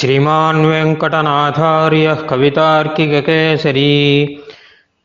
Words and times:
श्रीमान् 0.00 0.66
वेङ्कटनाथार्यः 0.66 2.14
कवितार्किककेसरी, 2.14 4.38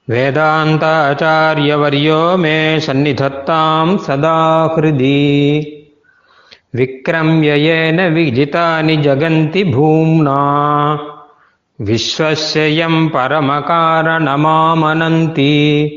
वेदान्ताचार्यवर्यो 0.09 2.37
मे 2.37 2.79
सन्निधत्तां 2.79 3.97
सदा 3.97 4.75
हृदि। 4.77 5.77
विक्रम्य 6.75 7.59
येन 7.59 8.13
विजितानि 8.13 8.97
जगन्ति 8.97 9.63
भूम्ना। 9.63 10.99
विश्वस्य 11.81 12.59
यं 12.59 13.07
परमकारणमामनन्ति। 13.07 15.91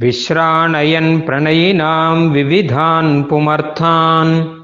विश्राणयन् 0.00 1.20
प्रणयिनां 1.20 2.16
विविधान् 2.16 3.24
पुमर्थान्। 3.24 4.57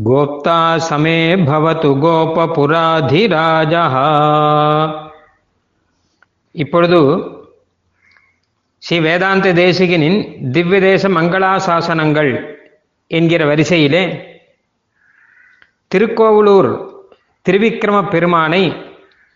गोप्ता 0.00 0.58
समे 0.80 1.18
भवतु 1.44 1.90
கோபபுராதிராஜா 2.02 3.84
இப்பொழுது 6.54 6.98
ஸ்ரீ 8.82 8.96
வேதாந்த 9.00 9.52
தேசிகனின் 9.52 10.18
திவ்ய 10.52 10.80
தேச 10.80 11.08
மங்களாசாசனங்கள் 11.08 12.30
என்கிற 13.10 13.40
வரிசையிலே 13.46 14.02
திருக்கோவலூர் 15.90 16.70
திருவிக்கிரம 17.46 17.98
பெருமானை 18.08 18.62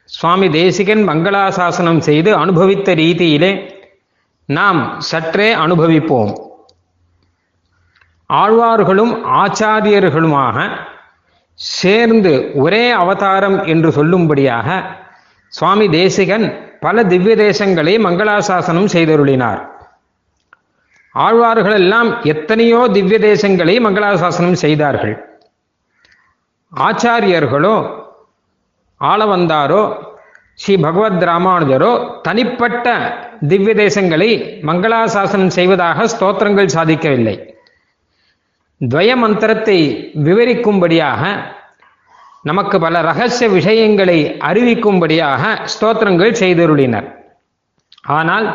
சுவாமி 0.09 0.49
தேசிகன் 0.51 1.03
மங்களாசாசனம் 1.09 2.01
செய்து 2.01 2.30
அனுபவித்த 2.37 2.95
ரீதியிலே 2.95 3.53
நாம் 4.49 4.80
சற்றே 5.11 5.49
அனுபவிப்போம் 5.55 6.33
ஆழ்வார்களும் 8.30 9.14
ஆச்சாரியர்களுமாக 9.44 10.58
சேர்ந்து 11.60 12.52
ஒரே 12.54 12.92
அவதாரம் 12.92 13.58
என்று 13.66 13.90
சொல்லும்படியாக 13.90 14.70
சுவாமி 15.54 15.90
தேசிகன் 15.90 16.46
பல 16.80 17.04
திவ்ய 17.04 17.36
தேசங்களை 17.36 17.94
மங்களாசாசனம் 18.05 18.90
செய்தருளினார். 18.96 19.62
ஆழ்வார்கள் 21.16 21.74
எல்லாம் 21.74 22.10
எத்தனையோ 22.24 22.82
திவ்ய 22.88 23.18
தேசங்களை 23.20 23.76
மங்களாசாசனம் 23.86 24.60
செய்தார்கள். 24.64 25.16
ஆச்சாரியர்களோ 26.71 27.76
ஆளவந்தாரோ 29.02 29.82
ஸ்ரீ 30.55 30.77
பகவத் 30.77 31.24
ராமானுஜரோ 31.30 32.21
தனிப்பட்ட 32.21 32.88
திவ்ய 33.48 33.74
தேசங்களை 33.84 34.30
மங்களாசாசனம் 34.70 35.55
செய்வதாக 35.58 36.08
ஸ்தோத்திரங்கள் 36.14 36.74
சாதிக்கவில்லை. 36.76 37.55
துவய 38.81 39.15
மந்திரத்தை 39.15 39.77
விவரிக்கும்படியாக 40.15 41.23
நமக்கு 42.41 42.79
பல 42.79 43.01
ரகசிய 43.01 43.49
விஷயங்களை 43.49 44.18
அறிவிக்கும்படியாக 44.40 45.43
ஸ்தோத்திரங்கள் 45.73 46.34
செய்தருளினர். 46.40 47.07
ஆனால் 48.01 48.48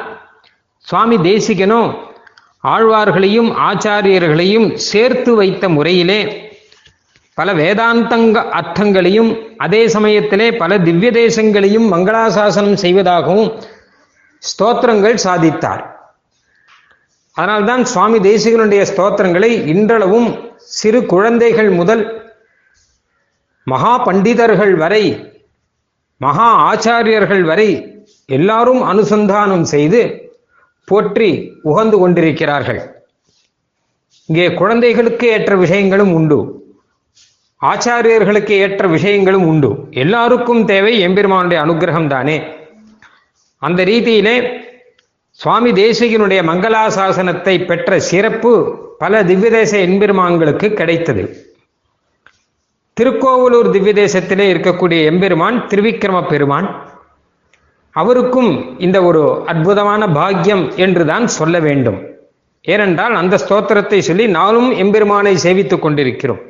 சுவாமி 0.78 1.16
தேசிகனோ 1.16 1.80
ஆழ்வார்களையும் 2.64 3.50
ஆச்சாரியர்களையும் 3.68 4.76
சேர்த்து 4.76 5.34
வைத்த 5.34 5.68
முறையிலே 5.68 6.20
பல 7.34 7.52
வேதாந்தங்க 7.52 8.38
அர்த்தங்களையும் 8.58 9.30
அதே 9.56 9.88
சமயத்திலே 9.88 10.56
பல 10.56 10.78
திவ்ய 10.78 11.10
தேசங்களையும் 11.10 11.86
மங்களாசாசனம் 11.92 12.80
செய்வதாகவும் 12.84 13.50
ஸ்தோத்திரங்கள் 14.42 15.16
சாதித்தார். 15.24 15.99
அதனால்தான் 17.36 17.84
சுவாமி 17.84 18.18
தேசிகனுடைய 18.18 18.82
ஸ்தோத்திரங்களை 18.90 19.50
இன்றளவும் 19.66 20.28
சிறு 20.78 21.00
குழந்தைகள் 21.06 21.70
முதல் 21.70 22.02
மகா 23.66 23.94
பண்டிதர்கள் 24.06 24.74
வரை 24.76 25.04
மகா 26.20 26.48
ஆச்சாரியர்கள் 26.70 27.42
வரை 27.42 27.68
எல்லாரும் 28.26 28.82
அனுசந்தானம் 28.82 29.66
செய்து 29.74 30.00
போற்றி 30.88 31.28
உகந்து 31.64 31.96
கொண்டிருக்கிறார்கள். 31.98 32.80
இங்கே 34.28 34.46
குழந்தைகளுக்கு 34.54 35.26
ஏற்ற 35.28 35.56
விஷயங்களும் 35.56 36.12
உண்டு. 36.12 36.38
ஆச்சாரியர்களுக்கு 37.60 38.54
ஏற்ற 38.64 38.86
விஷயங்களும் 38.88 39.46
உண்டு. 39.46 39.70
எல்லாருக்கும் 39.90 40.62
தேவை 40.64 40.92
எம்பெருமானுடைய 41.00 41.58
அனுகிரகம் 41.64 42.06
தானே 42.06 42.36
அந்த 43.62 43.84
ரீதியிலே 43.84 44.36
சுவாமி 45.40 45.70
தேசிகனுடைய 45.72 46.40
மங்களாசாசனத்தை 46.48 47.54
பெற்ற 47.66 47.98
சிறப்பு 48.08 48.50
பல 48.98 49.22
திவ்யதேச 49.22 49.72
எம்பெருமான்களுக்கு 49.86 50.68
கிடைத்தது. 50.74 51.22
திருக்கோவலூர் 52.96 53.70
திவ்யதேசத்திலே 53.76 54.46
இருக்கக்கூடிய 54.52 54.98
எம்பெருமான் 55.04 55.56
திருவிக்கிரம 55.70 56.18
பெருமான் 56.28 56.68
அவருக்கும் 57.94 58.78
இந்த 58.78 58.98
ஒரு 59.02 59.22
அற்புதமான 59.46 60.02
பாக்கியம் 60.18 60.64
என்றுதான் 60.76 61.26
சொல்ல 61.38 61.58
வேண்டும். 61.60 61.98
ஏனென்றால் 62.64 63.14
அந்த 63.14 63.34
ஸ்தோத்திரத்தை 63.44 63.98
சொல்லி 63.98 64.26
நானும் 64.38 64.70
எம்பெருமானை 64.82 65.34
சேவித்துக் 65.42 65.84
கொண்டிருக்கிறோம். 65.84 66.42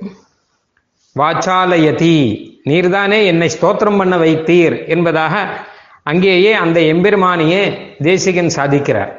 வாச்சாலயதி 1.17 2.17
நீர்தானே 2.65 3.21
என்னை 3.27 3.51
ஸ்தோத்திரம் 3.57 3.99
பண்ண 3.99 4.17
வைத்தீர் 4.17 4.77
என்பதாக 4.87 5.35
அங்கேயே 6.03 6.53
அந்த 6.53 6.81
எம்பெருமானையே 6.81 7.77
தேசிகன் 8.03 8.53
சாதிக்கிறார். 8.57 9.13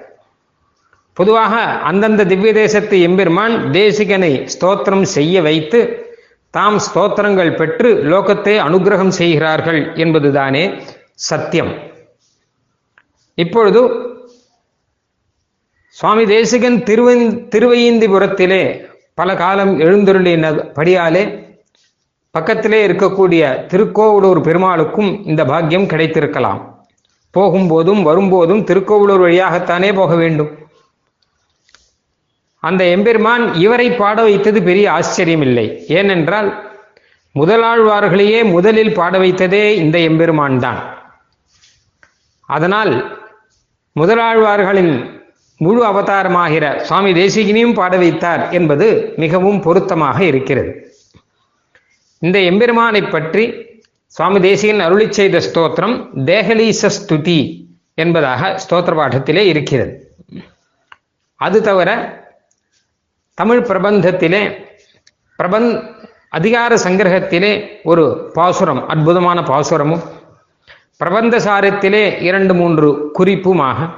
பொதுவாக 1.14 1.56
அந்தந்த 1.64 2.25
திவ்ய 2.25 2.53
தேசத்து 2.53 3.02
எம்பெருமான் 3.02 3.72
தேசிகனை 3.72 4.47
ஸ்தோத்திரம் 4.53 5.02
செய்ய 5.02 5.41
வைத்து 5.41 6.09
தாம் 6.50 6.80
ஸ்தோத்திரங்கள் 6.80 7.56
பெற்று 7.56 8.03
லோகத்தை 8.03 8.56
அனுகிரகம் 8.68 9.08
செய்கிறார்கள் 9.08 9.96
என்பதுதானே 9.96 10.74
சத்தியம். 11.14 11.74
இப்பொழுது 13.36 14.09
சுவாமி 15.90 16.25
தேசிகன் 16.25 16.78
திருவை 16.78 17.16
திருவையந்திபுரத்திலே 17.56 18.90
பல 19.14 19.36
காலம் 19.36 19.80
எழுந்தருளினபடியாலே 19.80 21.40
பக்கத்திலே 22.31 22.88
இருக்கக்கூடிய 22.88 23.68
திருக்கோவலூர் 23.68 24.40
பெருமாளுக்கும் 24.40 25.25
இந்த 25.25 25.46
பாக்கியம் 25.46 25.86
கிடைத்திருக்கலாம். 25.86 26.71
போகும்போதும் 27.34 28.02
வரும்போதும் 28.08 28.66
திருக்கோவலூர் 28.69 29.24
வழியாகத்தானே 29.25 29.90
போக 30.00 30.16
வேண்டும். 30.22 30.52
அந்த 32.64 32.81
எம்பெருமான் 32.96 33.44
இவரை 33.66 33.88
பாட 34.02 34.18
வைத்தது 34.28 34.59
பெரிய 34.68 34.86
ஆச்சரியம் 34.97 35.46
இல்லை 35.47 35.68
ஏனென்றால் 36.00 36.50
முதலாழ்வார்களையே 37.36 38.40
முதலில் 38.56 38.96
பாட 39.00 39.14
வைத்ததே 39.24 39.64
இந்த 39.84 39.97
எம்பெருமான் 40.09 40.58
தான் 40.66 40.80
அதனால் 42.50 42.94
முதலாழ்வார்களின் 43.96 44.94
முழு 45.62 45.81
அவதாரமாகிற 45.90 46.66
சுவாமி 46.88 47.12
தேசிகினியும் 47.20 47.75
பாட 47.80 47.94
வைத்தார் 48.03 48.44
என்பது 48.58 48.88
மிகவும் 49.24 49.59
பொருத்தமாக 49.66 50.18
இருக்கிறது. 50.30 50.72
இந்த 52.22 52.38
எம்பெருமானை 52.52 53.02
பற்றி 53.16 53.44
சுவாமி 54.16 54.39
தேசியன் 54.39 54.79
அருளி 54.79 55.11
செய்த 55.11 55.38
ஸ்தோத்திரம் 55.39 55.95
தேகலீச 56.25 56.89
ஸ்துதி 56.97 57.39
என்பதாக 57.95 58.59
ஸ்தோத்திர 58.63 58.94
பாடத்திலே 58.95 59.44
இருக்கிறது. 59.51 59.94
அது 61.39 61.61
தவிர 61.61 61.89
தமிழ் 63.38 63.61
பிரபந்தத்திலே 63.61 64.41
பிரபந்த் 65.39 65.75
அதிகார 66.29 66.75
சங்கிரகத்திலே 66.75 67.53
ஒரு 67.83 68.03
பாசுரம் 68.33 68.88
அற்புதமான 68.88 69.41
பாசுரமும் 69.41 70.03
பிரபந்த 70.97 71.38
சாரத்திலே 71.38 72.03
இரண்டு 72.22 72.53
மூன்று 72.53 73.11
குறிப்புமாக 73.19 73.89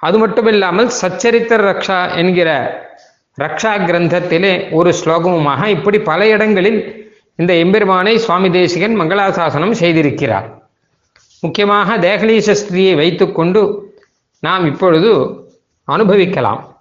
அது 0.00 0.26
மட்டுமில்லாமல் 0.26 0.88
சச்சரித்திர 1.00 1.60
ரக்ஷா 1.70 1.98
என்கிற 2.16 2.50
ரக்ஷா 3.38 3.72
கிரந்தத்திலே 3.88 4.54
ஒரு 4.70 4.90
ஸ்லோகமுமாக 4.92 5.66
இப்படி 5.66 5.98
பல 6.00 6.26
இடங்களில் 6.28 6.80
இந்த 7.34 7.54
எம்பெருமானை 7.54 8.18
சுவாமி 8.18 8.50
தேசிகன் 8.50 9.00
மங்களாசாசனம் 9.00 9.72
செய்திருக்கிறார். 9.72 10.62
முக்கியமாக 11.40 11.98
தேகலீச 11.98 12.52
ஸ்திரியை 12.52 12.94
வைத்துக்கொண்டு 12.96 13.92
நாம் 14.40 14.66
இப்பொழுது 14.66 15.42
அனுபவிக்கலாம். 15.84 16.76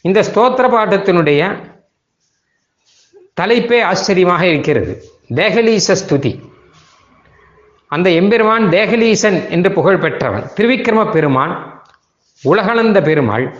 இந்த 0.00 0.20
ஸ்தோத்திர 0.22 0.66
பாட்டத்தினுடைய 0.76 1.68
தலைப்பே 3.40 3.82
ஆச்சரியமாக 3.82 4.46
இருக்கிறது. 4.46 5.02
தேகலீச 5.34 5.94
ஸ்துதி. 5.94 6.32
அந்த 7.86 8.10
எம்பெருமான் 8.10 8.68
தேகலீசன் 8.68 9.48
என்று 9.48 9.72
புகழ் 9.72 9.98
பெற்றவன் 9.98 10.50
திருவிக்கிரம 10.56 11.12
பெருமான் 11.12 11.82
உலகளந்த 12.42 13.02
பெருமாள் 13.02 13.56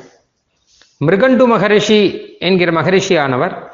மிருகண்டு 1.06 1.46
மகரிஷி 1.46 2.00
என்கிற 2.38 2.70
மகரிஷியானவர் 2.72 3.69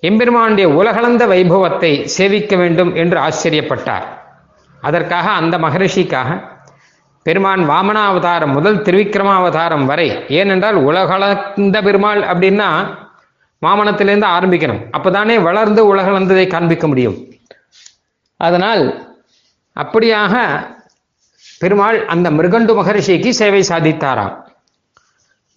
எம்பெருமானுடைய 0.00 0.68
உலகளந்த 0.68 1.26
வைபவத்தை 1.26 2.04
சேவிக்க 2.04 2.56
வேண்டும் 2.56 2.94
என்று 2.94 3.18
ஆச்சரியப்பட்டார். 3.18 4.06
அதற்காக 4.80 5.30
அந்த 5.30 5.58
மகரிஷிக்காக 5.58 6.54
பெருமான் 7.22 7.68
வாமனாவதாரம் 7.70 8.52
முதல் 8.52 8.82
திருவிக்கிரமாவதாரம் 8.82 9.84
வரை 9.84 10.24
ஏனென்றால் 10.28 10.74
உலகளந்த 10.74 11.82
பெருமாள் 11.82 12.22
அப்படின்னா 12.22 12.68
வாமனத்திலேருந்து 13.66 14.28
ஆரம்பிக்கணும். 14.36 14.82
அப்பதானே 14.96 15.42
வளர்ந்து 15.42 15.96
உலகளந்ததை 15.96 16.46
காண்பிக்க 16.46 16.86
முடியும். 16.86 17.16
அதனால் 18.36 19.14
அப்படியாக 19.76 20.34
பெருமாள் 21.58 22.06
அந்த 22.06 22.30
மிருகண்டு 22.30 22.74
மகரிஷிக்கு 22.74 23.30
சேவை 23.30 23.64
சாதித்தாராம். 23.68 24.34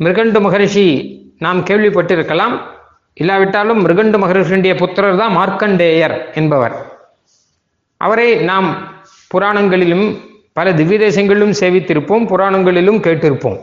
மிருகண்டு 0.03 0.41
மகரிஷி 0.41 0.87
நாம் 1.39 1.65
கேள்விப்பட்டிருக்கலாம் 1.65 2.77
இல்லாவிட்டாலும் 3.19 3.87
மிருகண்டு 3.87 4.17
மகரிஷியுடைய 4.23 4.77
புத்திரர் 4.77 5.17
தான் 5.17 5.35
மார்க்கண்டேயர் 5.37 6.33
என்பவர். 6.33 6.75
அவரை 7.97 8.35
நாம் 8.35 8.69
புராணங்களிலும் 9.33 10.05
பல 10.53 10.73
திவ்ய 10.73 10.97
தேசங்களிலும் 10.99 11.57
சேவித்திருப்போம் 11.61 12.27
புராணங்களிலும் 12.31 13.01
கேட்டிருப்போம். 13.05 13.59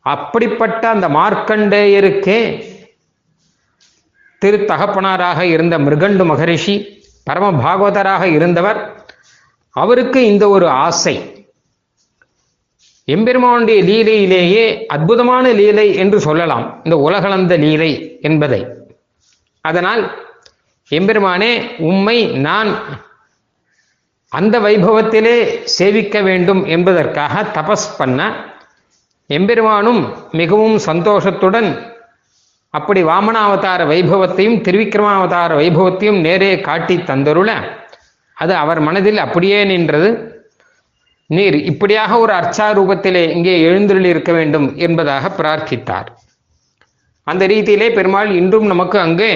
அப்படிப்பட்ட 0.00 0.82
அந்த 0.88 1.08
மார்க்கண்டேயருக்கே 1.08 2.40
திரு 4.38 4.56
தகப்பனாராக 4.56 5.40
இருந்த 5.44 5.78
மிருகண்டு 5.78 6.24
மகரிஷி 6.24 6.76
பரம 7.24 7.46
பாகவதராக 7.64 8.24
இருந்தவர் 8.36 8.78
அவருக்கு 9.70 10.20
இந்த 10.26 10.48
ஒரு 10.48 10.68
ஆசை. 10.68 11.37
எம்பெருமானுடைய 13.08 13.82
லீலையிலேயே 13.82 14.86
அற்புதமான 14.86 15.52
லீலை 15.52 15.94
என்று 15.94 16.20
சொல்லலாம். 16.20 16.80
இந்த 16.84 16.96
உலகளந்த 16.96 17.56
லீலை 17.56 18.18
என்பதை. 18.20 18.66
அதனால் 19.60 20.26
எம்பெருமானே 20.88 21.76
உம்மை 21.78 22.26
நான் 22.26 22.78
அந்த 24.28 24.60
வைபவத்திலே 24.60 25.64
சேவிக்க 25.64 26.22
வேண்டும் 26.22 26.64
என்பதற்காக 26.64 27.42
தபஸ் 27.42 27.98
பண்ண 27.98 28.46
எம்பெருமானும் 29.28 30.14
மிகவும் 30.30 30.76
சந்தோஷத்துடன் 30.76 31.96
அப்படி 32.70 33.04
வாமனாவதார 33.04 33.80
வைபவத்தையும் 33.86 34.60
திருவிக்ரமாவதார 34.60 35.50
வைபவத்தையும் 35.56 36.20
நேரே 36.20 36.60
காட்டி 36.60 36.96
தந்தருள 36.96 37.50
அது 38.34 38.54
அவர் 38.54 38.80
மனதில் 38.80 39.18
அப்படியே 39.18 39.64
நின்றது. 39.64 40.27
நீர் 41.36 41.56
இப்படியாக 41.70 42.12
ஒரு 42.18 42.32
அர்ச்சா 42.32 42.66
ரூபத்திலே 42.78 43.22
இங்கே 43.36 43.54
எழுந்தருளி 43.68 44.08
இருக்க 44.08 44.32
வேண்டும் 44.32 44.66
என்பதாக 44.86 45.30
பிரார்த்தித்தார். 45.38 46.08
அந்த 47.26 47.42
ரீதியிலே 47.46 47.88
பெருமாள் 47.96 48.30
இன்றும் 48.40 48.68
நமக்கு 48.72 48.98
அங்கே 48.98 49.30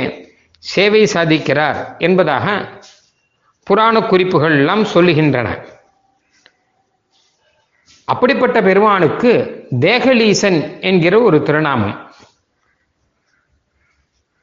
சேவை 0.59 1.03
சாதிக்கிறார் 1.15 1.79
என்பதாக 2.07 2.47
புராண 3.67 3.97
குறிப்புகள் 4.11 4.55
எல்லாம் 4.61 4.85
சொல்லுகின்றன. 4.95 5.49
அப்படிப்பட்ட 8.13 8.59
பெருமானுக்கு 8.69 9.33
தேகலீசன் 9.85 10.59
என்கிற 10.81 11.15
ஒரு 11.29 11.39
திருநாமம். 11.43 11.95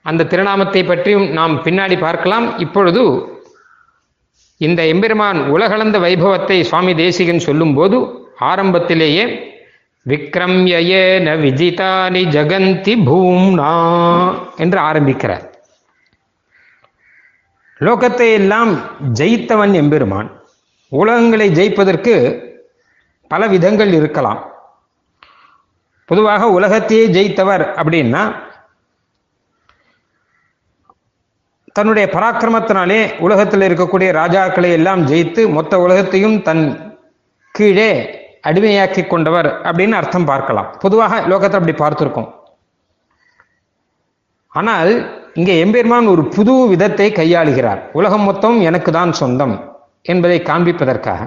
அந்த 0.06 0.28
திருநாமத்தை 0.34 0.82
பற்றியும் 0.86 1.28
நாம் 1.40 1.56
பின்னாடி 1.66 1.98
பார்க்கலாம். 2.00 2.48
இப்பொழுது 2.66 3.04
இந்த 4.62 4.86
எம்பெருமான் 4.86 5.40
உலகளந்த 5.50 6.00
வைபவத்தை 6.00 6.64
சுவாமி 6.64 6.96
தேசிகன் 6.96 7.40
சொல்லும்போது 7.40 7.98
ஆரம்பத்திலேயே 8.40 9.24
விக்ரம்யேன 10.06 11.28
விஜிதானி 11.44 12.22
ஜகந்தி 12.36 12.94
பூம்னா 13.08 13.72
என்று 14.58 14.80
ஆரம்பிக்கிறார். 14.80 15.46
லோகத்தை 17.80 18.32
எல்லாம் 18.32 18.72
ஜெயித்தவன் 19.14 19.74
எம்பெருமான். 19.74 20.30
உலகங்களை 20.92 21.48
ஜெயிப்பதற்கு 21.52 22.44
பல 23.28 23.48
விதங்கள் 23.48 23.94
இருக்கலாம். 23.94 24.42
பொதுவாக 26.06 26.50
உலகத்தையே 26.50 27.08
ஜெயித்தவர் 27.08 27.64
அப்படின்னா 27.76 28.36
தன்னுடைய 31.78 32.06
பராக்கிரமத்தினாலே 32.14 33.00
உலகத்தில் 33.26 33.66
இருக்கக்கூடிய 33.68 34.10
ராஜாக்களை 34.22 34.70
எல்லாம் 34.78 35.02
ஜெயித்து 35.10 35.42
மொத்த 35.58 35.74
உலகத்தையும் 35.86 36.38
தன் 36.48 36.64
கீழே 37.56 37.92
அடிமையாக்கி 38.50 39.02
கொண்டவர் 39.08 39.50
அப்படின்னு 39.68 39.96
அர்த்தம் 40.00 40.28
பார்க்கலாம். 40.32 40.70
பொதுவாக 40.84 41.16
லோகத்தை 41.32 41.58
அப்படி 41.60 41.76
பார்த்துருக்கோம். 41.84 42.30
ஆனால் 44.60 44.92
இங்கே 45.40 45.56
எம்பெருமான் 45.64 46.08
ஒரு 46.14 46.24
புது 46.36 46.54
விதத்தை 46.72 47.08
கையாளுகிறார். 47.20 47.82
உலகம் 48.00 48.26
மொத்தம் 48.30 48.58
எனக்கு 48.70 48.92
தான் 48.92 49.12
சொந்தம் 49.22 49.56
என்பதை 50.12 50.40
காண்பிப்பதற்காக. 50.50 51.22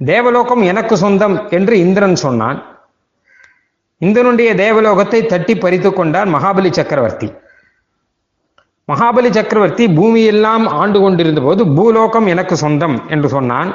தேவலோகம் 0.00 0.62
எனக்கு 0.70 0.94
சொந்தம் 1.02 1.36
என்று 1.56 1.74
இந்திரன் 1.84 2.16
சொன்னான். 2.26 2.58
இந்திரனுடைய 4.00 4.50
தேவலோகத்தை 4.64 5.20
தட்டி 5.26 5.54
பறித்து 5.64 5.90
கொண்டார் 5.92 6.32
மகாபலி 6.36 6.70
சக்கரவர்த்தி. 6.78 7.28
மகாபலி 8.90 9.30
சக்கரவர்த்தி 9.36 9.84
பூமியெல்லாம் 9.98 10.64
ஆண்டு 10.80 10.98
கொண்டிருந்த 11.04 11.40
போது 11.46 11.62
பூலோகம் 11.76 12.28
எனக்கு 12.32 12.56
சொந்தம் 12.62 12.96
என்று 13.14 13.28
சொன்னான். 13.36 13.70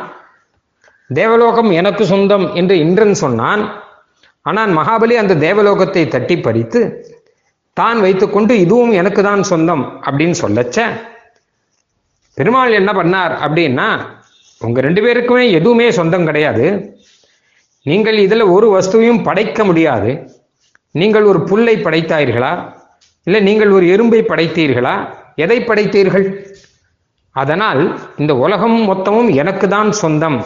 தேவலோகம் 1.10 1.72
எனக்கு 1.80 2.04
சொந்தம் 2.12 2.46
என்று 2.60 2.76
இந்திரன் 2.84 3.18
சொன்னான். 3.24 3.64
ஆனால் 4.50 4.72
மகாபலி 4.78 5.16
அந்த 5.24 5.34
தேவலோகத்தை 5.46 6.04
தட்டி 6.14 6.36
பறித்து 6.46 6.82
தான் 7.78 8.00
வைத்துக்கொண்டு 8.06 8.54
இதுவும் 8.64 8.94
எனக்கு 9.02 9.22
தான் 9.30 9.44
சொந்தம் 9.52 9.84
அப்படின்னு 10.08 10.38
சொல்லச்ச. 10.44 10.78
பெருமாள் 12.38 12.80
என்ன 12.82 12.92
பண்ணார் 13.00 13.34
அப்படின்னா 13.46 13.88
உங்க 14.62 14.82
ரெண்டு 14.88 15.02
பேருக்குமே 15.06 15.46
எதுவுமே 15.60 15.88
சொந்தம் 16.00 16.28
கிடையாது. 16.30 16.66
நீங்கள் 17.86 18.18
இதில் 18.26 18.52
ஒரு 18.56 18.68
வஸ்துவையும் 18.76 19.24
படைக்க 19.28 19.64
முடியாது. 19.70 20.12
நீங்கள் 21.02 21.26
ஒரு 21.32 21.40
புல்லை 21.50 21.76
படைத்தாயிர்களா 21.86 22.54
இல்லை 23.28 23.40
நீங்கள் 23.42 23.72
ஒரு 23.72 23.86
எறும்பை 23.86 24.20
படைத்தீர்களா? 24.28 24.96
எதை 25.36 25.58
படைத்தீர்கள்? 25.60 26.26
அதனால் 27.36 27.82
இந்த 28.18 28.36
உலகம் 28.36 28.78
மொத்தமும் 28.90 29.30
எனக்கு 29.34 29.68
தான் 29.68 29.92
சொந்தம் 29.92 30.40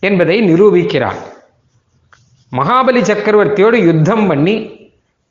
என்பதை 0.00 0.36
நிரூபிக்கிறார். 0.50 1.20
மகாபலி 2.52 3.00
சக்கரவர்த்தியோடு 3.10 3.78
யுத்தம் 3.84 4.26
பண்ணி 4.26 4.54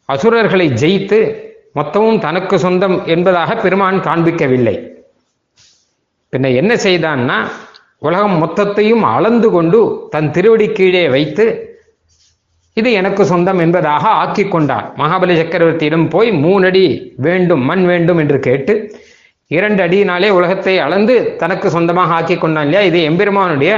அசுரர்களை 0.05 0.67
ஜெயித்து 0.81 1.19
மொத்தமும் 1.75 2.19
தனக்கு 2.19 2.55
சொந்தம் 2.59 3.05
என்பதாக 3.05 3.55
பெருமான் 3.55 3.99
காண்பிக்கவில்லை. 3.99 4.75
பின்ன 6.33 6.55
என்ன 6.55 6.73
செய்தான்னா 6.75 7.37
உலகம் 8.07 8.35
மொத்தத்தையும் 8.43 9.03
அளந்து 9.13 9.49
கொண்டு 9.49 9.79
தன் 10.09 10.31
திருவடி 10.31 10.67
கீழே 10.71 11.09
வைத்து 11.09 11.45
இது 12.79 12.89
எனக்கு 12.99 13.23
சொந்தம் 13.25 13.61
என்பதாக 13.65 14.05
ஆக்கி 14.23 14.43
கொண்டார். 14.47 14.87
மகாபலி 14.97 15.35
சக்கரவர்த்தியிடம் 15.41 16.09
போய் 16.09 16.29
மூணடி 16.45 16.85
வேண்டும் 17.17 17.63
மண் 17.69 17.85
வேண்டும் 17.85 18.17
என்று 18.17 18.39
கேட்டு 18.47 18.73
இரண்டு 19.47 19.81
அடியினாலே 19.83 20.29
உலகத்தை 20.29 20.73
அளந்து 20.79 21.35
தனக்கு 21.35 21.67
சொந்தமாக 21.69 22.13
ஆக்கி 22.13 22.35
கொண்டான் 22.37 22.65
இல்லையா? 22.65 22.81
இது 22.89 22.99
எம்பெருமானுடைய 23.09 23.73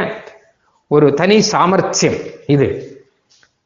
ஒரு 0.87 1.13
தனி 1.13 1.37
சாமர்த்தியம் 1.51 2.17
இது. 2.47 2.67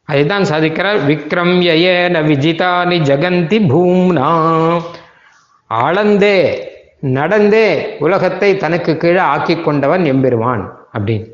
அதுதான் 0.07 0.43
சாதிக்கிறார் 0.43 0.99
விக்ரம் 1.09 1.55
யேன 1.67 2.21
விஜிதானி 2.29 2.97
ஜகந்தி 3.09 3.57
பூம்னா. 3.71 4.29
அளந்தே 5.69 6.37
நடந்தே 7.17 7.67
உலகத்தை 7.99 8.49
தனக்கு 8.57 8.91
கீழே 8.97 9.23
ஆக்கி 9.33 9.55
கொண்டவன் 9.55 10.05
எம்பெருமான் 10.05 10.63
அப்படின்னு. 10.97 11.27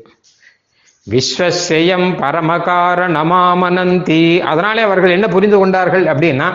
விஸ்வசெயம் 1.10 2.22
பரமகாரணமாமனந்தி. 2.22 4.40
அதனாலே 4.40 4.82
அவர்கள் 4.82 5.10
என்ன 5.10 5.28
புரிந்து 5.28 5.58
கொண்டார்கள் 5.58 6.04
அப்படின்னா 6.04 6.52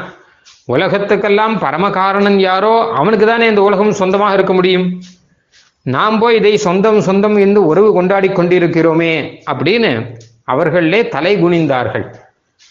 உலகத்துக்கெல்லாம் 0.74 1.60
பரமகாரணன் 1.60 2.40
யாரோ 2.40 2.94
அவனுக்கு 2.94 3.26
தானே 3.26 3.48
இந்த 3.48 3.62
உலகம் 3.62 3.92
சொந்தமாக 3.92 4.34
இருக்க 4.34 4.54
முடியும். 4.54 5.02
நாம் 5.82 6.20
போய் 6.20 6.36
இதை 6.36 6.58
சொந்தம் 6.58 7.02
சொந்தம் 7.02 7.38
என்று 7.38 7.66
உறவு 7.66 7.94
கொண்டாடி 7.94 8.28
கொண்டிருக்கிறோமே 8.28 9.40
அப்படின்னு 9.52 10.18
அவர்களே 10.44 11.08
தலை 11.08 11.44
குனிந்தார்கள். 11.44 12.16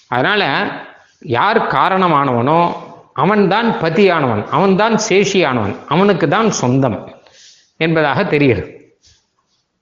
அதனால 0.09 0.67
யார் 1.21 1.67
காரணமானவனோ 1.67 2.75
அவன்தான் 3.13 3.77
பதியானவன் 3.83 4.45
அவன்தான் 4.51 4.99
சேஷியானவன் 5.09 5.77
அவனுக்கு 5.89 6.29
தான் 6.29 6.51
சொந்தம் 6.51 7.09
என்பதாக 7.77 8.25
தெரிகிறது. 8.25 8.76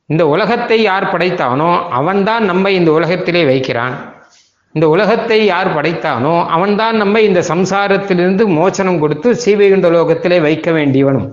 இந்த 0.06 0.26
உலகத்தை 0.26 0.82
யார் 0.82 1.16
படைத்தானோ 1.16 1.88
அவன்தான் 1.88 2.44
நம்மை 2.44 2.74
இந்த 2.74 2.92
உலகத்திலே 2.92 3.44
வைக்கிறான். 3.44 4.12
இந்த 4.72 4.88
உலகத்தை 4.88 5.44
யார் 5.44 5.80
படைத்தானோ 5.80 6.46
அவன்தான் 6.46 6.96
நம்மை 6.96 7.24
இந்த 7.24 7.40
சம்சாரத்திலிருந்து 7.40 8.46
மோச்சனம் 8.48 8.98
கொடுத்து 8.98 9.32
சீவைகுண்ட 9.32 9.88
லோகத்திலே 9.90 10.40
வைக்க 10.40 10.70
வேண்டியவனும். 10.70 11.28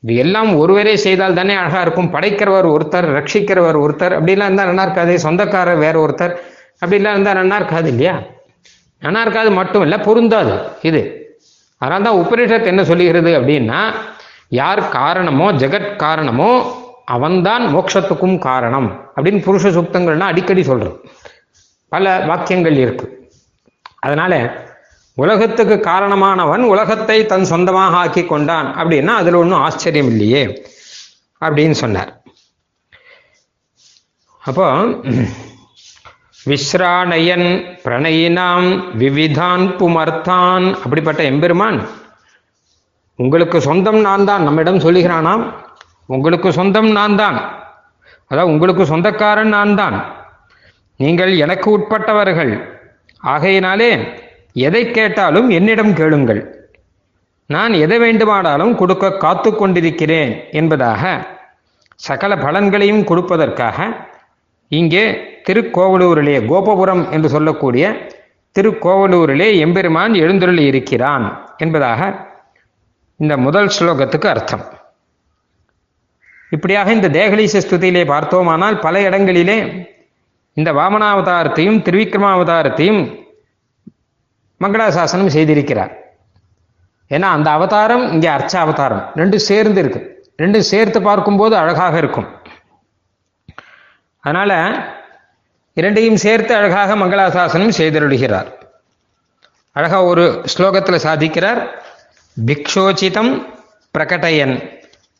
இது 0.00 0.16
எல்லாம் 0.16 0.56
ஒருவரே 0.56 0.96
செய்தால் 0.96 1.34
தானே 1.34 1.54
அழகா 1.54 1.80
இருக்கும். 1.80 2.12
படைக்கிறவர் 2.12 2.68
ஒருத்தர் 2.68 3.10
ரட்சிக்கிறவர் 3.10 3.78
ஒருத்தர். 3.78 4.14
அப்படிலாம் 4.14 4.44
இருந்தால் 4.44 4.66
நல்லா 4.66 4.82
இருக்காது. 4.82 5.18
சொந்தக்காரர் 5.18 5.76
வேற 5.76 6.06
ஒருத்தர். 6.06 6.36
அப்படிலாம் 6.86 7.10
இருந்தால் 7.10 7.34
நல்லா 7.34 7.56
இருக்காது 7.56 7.88
இல்லையா? 7.88 8.22
நல்லா 9.00 9.20
இருக்காது 9.20 9.50
மட்டும் 9.50 9.82
இல்லை 9.82 9.98
பொருந்தாது. 9.98 10.58
இது. 10.82 11.30
அதனால 11.78 12.02
தான் 12.02 12.18
உபனிஷத் 12.18 12.64
என்ன 12.64 12.84
சொல்லுகிறது 12.84 13.40
அப்படின்னா 13.40 13.92
யார் 14.48 14.88
காரணமோ 14.88 15.52
ஜெகத் 15.52 15.96
காரணமோ 15.96 16.84
அவன்தான் 17.14 17.64
மோட்சத்துக்கும் 17.74 18.38
காரணம் 18.38 18.88
அப்படின்னு 19.16 19.40
புருஷ 19.46 19.70
சுத்தங்கள்னா 19.76 20.28
அடிக்கடி 20.30 20.62
சொல்றது. 20.62 20.96
பல 21.92 22.14
வாக்கியங்கள் 22.28 22.76
இருக்கு. 22.76 23.06
அதனால 23.96 24.32
உலகத்துக்கு 25.14 25.76
காரணமானவன் 25.90 26.64
உலகத்தை 26.72 27.18
தன் 27.26 27.44
சொந்தமாக 27.44 27.96
ஆக்கி 27.96 28.22
கொண்டான் 28.24 28.68
அப்படின்னா 28.80 29.12
அதுல 29.20 29.38
ஒன்றும் 29.38 29.60
ஆச்சரியம் 29.60 30.06
இல்லையே 30.06 30.42
அப்படின்னு 31.42 31.76
சொன்னார். 31.82 32.10
அப்போ 34.42 34.66
விஸ்ராணயன் 36.46 37.48
பிரணயினாம் 37.84 38.68
விவிதான் 38.98 39.64
புமர்த்தான். 39.78 40.66
அப்படிப்பட்ட 40.84 41.22
எம்பெருமான் 41.22 41.78
உங்களுக்கு 43.18 43.60
சொந்தம் 43.60 44.00
நான் 44.00 44.24
தான் 44.24 44.42
நம்மிடம் 44.42 44.84
சொல்லுகிறானாம். 44.86 45.44
உங்களுக்கு 46.08 46.48
சொந்தம் 46.58 46.90
நான் 46.98 47.16
தான் 47.22 47.38
அதாவது 48.30 48.52
உங்களுக்கு 48.52 48.84
சொந்தக்காரன் 48.90 49.54
நான் 49.56 49.74
தான் 49.80 49.96
நீங்கள் 51.00 51.32
எனக்கு 51.44 51.68
உட்பட்டவர்கள். 51.76 52.52
ஆகையினாலே 53.22 53.90
எதை 54.66 54.82
கேட்டாலும் 54.90 55.48
என்னிடம் 55.58 55.92
கேளுங்கள். 56.00 56.42
நான் 57.50 57.72
எதை 57.84 57.98
வேண்டுமானாலும் 58.04 58.72
கொடுக்க 58.80 59.10
காத்து 59.24 59.50
கொண்டிருக்கிறேன் 59.52 60.32
என்பதாக 60.60 61.02
சகல 62.00 62.32
பலன்களையும் 62.44 63.04
கொடுப்பதற்காக 63.10 63.88
இங்கே 64.70 65.04
திருக்கோவலூரிலே 65.48 66.36
கோபபுரம் 66.50 67.04
என்று 67.10 67.28
சொல்லக்கூடிய 67.34 67.84
திருக்கோவலூரிலே 68.56 69.48
எம்பெருமான் 69.64 70.14
எழுந்தருளி 70.22 70.64
இருக்கிறான் 70.72 71.26
என்பதாக 71.64 72.00
இந்த 73.20 73.34
முதல் 73.46 73.70
ஸ்லோகத்துக்கு 73.76 74.28
அர்த்தம். 74.34 74.64
இப்படியாக 76.50 76.92
இந்த 76.92 77.08
தேகலீச 77.08 77.58
ஸ்துதியிலே 77.58 78.06
பார்த்தோமானால் 78.06 78.78
பல 78.78 79.00
இடங்களிலே 79.00 79.58
இந்த 80.52 80.72
வாமனாவதாரத்தையும் 80.72 81.78
திருவிக்ரமாவதாரத்தையும் 81.86 83.00
மங்களாசாசனம் 84.60 85.34
செய்திருக்கிறார். 85.36 85.92
ஏன்னா 87.10 87.28
அந்த 87.36 87.50
அவதாரம் 87.50 88.12
இங்கே 88.12 88.28
அர்ச்ச 88.28 88.58
அவதாரம். 88.58 89.02
ரெண்டும் 89.16 89.46
சேர்ந்து 89.50 89.80
இருக்கு. 89.80 90.00
ரெண்டும் 90.42 90.68
சேர்த்து 90.72 91.02
பார்க்கும்போது 91.02 91.56
அழகாக 91.56 91.98
இருக்கும். 91.98 92.28
அதனால 94.20 94.52
இரண்டையும் 95.72 96.16
சேர்த்து 96.16 96.54
அழகாக 96.54 96.96
மங்களாசாசனம் 96.96 97.76
செய்தருடுகிறார் 97.78 98.48
அழகா 99.72 100.04
ஒரு 100.04 100.44
ஸ்லோகத்தில் 100.52 101.04
சாதிக்கிறார் 101.06 101.60
பிக்ஷோச்சிதம் 102.46 103.32
பிரகடயன். 103.94 104.54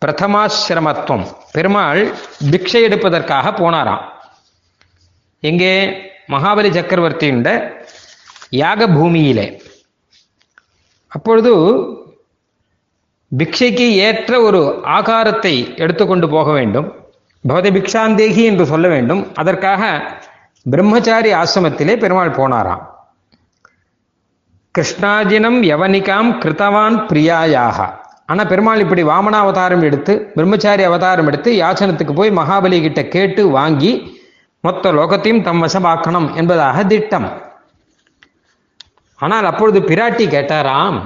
பிரதமாசிரமத்துவம். 0.05 1.27
பெருமாள் 1.53 2.15
பிக்ஷை 2.51 2.83
எடுப்பதற்காக 2.83 3.51
போனாராம். 3.51 4.03
எங்கே? 5.41 5.89
மகாபலி 6.29 6.71
சக்கரவர்த்தியுண்ட 6.71 7.73
யாக 8.51 8.87
பூமியிலே 8.87 9.63
அப்பொழுது 11.09 11.53
பிக்ஷைக்கு 13.39 13.89
ஏற்ற 13.91 14.41
ஒரு 14.41 14.81
ஆகாரத்தை 14.85 15.77
எடுத்துக்கொண்டு 15.77 16.29
போக 16.29 16.53
வேண்டும். 16.53 16.95
பகவதி 17.47 17.81
பிக்ஷாந்தேகி 17.81 18.45
என்று 18.45 18.67
சொல்ல 18.67 18.89
வேண்டும். 18.89 19.35
அதற்காக 19.35 20.03
பிரம்மச்சாரி 20.71 21.33
ஆசிரமத்திலே 21.33 21.99
பெருமாள் 21.99 22.31
போனாராம். 22.31 22.87
கிருஷ்ணாஜினம் 24.79 25.61
யவனிகாம் 25.73 26.31
கிருத்தவான் 26.39 26.97
பிரியாயாக. 27.07 28.05
ஆனால் 28.27 28.47
பெருமாள் 28.47 28.81
இப்படி 28.81 29.03
வாமன 29.03 29.39
அவதாரம் 29.45 29.83
எடுத்து 29.83 30.13
பிரம்மச்சாரி 30.35 30.83
அவதாரம் 30.83 31.27
எடுத்து 31.27 31.51
யாச்சனத்துக்கு 31.53 32.15
போய் 32.15 32.31
மகாபலி 32.31 32.81
கிட்ட 32.81 33.03
கேட்டு 33.05 33.49
வாங்கி 33.49 33.93
மொத்த 34.61 34.93
லோகத்தையும் 34.93 35.43
தம் 35.43 35.63
வசமாக்கணும் 35.63 36.35
என்பதாக 36.35 36.85
திட்டம். 36.85 37.29
ஆனால் 39.21 39.45
அப்பொழுது 39.45 39.81
பிராட்டி 39.81 40.25
கேட்டாராம் 40.27 40.99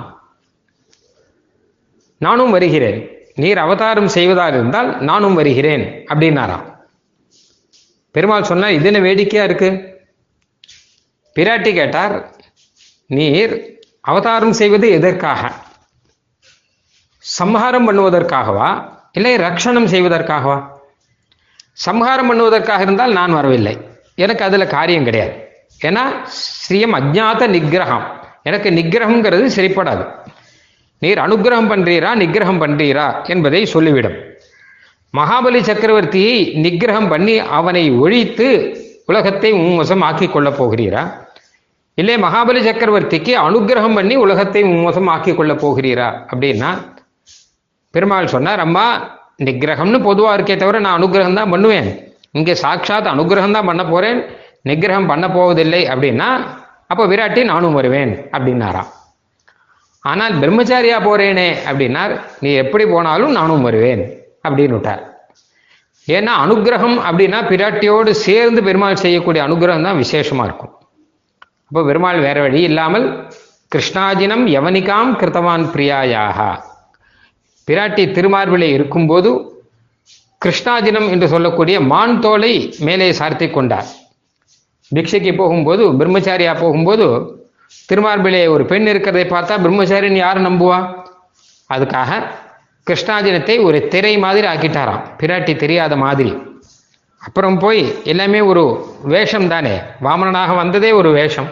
நானும் 2.16 2.50
வருகிறேன். 2.50 3.00
நீர் 3.34 3.58
அவதாரம் 3.58 4.08
செய்வதாக 4.08 4.54
இருந்தால் 4.54 4.90
நானும் 5.00 5.34
வருகிறேன் 5.34 5.84
அப்படின்னாராம். 6.08 6.64
பெருமாள் 8.14 8.48
சொன்னால் 8.50 8.72
இது 8.72 8.86
என்ன 8.86 9.00
வேடிக்கையா 9.08 9.44
இருக்கு? 9.44 9.70
பிராட்டி 11.36 11.72
கேட்டார் 11.74 12.14
நீர் 13.06 13.54
அவதாரம் 14.00 14.52
செய்வது 14.52 14.88
எதற்காக? 14.90 15.52
சம்ஹாரம் 17.20 17.92
பண்ணுவதற்காகவா? 17.92 18.84
இல்லை 19.12 19.36
ரக்ஷணம் 19.36 19.90
செய்வதற்காகவா? 19.94 20.66
சம்ஹாரம் 21.72 22.30
பண்ணுவதற்காக 22.32 22.80
இருந்தால் 22.80 23.12
நான் 23.12 23.32
வரவில்லை. 23.32 23.78
எனக்கு 24.14 24.44
அதில் 24.44 24.66
காரியம் 24.66 25.04
கிடையாது. 25.04 25.48
ஏன்னா 25.84 26.04
ஸ்ரீயம் 26.24 26.94
அஜ்ஞாத 26.98 27.48
நிகிரகம் 27.56 28.06
எனக்கு 28.42 28.70
நிகிரகங்கிறது 28.70 29.50
சரிப்படாது. 29.56 30.06
நீர் 30.98 31.18
அனுகிரகம் 31.18 31.70
பண்றீரா 31.72 32.10
நிகிரகம் 32.22 32.62
பண்றீரா 32.62 33.28
என்பதை 33.28 33.68
சொல்லிவிடும். 33.72 34.18
மகாபலி 35.16 35.60
சக்கரவர்த்தியை 35.60 36.34
நிகிரகம் 36.56 37.08
பண்ணி 37.08 37.38
அவனை 37.38 37.90
ஒழித்து 37.90 38.76
உலகத்தை 39.06 39.52
உன்வசம் 39.52 40.00
ஆக்கி 40.00 40.28
கொள்ளப் 40.28 40.62
போகிறீரா? 40.62 41.14
இல்லை 41.94 42.16
மகாபலி 42.16 42.60
சக்கரவர்த்திக்கு 42.68 43.32
அனுகிரகம் 43.46 43.94
பண்ணி 43.94 44.16
உலகத்தை 44.16 44.62
உன்வசம் 44.62 45.08
ஆக்கி 45.08 45.34
கொள்ளப் 45.34 45.66
போகிறீரா 45.66 46.08
அப்படின்னா 46.32 46.98
பெருமாள் 47.94 48.32
சொன்னார் 48.34 48.62
அம்மா 48.66 48.86
நிகிரகம்னு 49.46 49.98
பொதுவாக 50.08 50.36
இருக்கே 50.36 50.56
தவிர 50.62 50.80
நான் 50.86 50.98
அனுகிரகம் 50.98 51.38
தான் 51.40 51.52
பண்ணுவேன். 51.54 51.88
இங்கே 52.38 52.54
சாட்சாத் 52.62 53.12
அனுகிரகம் 53.14 53.56
தான் 53.56 53.68
பண்ண 53.70 53.82
போறேன். 53.92 54.18
நிகிரகம் 54.70 55.10
பண்ண 55.12 55.26
போவதில்லை 55.36 55.82
அப்படின்னா 55.92 56.28
அப்போ 56.92 57.04
விராட்டி 57.12 57.42
நானும் 57.52 57.76
வருவேன் 57.78 58.12
அப்படின்னாராம். 58.36 58.90
ஆனால் 60.10 60.34
பிரம்மச்சாரியா 60.42 60.98
போறேனே 61.06 61.48
அப்படின்னார். 61.68 62.14
நீ 62.42 62.50
எப்படி 62.62 62.84
போனாலும் 62.94 63.36
நானும் 63.38 63.66
வருவேன் 63.68 64.02
அப்படின்னு 64.46 64.76
விட்டார் 64.76 65.02
ஏன்னா 66.16 66.32
அனுகிரகம் 66.44 66.98
அப்படின்னா 67.08 67.38
பிராட்டியோடு 67.50 68.10
சேர்ந்து 68.26 68.60
பெருமாள் 68.68 69.02
செய்யக்கூடிய 69.04 69.40
அனுகிரகம் 69.48 69.86
தான் 69.88 70.00
விசேஷமா 70.04 70.44
இருக்கும். 70.48 70.72
அப்போ 71.68 71.80
பெருமாள் 71.88 72.24
வேற 72.26 72.38
வழி 72.44 72.60
இல்லாமல் 72.70 73.06
கிருஷ்ணாஜினம் 73.74 74.44
யவனிகாம் 74.56 75.12
கிருத்தவான் 75.20 75.66
பிரியாயாக. 75.74 76.38
பிராட்டி 77.70 78.04
திருமார்பிலே 78.16 78.68
இருக்கும்போது 78.76 79.30
கிருஷ்ணாஜினம் 80.44 81.08
என்று 81.10 81.28
சொல்லக்கூடிய 81.28 81.80
மான் 81.80 82.20
தோலை 82.20 82.74
மேலே 82.78 83.12
சார்த்தி 83.12 83.50
கொண்டார். 83.50 83.86
பிக்ஷைக்கு 84.94 85.36
போகும்போது 85.36 85.92
பிரம்மச்சாரியா 85.92 86.60
போகும்போது 86.60 87.06
திருமார்பிலே 87.92 88.48
ஒரு 88.48 88.64
பெண் 88.64 88.86
இருக்கிறதை 88.86 89.38
பார்த்தா 89.38 89.52
பிரம்மச்சாரின்னு 89.64 90.20
யார் 90.26 90.40
நம்புவா? 90.40 90.78
அதுக்காக 91.74 92.26
கிருஷ்ணாஜினத்தை 92.90 93.62
ஒரு 93.62 93.88
திரை 93.88 94.18
மாதிரி 94.18 94.46
ஆக்கிட்டாராம். 94.46 95.02
பிராட்டி 95.18 95.56
தெரியாத 95.56 95.96
மாதிரி. 95.96 96.32
அப்புறம் 97.18 97.58
போய் 97.58 97.94
எல்லாமே 98.04 98.40
ஒரு 98.40 98.94
வேஷம் 99.02 99.48
தானே. 99.48 99.76
வாமனனாக 100.02 100.56
வந்ததே 100.56 100.92
ஒரு 100.92 101.12
வேஷம். 101.12 101.50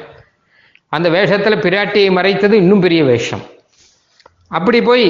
அந்த 0.88 1.08
வேஷத்தில் 1.08 1.60
பிராட்டியை 1.60 2.10
மறைத்தது 2.10 2.56
இன்னும் 2.56 2.80
பெரிய 2.80 3.04
வேஷம். 3.04 3.40
அப்படி 4.48 4.82
போய் 4.82 5.06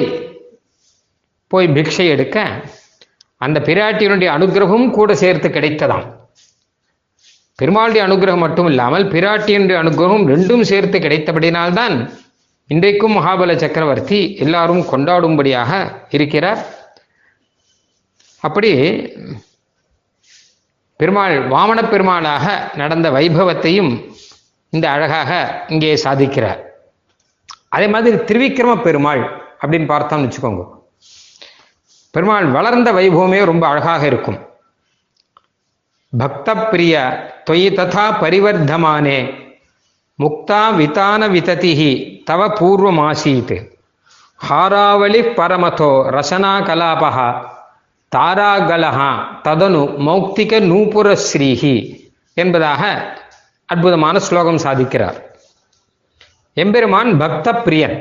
போய் 1.51 1.67
பிக்ஷை 1.67 2.05
எடுக்க 2.07 2.37
அந்த 3.37 3.59
பிராட்டியினுடைய 3.59 4.29
அனுகிரகமும் 4.37 4.95
கூட 4.97 5.15
சேர்த்து 5.15 5.49
கிடைத்ததாம். 5.49 6.05
பெருமாளுடைய 7.59 8.01
அனுகிரகம் 8.07 8.43
மட்டும் 8.45 8.67
இல்லாமல் 8.71 9.05
பிராட்டியினுடைய 9.13 9.77
அனுகிரகம் 9.83 10.25
ரெண்டும் 10.33 10.63
சேர்த்து 10.71 10.99
கிடைத்தபடினால்தான் 10.99 11.95
இன்றைக்கும் 12.67 13.15
மகாபல 13.17 13.55
சக்கரவர்த்தி 13.55 14.19
எல்லாரும் 14.35 14.81
கொண்டாடும்படியாக 14.91 15.71
இருக்கிறார். 16.09 16.61
அப்படி 18.43 18.71
பெருமாள் 20.95 21.35
வாமன 21.53 21.79
பெருமாளாக 21.93 22.45
நடந்த 22.75 23.09
வைபவத்தையும் 23.11 23.91
இந்த 24.69 24.85
அழகாக 24.89 25.31
இங்கே 25.69 25.93
சாதிக்கிறார். 26.03 26.59
அதே 27.69 27.87
மாதிரி 27.87 28.17
திருவிக்கிரம 28.29 28.81
பெருமாள் 28.81 29.23
அப்படின்னு 29.61 29.89
பார்த்தோம்னு 29.93 30.27
வச்சுக்கோங்க. 30.27 30.65
பெருமாள் 32.11 32.45
வளர்ந்த 32.45 32.91
வைபவமே 32.91 33.45
ரொம்ப 33.45 33.67
அழகாக 33.67 34.05
இருக்கும். 34.05 34.39
பக்த 36.17 36.55
பிரிய 36.69 36.93
தொயி 37.49 37.67
ததா 37.77 38.05
பரிவர்த்தமானே 38.21 39.19
முக்தா 40.19 40.63
விதான 40.79 41.21
விததிஹி 41.35 41.91
தவ 42.23 42.47
பூர்வமாசீத். 42.59 43.55
ஹாராவளி 44.49 45.21
பரமதோ 45.37 45.91
ரசனா 46.17 46.53
கலாபா 46.67 47.27
தாராகலஹா 48.15 49.11
ததனு 49.43 49.81
மௌக்திக 50.07 50.61
நூபுர 50.71 51.07
ஸ்ரீஹி 51.25 51.75
என்பதாக 52.33 52.81
அற்புதமான 53.65 54.19
ஸ்லோகம் 54.19 54.57
சாதிக்கிறார். 54.57 55.17
எம்பெருமான் 56.53 57.17
பக்த 57.17 57.53
பிரியன் 57.65 57.97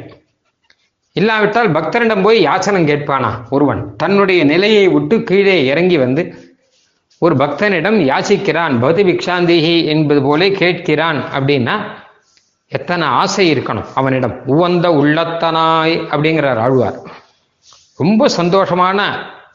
இல்லாவிட்டால் 1.19 1.71
பக்தரிடம் 1.77 2.25
போய் 2.27 2.39
யாச்சனம் 2.47 2.89
கேட்பானா? 2.91 3.31
ஒருவன் 3.51 3.81
தன்னுடைய 3.97 4.41
நிலையை 4.45 4.85
விட்டு 4.89 5.17
கீழே 5.23 5.57
இறங்கி 5.67 5.97
வந்து 6.05 6.23
ஒரு 7.23 7.35
பக்தனிடம் 7.37 7.99
யாசிக்கிறான் 8.11 8.75
பௌதி 8.83 9.03
பிக்ஷாந்திகி 9.09 9.75
என்பது 9.93 10.21
போலே 10.23 10.49
கேட்கிறான் 10.63 11.19
அப்படின்னா 11.39 11.77
எத்தனை 12.73 13.07
ஆசை 13.23 13.45
இருக்கணும் 13.53 13.89
அவனிடம். 13.95 14.35
உவந்த 14.47 14.87
உள்ளத்தனாய் 15.01 15.95
அப்படிங்கிறார் 16.13 16.61
ஆழ்வார். 16.65 16.99
ரொம்ப 17.97 18.29
சந்தோஷமான 18.37 18.99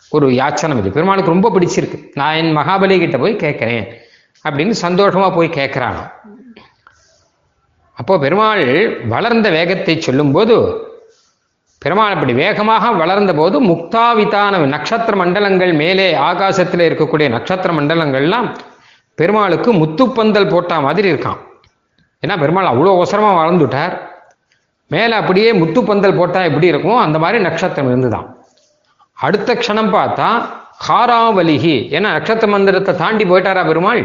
ஒரு 0.09 0.27
யாச்சனம் 0.39 0.79
இது. 0.81 0.89
பெருமாளுக்கு 0.95 1.33
ரொம்ப 1.35 1.49
பிடிச்சிருக்கு. 1.55 1.99
நான் 2.13 2.37
என் 2.39 2.55
மகாபலி 2.57 2.97
கிட்ட 2.99 3.17
போய் 3.17 3.41
கேட்கிறேன் 3.43 3.85
அப்படின்னு 4.45 4.73
சந்தோஷமா 4.85 5.27
போய் 5.35 5.57
கேட்கிறானோ 5.59 6.03
அப்போ 7.97 8.13
பெருமாள் 8.19 8.65
வளர்ந்த 9.07 9.47
வேகத்தை 9.49 9.93
சொல்லும்போது 10.05 10.55
பெருமாள் 11.83 12.13
அப்படி 12.15 12.33
வேகமாக 12.33 12.91
வளர்ந்த 12.91 13.31
போது 13.33 13.57
முக்தாவிதான 13.61 14.59
நட்சத்திர 14.73 15.15
மண்டலங்கள் 15.21 15.73
மேலே 15.81 16.05
ஆகாசத்தில் 16.29 16.85
இருக்கக்கூடிய 16.89 17.27
நட்சத்திர 17.29 17.73
மண்டலங்கள்லாம் 17.73 18.47
பெருமாளுக்கு 19.17 19.69
முத்துப்பந்தல் 19.73 20.51
போட்ட 20.51 20.79
மாதிரி 20.85 21.07
இருக்கான் 21.13 21.39
ஏன்னா 22.23 22.35
பெருமாள் 22.39 22.69
அவ்வளோ 22.71 22.91
அவசரமாக 22.97 23.39
வளர்ந்துட்டார். 23.39 23.93
மேலே 24.91 25.13
அப்படியே 25.13 25.49
முத்துப்பந்தல் 25.53 26.17
போட்டால் 26.17 26.47
எப்படி 26.49 26.67
இருக்கும்? 26.67 26.99
அந்த 27.05 27.17
மாதிரி 27.19 27.37
நட்சத்திரம் 27.43 27.87
இருந்துதான் 27.87 28.27
அடுத்த 29.17 29.53
க்ஷணம் 29.53 29.91
பார்த்தா 29.95 30.27
ஹாராவலிகி 30.87 31.75
ஏன்னா 31.95 32.09
நட்சத்திர 32.17 32.49
மந்திரத்தை 32.51 32.93
தாண்டி 32.95 33.23
போயிட்டாரா 33.23 33.63
பெருமாள்? 33.67 34.01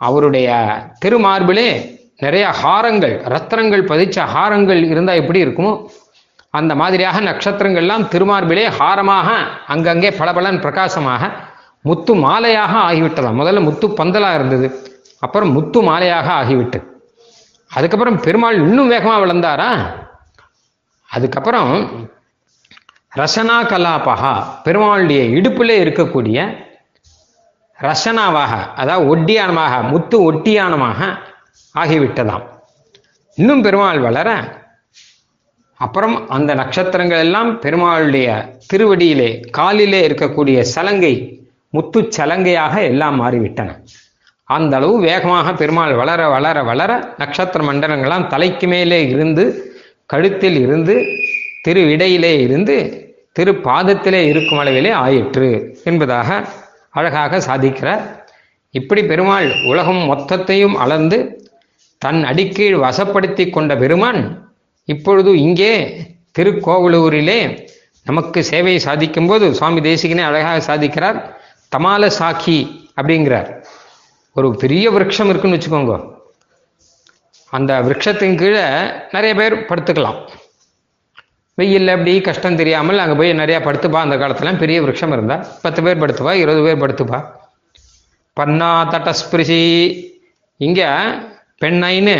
அவருடைய 0.00 0.48
திருமார்பிலே 1.04 1.68
நிறைய 2.24 2.46
ஹாரங்கள் 2.62 3.14
ரத்னங்கள் 3.34 3.82
பதிச்ச 3.92 4.26
ஹாரங்கள் 4.34 4.80
இருந்தால் 4.92 5.20
எப்படி 5.22 5.40
இருக்குமோ 5.46 5.72
அந்த 6.54 6.72
மாதிரியாக 6.80 7.20
நட்சத்திரங்கள்லாம் 7.20 8.04
திருமார்பிலே 8.12 8.66
ஹாரமாக 8.78 9.28
அங்கங்கே 9.74 10.10
பளபளன் 10.18 10.60
பிரகாசமாக 10.64 11.30
முத்து 11.88 12.12
மாலையாக 12.24 12.72
ஆகிவிட்டதாம். 12.88 13.38
முதல்ல 13.40 13.60
முத்து 13.68 13.86
பந்தலாக 13.98 14.38
இருந்தது 14.38 14.68
அப்புறம் 15.24 15.50
முத்து 15.56 15.78
மாலையாக 15.88 16.28
ஆகிவிட்டு 16.40 16.78
அதுக்கப்புறம் 17.70 18.18
பெருமாள் 18.24 18.58
இன்னும் 18.66 18.92
வேகமாக 18.92 19.22
வளர்ந்தாரா? 19.24 19.70
அதுக்கப்புறம் 21.08 21.72
ரசனா 23.20 23.58
கலாபகா 23.72 24.32
பெருமாளுடைய 24.64 25.20
இடுப்பிலே 25.38 25.76
இருக்கக்கூடிய 25.84 26.38
ரசனாவாக 27.78 28.54
அதாவது 28.80 29.08
ஒட்டியானமாக 29.12 29.74
முத்து 29.90 30.16
ஒட்டியானமாக 30.30 31.00
ஆகிவிட்டதாம். 31.74 32.44
இன்னும் 33.38 33.62
பெருமாள் 33.66 34.00
வளர 34.06 34.30
அப்புறம் 35.80 36.28
அந்த 36.28 36.54
நட்சத்திரங்கள் 36.54 37.18
எல்லாம் 37.18 37.60
பெருமாளுடைய 37.60 38.28
திருவடியிலே 38.70 39.30
காலிலே 39.50 40.08
இருக்கக்கூடிய 40.08 40.60
சலங்கை 40.60 41.14
முத்து 41.70 42.08
சலங்கையாக 42.16 42.82
எல்லாம் 42.82 43.16
மாறிவிட்டன. 43.22 43.70
அந்த 44.44 44.76
அளவு 44.76 45.00
வேகமாக 45.00 45.52
பெருமாள் 45.52 45.94
வளர 45.94 46.28
வளர 46.28 46.62
வளர 46.62 47.14
நட்சத்திர 47.18 47.64
மண்டலங்கள்லாம் 47.64 48.26
தலைக்கு 48.26 48.66
மேலே 48.66 49.08
இருந்து 49.08 49.44
கழுத்தில் 50.06 50.58
இருந்து 50.60 50.94
திரு 51.62 51.80
இடையிலே 51.90 52.40
இருந்து 52.40 52.76
திரு 53.32 53.52
பாதத்திலே 53.52 54.22
இருக்கும் 54.26 54.58
அளவிலே 54.58 54.92
ஆயிற்று 54.92 55.50
என்பதாக 55.84 56.48
அழகாக 56.90 57.38
சாதிக்கிறார். 57.38 58.04
இப்படி 58.70 59.02
பெருமாள் 59.04 59.48
உலகம் 59.64 60.02
மொத்தத்தையும் 60.10 60.74
அளந்து 60.74 61.18
தன் 61.98 62.24
அடிக்கீழ் 62.24 62.74
வசப்படுத்தி 62.74 63.50
கொண்ட 63.50 63.76
பெருமான் 63.76 64.47
இப்பொழுது 64.92 65.30
இங்கே 65.46 65.72
திருக்கோவலூரிலே 66.38 67.40
நமக்கு 68.06 68.40
சேவை 68.50 68.74
சாதிக்கும்போது 68.84 69.46
சுவாமி 69.58 69.80
தேசிகனே 69.88 70.22
அழகாக 70.28 70.58
சாதிக்கிறார். 70.68 71.18
தமால 71.72 72.06
சாக்கி 72.18 72.58
அப்படிங்கிறார். 72.98 73.48
ஒரு 74.36 74.48
பெரிய 74.62 74.84
விரக்ஷம் 74.96 75.30
இருக்குன்னு 75.32 75.56
வச்சுக்கோங்க. 75.56 75.94
அந்த 77.52 77.72
விரக்ஷத்தின் 77.86 78.38
கீழே 78.42 78.64
நிறைய 79.16 79.32
பேர் 79.40 79.54
படுத்துக்கலாம். 79.70 80.18
வெயில் 81.58 81.92
அப்படி 81.94 82.12
கஷ்டம் 82.28 82.58
தெரியாமல் 82.60 83.02
அங்கே 83.02 83.16
போய் 83.20 83.38
நிறையா 83.40 83.60
படுத்துப்பா 83.66 84.00
அந்த 84.06 84.16
காலத்துல 84.22 84.50
பெரிய 84.62 84.78
விரக்ஷம் 84.82 85.14
இருந்தால் 85.16 85.44
பத்து 85.64 85.80
பேர் 85.86 86.02
படுத்துப்பா 86.02 86.34
இருபது 86.42 86.62
பேர் 86.66 86.82
படுத்துப்பா 86.82 87.18
பன்னா 88.36 88.70
தட்டஸ்பிரிசி 88.92 89.62
இங்கே 90.60 90.88
பெண்ணைன்னு 91.62 92.16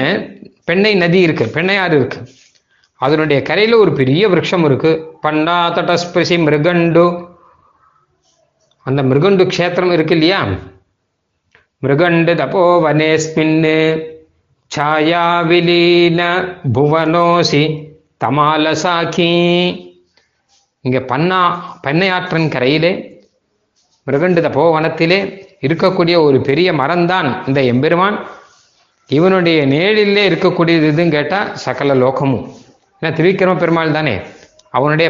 பெண்ணை 0.69 0.93
நதி 1.03 1.21
இருக்கு. 1.27 1.45
பெண்ணையாறு 1.55 1.95
இருக்கு? 2.01 2.19
அதனுடைய 3.02 3.42
கரையில் 3.42 3.76
ஒரு 3.76 3.92
பெரிய 3.94 4.28
விரக்ஷம் 4.30 4.66
இருக்கு 4.66 4.92
பன்னா 5.22 5.58
தட்டஸ்பிரிசி 5.70 6.38
மிருகண்டு 6.38 7.06
அந்த 8.86 9.04
மிருகண்டு 9.04 9.44
க்ஷேத்திரம் 9.46 9.92
இருக்கு 9.92 10.16
இல்லையா 10.16 10.40
மிருகண்டு 11.84 12.34
தபோ 12.36 12.82
வனேஸ்மின்னு 12.82 13.78
ಛಾಯಾ 14.72 15.42
ವಿಲೀನ 15.42 16.22
புவனோசி 16.74 17.64
தமாலசாக்கி 18.18 19.32
இங்கே 20.86 21.00
பன்னா 21.00 21.40
பண்ணையாற்றன் 21.86 22.48
கரையிலே 22.50 22.92
மிருகண்டு 24.08 24.42
தபோவனத்திலே 24.42 25.20
இருக்கக்கூடிய 25.62 26.16
ஒரு 26.22 26.42
பெரிய 26.42 26.74
மரம்தான் 26.74 27.30
இந்த 27.48 27.62
எம்பெருமான் 27.64 28.18
இவனுடைய 29.10 29.66
நேழிலே 29.66 30.24
இருக்கக்கூடியது 30.30 30.88
எதுன்னு 30.88 31.12
கேட்டால் 31.12 31.52
சகல 31.56 31.96
லோகமும் 31.96 32.46
ஏன்னா 33.03 33.11
திரிவிக்ரம 33.19 33.57
பெருமாள் 33.59 33.97
தானே 33.99 34.15
அவனுடைய 34.71 35.09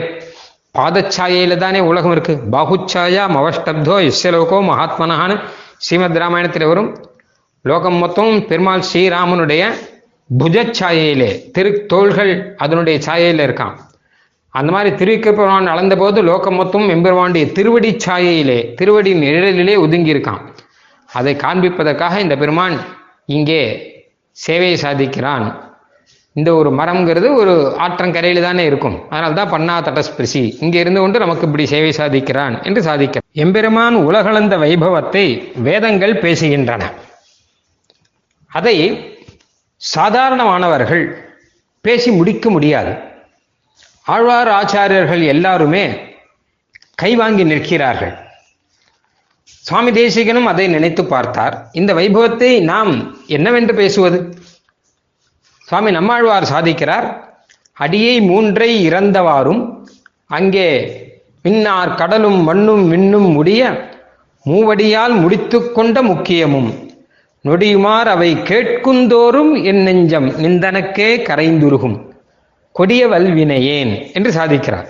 பாதச்சாயையில 0.78 1.56
தானே 1.62 1.80
உலகம் 1.90 2.12
இருக்கு. 2.12 2.34
பாகுச்சாயா 2.54 3.22
மவஷ்டப்தோ 3.36 3.94
இஸ்யலோகோ 4.08 4.58
மகாத்மனான்னு 4.70 5.36
ஸ்ரீமத் 5.84 6.18
ராமாயணத்தில் 6.22 6.66
வரும். 6.66 6.90
லோகம் 7.64 7.98
மொத்தம் 8.02 8.32
பெருமாள் 8.46 8.84
ஸ்ரீராமனுடைய 8.90 9.62
புஜச்சாயையிலே 10.30 11.50
திரு 11.50 11.70
தோள்கள் 11.86 12.32
அதனுடைய 12.56 12.96
சாயையில் 13.00 13.44
இருக்கான் 13.46 13.76
அந்த 14.54 14.70
மாதிரி 14.72 14.90
திருவிக்கிரபெருமான் 14.96 15.66
அளந்த 15.66 15.96
போது 15.96 16.22
லோகம் 16.22 16.54
மொத்தம் 16.54 16.86
எம்பெருமானுடைய 16.88 17.46
திருவடி 17.52 17.90
சாயையிலே 18.06 18.58
திருவடி 18.74 19.12
நிழலிலே 19.14 19.74
ஒதுங்கி 19.84 20.14
இருக்கான் 20.14 20.42
அதை 21.10 21.34
காண்பிப்பதற்காக 21.34 22.18
இந்த 22.18 22.36
பெருமான் 22.36 22.76
இங்கே 23.26 23.62
சேவையை 24.46 24.76
சாதிக்கிறான். 24.82 25.46
இந்த 26.38 26.50
ஒரு 26.60 26.70
மரம்ங்கிறது 26.78 27.28
ஒரு 27.40 27.54
ஆற்றங்கரையில் 27.84 28.46
தானே 28.46 28.64
இருக்கும். 28.70 28.96
அதனால 29.12 29.36
தான் 29.40 29.52
பண்ணா 29.54 29.76
தட்டஸ்பிரிசி 29.86 30.42
இங்கே 30.64 30.80
இருந்து 30.84 31.00
கொண்டு 31.02 31.22
நமக்கு 31.24 31.46
இப்படி 31.48 31.66
சேவை 31.74 31.92
சாதிக்கிறான் 32.00 32.56
என்று 32.68 32.82
சாதிக்கிறான் 32.88 33.26
எம்பெருமான் 33.44 33.96
உலகளந்த 34.08 34.56
வைபவத்தை 34.64 35.26
வேதங்கள் 35.68 36.14
பேசுகின்றன. 36.24 36.84
அதை 38.52 38.76
சாதாரணமானவர்கள் 39.80 41.04
பேசி 41.84 42.10
முடிக்க 42.18 42.50
முடியாது. 42.54 42.92
ஆழ்வார் 44.14 44.50
ஆச்சாரியர்கள் 44.60 45.22
எல்லாருமே 45.32 45.84
கைவாங்கி 47.02 47.44
நிற்கிறார்கள். 47.50 48.14
சுவாமி 49.66 49.90
தேசிகனும் 49.98 50.48
அதை 50.50 50.66
நினைத்து 50.74 51.02
பார்த்தார். 51.14 51.54
இந்த 51.80 51.90
வைபவத்தை 51.98 52.50
நாம் 52.72 52.92
என்னவென்று 53.36 53.74
பேசுவது? 53.80 54.18
சுவாமி 55.68 55.90
நம்மாழ்வார் 55.90 56.50
சாதிக்கிறார். 56.52 57.06
அடியை 57.72 58.20
மூன்றை 58.20 58.88
இறந்தவாறும் 58.88 59.62
அங்கே 60.26 60.68
மின்னார் 61.42 61.94
கடலும் 61.94 62.38
மண்ணும் 62.42 62.84
மின்னும் 62.92 63.32
முடிய 63.32 63.62
மூவடியால் 64.46 65.14
முடித்து 65.20 65.72
கொண்ட 65.72 66.02
முக்கியமும். 66.02 66.70
நொடியுமார் 67.44 68.08
அவை 68.14 68.30
கேட்குந்தோறும் 68.50 69.64
என் 69.64 69.82
நெஞ்சம் 69.82 70.28
நிந்தனக்கே 70.44 71.10
கரைந்துருகும். 71.28 71.96
கொடிய 72.72 73.08
வல்வினையேன் 73.08 74.12
என்று 74.12 74.30
சாதிக்கிறார். 74.30 74.88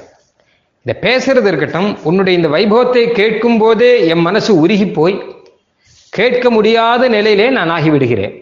இதை 0.87 0.95
பேசுறது 1.07 1.47
இருக்கட்டும் 1.47 1.91
உன்னுடைய 2.03 2.39
இந்த 2.39 2.49
வைபவத்தை 2.49 3.05
கேட்கும் 3.13 3.59
போதே 3.59 4.07
என் 4.07 4.25
மனசு 4.29 4.67
உருகி 4.67 4.87
போய் 4.87 5.17
கேட்க 6.09 6.51
முடியாத 6.51 7.09
நிலையிலே 7.09 7.51
நான் 7.51 7.71
ஆகிவிடுகிறேன். 7.71 8.35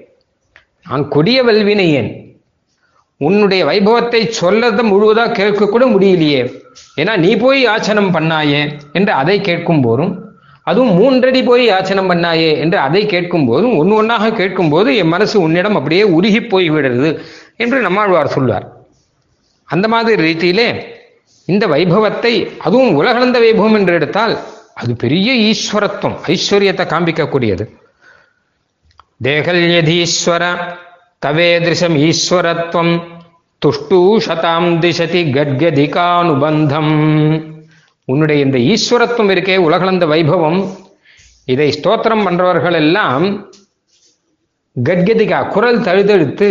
நான் 0.88 1.08
கொடிய 1.08 1.38
வல்வினையேன். 1.44 2.25
உன்னுடைய 3.20 3.62
வைபவத்தை 3.64 4.20
சொல்லத 4.40 4.80
முழுவதா 4.92 5.24
கேட்க 5.38 5.66
கூட 5.66 5.84
முடியலையே. 5.86 6.40
ஏன்னா 7.00 7.12
நீ 7.24 7.30
போய் 7.36 7.60
யாச்சனம் 7.66 8.10
பண்ணாயே 8.16 8.60
என்று 8.92 9.12
அதை 9.20 9.36
கேட்கும் 9.48 9.84
போதும் 9.86 10.12
அதுவும் 10.66 10.94
மூன்றடி 10.98 11.40
போய் 11.42 11.64
யாச்சனம் 11.70 12.10
பண்ணாயே 12.10 12.50
என்று 12.62 12.78
அதை 12.86 13.02
கேட்கும் 13.06 13.46
போதும் 13.46 13.74
ஒன்று 13.80 13.94
ஒன்றாக 13.94 14.30
கேட்கும் 14.40 14.70
போது 14.70 14.88
என் 15.00 15.12
மனசு 15.14 15.36
உன்னிடம் 15.40 15.78
அப்படியே 15.80 16.04
உருகி 16.16 16.40
போய் 16.52 16.68
விடுறது 16.70 17.10
என்று 17.56 17.78
நம்மாழ்வார் 17.86 18.34
சொல்வார். 18.36 18.66
அந்த 19.68 19.86
மாதிரி 19.88 20.22
ரீதியிலே 20.26 20.68
இந்த 21.48 21.64
வைபவத்தை 21.66 22.34
அதுவும் 22.66 22.94
உலகளந்த 22.94 23.38
வைபவம் 23.44 23.76
என்று 23.78 23.94
எடுத்தால் 23.94 24.34
அது 24.74 24.92
பெரிய 25.02 25.28
ஈஸ்வரத்துவம் 25.50 26.16
ஐஸ்வர்யத்தை 26.34 26.84
காண்பிக்கக்கூடியது. 26.92 27.64
தேகல்யதீஸ்வர 29.24 30.44
தவேதிருஷம் 31.26 31.96
ஈஸ்வரத்துவம் 32.08 32.94
துஷ்டூஷதாம் 33.62 34.70
திசதி 34.82 35.22
கட்கதிகானுபந்தம் 35.36 36.96
உன்னுடைய 38.08 38.38
இந்த 38.46 38.58
ஈஸ்வரத்துவம் 38.72 39.30
இருக்கே 39.34 39.56
உலகளந்த 39.66 40.04
வைபவம். 40.12 40.58
இதை 41.52 41.66
ஸ்தோத்திரம் 41.76 42.24
பண்றவர்கள் 42.26 42.76
எல்லாம் 42.82 43.24
கட்கதிகா 44.76 45.38
குரல் 45.54 45.84
தழுதெடுத்து 45.86 46.48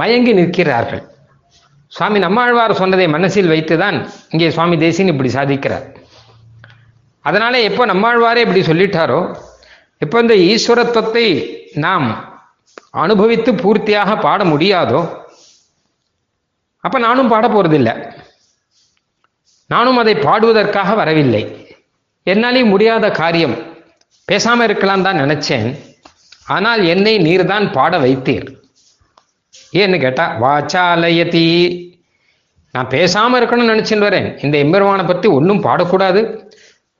மயங்கி 0.00 0.32
நிற்கிறார்கள். 0.38 1.02
சுவாமி 1.92 2.18
நம்மாழ்வார் 2.26 2.78
சொன்னதை 2.80 3.06
மனசில் 3.16 3.50
வைத்துதான் 3.54 3.98
இங்கே 4.32 4.48
சுவாமி 4.56 4.76
தேசின் 4.84 5.12
இப்படி 5.12 5.30
சாதிக்கிறார். 5.38 5.86
அதனால 7.24 7.60
எப்போ 7.68 7.82
நம்மாழ்வாரே 7.92 8.44
இப்படி 8.46 8.62
சொல்லிட்டாரோ 8.70 9.20
எப்போ 10.04 10.16
இந்த 10.24 10.36
ஈஸ்வரத்துவத்தை 10.52 11.26
நாம் 11.84 12.06
அனுபவித்து 13.02 13.52
பூர்த்தியாக 13.52 14.20
பாட 14.20 14.44
முடியாதோ? 14.44 15.00
அப்ப 16.80 16.98
நானும் 16.98 17.28
பாட 17.28 17.48
போறதில்லை. 17.48 18.12
நானும் 19.66 19.96
அதை 19.96 20.14
பாடுவதற்காக 20.14 20.94
வரவில்லை. 20.94 21.42
என்னாலே 22.22 22.64
முடியாத 22.64 23.10
காரியம். 23.10 23.54
பேசாம 24.32 24.62
இருக்கலாம் 24.62 25.02
தான் 25.02 25.20
நினைச்சேன். 25.20 25.78
ஆனால் 26.46 26.84
என்னை 26.84 27.18
நீர்தான் 27.18 27.72
பாட 27.72 27.98
வைத்தீர். 27.98 28.46
ஏன்னு 29.72 30.00
கேட்டா 30.00 30.36
வாச்சாலயதி. 30.40 31.46
நான் 32.72 32.86
பேசாம 32.86 33.38
இருக்கணும்னு 33.40 33.72
நினைச்சுட்டு 33.72 34.06
வரேன். 34.08 34.44
இந்த 34.44 34.58
எம்பெருமானை 34.58 35.04
பத்தி 35.04 35.28
ஒன்றும் 35.28 35.62
பாடக்கூடாது. 35.62 36.50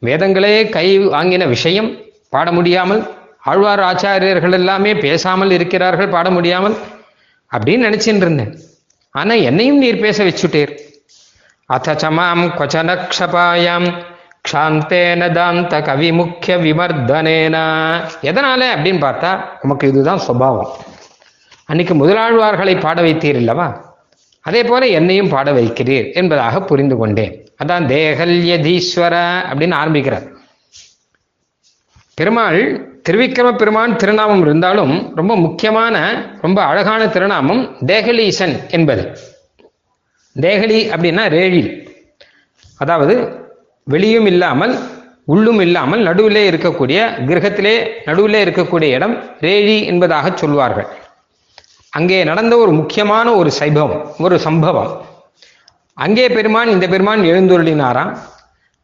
வேதங்களே 0.02 0.68
கை 0.68 0.98
வாங்கின 0.98 1.48
விஷயம். 1.48 1.90
பாட 2.30 2.52
முடியாமல் 2.52 3.02
ஆழ்வார் 3.44 3.80
ஆச்சாரியர்கள் 3.80 4.52
எல்லாமே 4.52 4.94
பேசாமல் 4.94 5.50
இருக்கிறார்கள் 5.50 6.08
பாட 6.08 6.30
முடியாமல் 6.30 6.76
அப்படின்னு 7.56 7.86
நினைச்சுட்டு 7.88 8.24
இருந்தேன். 8.24 8.58
ஆனா 9.10 9.34
என்னையும் 9.34 9.78
நீர் 9.78 10.00
பேச 10.00 10.24
வச்சுட்டீர். 10.24 10.72
அத்தச்சமாம் 11.72 12.44
கொச்சனக்ஷபாயாம் 12.58 13.88
க்ஷாந்தேன 14.48 15.28
தாந்த 15.38 15.82
கவி 15.82 16.12
முக்கிய 16.12 16.56
விமர்தனேனா. 16.56 17.64
எதனால 18.22 18.62
அப்படின்னு 18.74 19.00
பார்த்தா 19.06 19.40
உமக்கு 19.62 19.88
இதுதான் 19.88 20.18
சுபாவம். 20.18 20.72
அன்னைக்கு 21.64 21.94
முதலாழ்வார்களை 21.94 22.80
பாட 22.80 23.02
வைத்தீர் 23.02 23.40
இல்லவா? 23.42 23.80
அதே 24.40 24.62
போல 24.62 24.86
என்னையும் 24.86 25.28
பாட 25.28 25.52
வைக்கிறீர் 25.52 26.14
என்பதாக 26.14 26.60
புரிந்து 26.60 26.96
கொண்டேன். 26.96 27.48
அதான் 27.64 27.86
தேகல்யதீஸ்வர 27.92 29.14
அப்படின்னு 29.50 29.74
ஆரம்பிக்கிறார். 29.74 30.32
பெருமாள் 32.18 32.58
திருவிக்கிரம 33.06 33.48
பெருமான் 33.60 33.96
திருநாமம் 33.96 34.42
இருந்தாலும் 34.44 34.92
ரொம்ப 35.18 35.32
முக்கியமான 35.36 35.94
ரொம்ப 36.40 36.58
அழகான 36.62 37.06
திருநாமம் 37.14 37.62
தேகலீசன் 37.86 38.54
என்பது. 38.76 39.04
தேகலி 40.36 40.78
அப்படின்னா 40.94 41.24
ரேழில் 41.36 41.70
அதாவது 42.82 43.14
வெளியும் 43.86 44.28
இல்லாமல் 44.32 44.74
உள்ளும் 45.32 45.60
இல்லாமல் 45.60 46.02
நடுவிலே 46.08 46.44
இருக்கக்கூடிய 46.50 46.98
கிரகத்திலே 47.28 47.74
நடுவிலே 48.04 48.40
இருக்கக்கூடிய 48.44 48.90
இடம் 48.98 49.14
ரேழி 49.46 49.76
என்பதாக 49.90 50.32
சொல்வார்கள். 50.42 50.88
அங்கே 51.92 52.18
நடந்த 52.30 52.54
ஒரு 52.56 52.72
முக்கியமான 52.80 53.26
ஒரு 53.40 53.50
சைபவம் 53.60 54.06
ஒரு 54.18 54.38
சம்பவம். 54.46 54.92
அங்கே 55.98 56.28
பெருமான் 56.28 56.72
இந்த 56.76 56.86
பெருமான் 56.94 57.28
எழுந்துருளினாராம். 57.32 58.14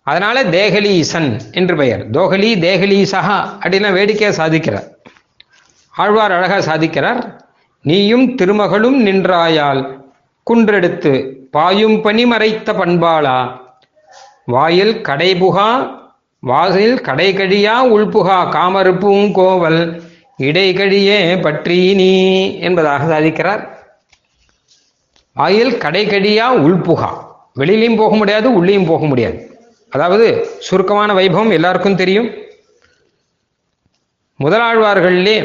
அதனால 0.02 0.44
தேகலீசன் 0.44 1.40
என்று 1.52 1.76
பெயர். 1.76 2.10
தோகலி 2.10 2.58
தேகலீசகா 2.58 3.48
அப்படின்னா 3.60 3.90
வேடிக்கையை 3.92 4.32
சாதிக்கிறார். 4.36 4.86
ஆழ்வார் 5.90 6.32
அழகா 6.32 6.74
சாதிக்கிறார். 6.74 7.38
நீயும் 7.82 8.36
திருமகளும் 8.36 9.06
நின்றாயால் 9.06 9.98
குன்றெடுத்து 10.50 11.32
பாயும் 11.50 12.00
பனி 12.02 12.26
மறைத்த 12.26 12.72
பண்பாளா? 12.72 13.60
வாயில் 14.44 15.00
கடைபுகா 15.02 15.98
வாசில் 16.40 17.00
கடைகழியா 17.00 17.74
உள்புகா 17.80 18.50
காமறுப்பும் 18.50 19.32
கோவல் 19.32 20.02
இடைகழியே 20.38 21.42
பற்றி 21.42 21.94
நீ 21.94 22.12
என்பதாக 22.58 23.20
சாதிக்கிறார். 23.20 23.68
வாயில் 25.34 25.78
கடைகழியா 25.78 26.46
உள்புகா. 26.50 27.08
வெளியிலையும் 27.56 27.96
போக 27.96 28.16
முடியாது 28.16 28.54
உள்ளேயும் 28.54 28.86
போக 28.86 29.06
முடியாது. 29.06 29.49
அதாவது 29.92 30.26
சுருக்கமான 30.66 31.10
வைபவம் 31.18 31.54
எல்லாருக்கும் 31.56 32.00
தெரியும். 32.02 32.28
முதலாழ்வார்களிலே 34.40 35.36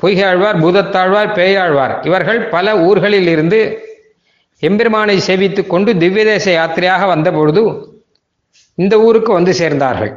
பொய்கையாழ்வார் 0.00 0.60
பூதத்தாழ்வார் 0.64 1.30
பேயாழ்வார் 1.38 1.94
இவர்கள் 2.08 2.40
பல 2.54 2.76
ஊர்களில் 2.88 3.28
இருந்து 3.34 3.60
எம்பெருமானை 4.62 5.16
சேவித்து 5.28 5.62
கொண்டு 5.66 5.90
திவ்யதேச 6.02 6.46
யாத்திரையாக 6.58 7.06
வந்தபொழுது 7.12 7.62
இந்த 8.78 8.94
ஊருக்கு 9.06 9.30
வந்து 9.38 9.52
சேர்ந்தார்கள். 9.60 10.12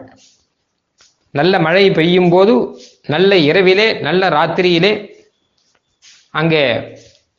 நல்ல 1.34 1.54
மழை 1.66 1.86
பெய்யும் 1.98 2.32
போது 2.34 2.54
நல்ல 3.14 3.32
இரவிலே 3.50 3.88
நல்ல 4.08 4.30
ராத்திரியிலே 4.38 4.92
அங்கே 6.40 6.64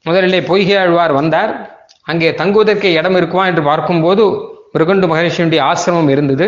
முதலிலே 0.07 0.41
பொய்கையாழ்வார் 0.51 1.13
வந்தார். 1.21 1.53
அங்கே 2.11 2.29
தங்குவதற்கு 2.41 2.89
இடம் 2.99 3.17
இருக்குமா 3.19 3.45
என்று 3.51 3.63
பார்க்கும்போது 3.71 4.25
மிருகண்டு 4.75 5.07
மகரிஷியுடைய 5.13 5.61
ஆசிரமம் 5.71 6.11
இருந்தது. 6.15 6.47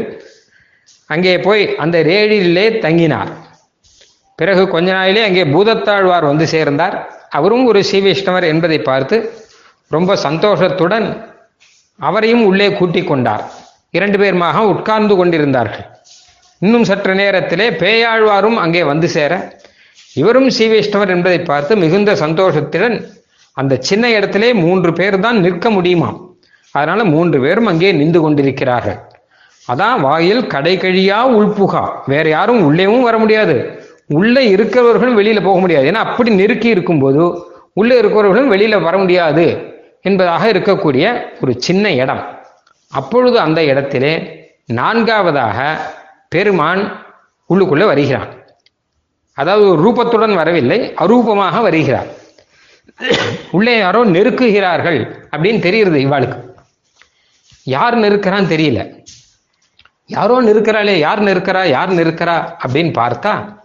அங்கே 1.10 1.32
போய் 1.46 1.62
அந்த 1.84 1.96
ரேடியிலே 2.02 2.66
தங்கினார். 2.84 3.30
பிறகு 4.36 4.62
கொஞ்ச 4.74 4.88
நாளிலே 4.92 5.22
அங்கே 5.28 5.44
பூதத்தாழ்வார் 5.54 6.30
வந்து 6.30 6.46
சேர்ந்தார். 6.54 6.96
அவரும் 7.38 7.66
ஒரு 7.70 7.80
ஸ்ரீவைஷ்ணவர் 7.88 8.46
என்பதை 8.52 8.78
பார்த்து 8.90 9.16
ரொம்ப 9.90 10.16
சந்தோஷத்துடன் 10.16 11.06
அவரையும் 11.98 12.44
உள்ளே 12.50 12.68
கூட்டிக் 12.78 13.10
கொண்டார். 13.10 13.42
இரண்டு 13.90 14.18
பேருமாக 14.22 14.58
உட்கார்ந்து 14.72 15.14
கொண்டிருந்தார்கள். 15.16 15.86
இன்னும் 16.58 16.86
சற்று 16.90 17.14
நேரத்திலே 17.14 17.66
பேயாழ்வாரும் 17.82 18.58
அங்கே 18.64 18.82
வந்து 18.82 19.08
சேர 19.16 19.32
இவரும் 20.20 20.48
ஸ்ரீவைஷ்ணவர் 20.56 21.12
என்பதை 21.14 21.38
பார்த்து 21.50 21.72
மிகுந்த 21.82 22.10
சந்தோஷத்துடன் 22.24 22.96
அந்த 23.56 23.78
சின்ன 23.88 24.04
இடத்திலே 24.16 24.50
மூன்று 24.64 24.90
பேர் 24.98 25.16
தான் 25.26 25.38
நிற்க 25.40 25.70
முடியுமாம். 25.70 26.18
அதனால 26.72 27.04
மூன்று 27.04 27.40
பேரும் 27.40 27.66
அங்கே 27.66 27.92
நின்று 27.92 28.20
கொண்டிருக்கிறார்கள். 28.20 28.98
அதான் 29.72 30.00
வாயில் 30.00 30.46
கடை 30.46 30.76
கழியா 30.76 31.30
உள்புகா 31.30 31.82
வேற 32.06 32.28
யாரும் 32.28 32.62
உள்ளேவும் 32.68 33.06
வர 33.08 33.18
முடியாது. 33.18 33.80
உள்ளே 34.06 34.54
இருக்கிறவர்களும் 34.54 35.18
வெளியில 35.20 35.42
போக 35.42 35.58
முடியாது. 35.58 35.90
ஏன்னா 35.90 36.02
அப்படி 36.06 36.30
நெருக்கி 36.30 36.68
இருக்கும்போது 36.68 37.22
உள்ளே 37.72 38.00
இருக்கிறவர்களும் 38.00 38.52
வெளியில 38.54 38.82
வர 38.82 38.96
முடியாது 38.98 39.44
என்பதாக 40.02 40.52
இருக்கக்கூடிய 40.52 41.04
ஒரு 41.40 41.54
சின்ன 41.58 41.92
இடம். 41.92 42.22
அப்பொழுது 42.88 43.38
அந்த 43.38 43.64
இடத்திலே 43.64 44.14
நான்காவதாக 44.66 45.58
பெருமான் 46.28 46.82
உள்ளுக்குள்ள 47.50 47.84
வருகிறான். 47.86 48.30
அதாவது 49.34 49.64
ஒரு 49.68 49.80
ரூபத்துடன் 49.84 50.34
வரவில்லை 50.34 50.78
அரூபமாக 50.96 51.60
வருகிறார். 51.62 52.08
உள்ளே 53.50 53.78
யாரோ 53.78 54.04
நெருக்குகிறார்கள் 54.04 55.00
அப்படின்னு 55.30 55.60
தெரியுது 55.66 56.00
இவாளுக்கு. 56.06 56.38
யார் 57.64 57.98
நிற்கிறான்னு 57.98 58.52
தெரியல. 58.54 59.04
யாரோ 60.06 60.42
நிற்கிறாளே 60.42 60.98
யார் 60.98 61.22
நிற்கிறா 61.22 61.66
யார் 61.66 61.92
நிற்கிறா 61.92 62.54
அப்படின்னு 62.64 62.92
பார்த்தா 63.00 63.60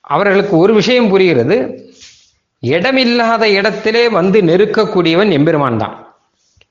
அவர்களுக்கு 0.00 0.56
ஒரு 0.56 0.74
விஷயம் 0.74 1.08
புரிகிறது. 1.08 1.88
இடமில்லாத 2.62 3.48
இடத்திலே 3.48 4.08
வந்து 4.08 4.42
நெருக்கக்கூடியவன் 4.42 5.30
எம்பெருமான் 5.30 5.76
தான். 5.76 6.14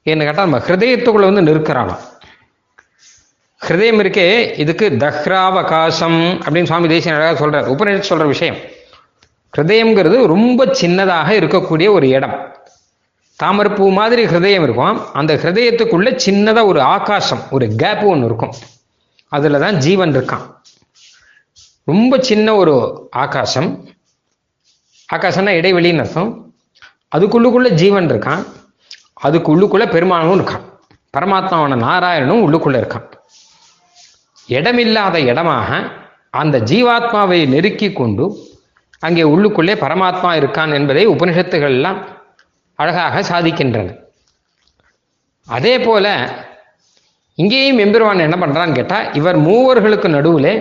ஏன்னு 0.06 0.26
கேட்டால் 0.26 0.50
நம்ம 0.50 0.58
ஹிருதயத்துக்குள்ள 0.68 1.34
வந்து 1.34 1.54
நிற்கிறானா 1.54 1.98
ஹிருதயம் 3.68 4.02
இருக்கே 4.04 4.58
இதுக்கு 4.58 4.90
தஹ்ராவகாசம் 4.90 6.20
அப்படின்னு 6.44 6.64
சுவாமி 6.64 6.88
தேசிய 6.88 7.16
அழகாக 7.16 7.48
சொல்றார். 7.48 7.76
உபநிஷத்து 7.76 8.10
சொல்ற 8.10 8.26
விஷயம். 8.26 8.56
ஹிருதயம்ங்கிறது 9.58 10.26
ரொம்ப 10.26 10.66
சின்னதாக 10.66 11.30
இருக்கக்கூடிய 11.40 11.92
ஒரு 11.92 12.08
இடம். 12.08 12.59
தாமரப்பூ 13.44 13.92
மாதிரி 13.92 14.26
ஹிருதயம் 14.26 14.64
இருக்கும். 14.64 15.14
அந்த 15.14 15.36
ஹிருதயத்துக்குள்ள 15.36 16.20
சின்னதா 16.26 16.66
ஒரு 16.66 16.82
ஆகாசம் 16.82 17.44
ஒரு 17.52 17.76
கேப் 17.76 18.04
ஒன்று 18.04 18.26
இருக்கும். 18.26 18.54
அதுல 19.28 19.60
தான் 19.60 19.76
ஜீவன் 19.76 20.16
இருக்கான். 20.16 20.56
ரொம்ப 21.84 22.20
சின்ன 22.20 22.56
ஒரு 22.56 23.08
ஆகாசம். 23.12 23.88
ஆகாசம்னா 25.16 25.54
இடைவெளின்னு 25.60 26.00
அர்த்தம். 26.00 26.54
அதுக்குள்ளுக்குள்ள 27.16 27.70
ஜீவன் 27.70 28.12
இருக்கான். 28.12 28.46
அதுக்கு 29.14 29.60
உள்ளுக்குள்ள 29.60 29.92
பெருமானும் 29.92 30.40
இருக்கான். 30.40 30.62
பரமாத்மாவான 31.18 31.76
நாராயணனும் 31.76 32.44
உள்ளுக்குள்ள 32.48 32.78
இருக்கான். 32.78 33.12
இடமில்லாத 34.48 35.20
இடமாக 35.20 35.92
அந்த 36.30 36.60
ஜீவாத்மாவை 36.60 37.48
நெருக்கி 37.48 37.94
கொண்டு 37.94 38.38
அங்கே 39.00 39.22
உள்ளுக்குள்ளே 39.24 39.74
பரமாத்மா 39.76 40.32
இருக்கான் 40.40 40.74
என்பதை 40.74 41.08
உபனிஷத்துகள் 41.08 41.62
எல்லாம் 41.62 42.19
அழகாக 42.82 43.22
சாதிக்கின்றன. 43.30 43.90
அதே 45.48 45.76
போல 45.88 46.06
இங்கேயும் 47.42 47.82
எம்பெருவான் 47.84 48.26
என்ன 48.28 48.38
பண்றான்னு 48.44 48.78
கேட்டா 48.78 48.98
இவர் 49.20 49.38
மூவர்களுக்கு 49.48 50.08
நடுவில் 50.16 50.54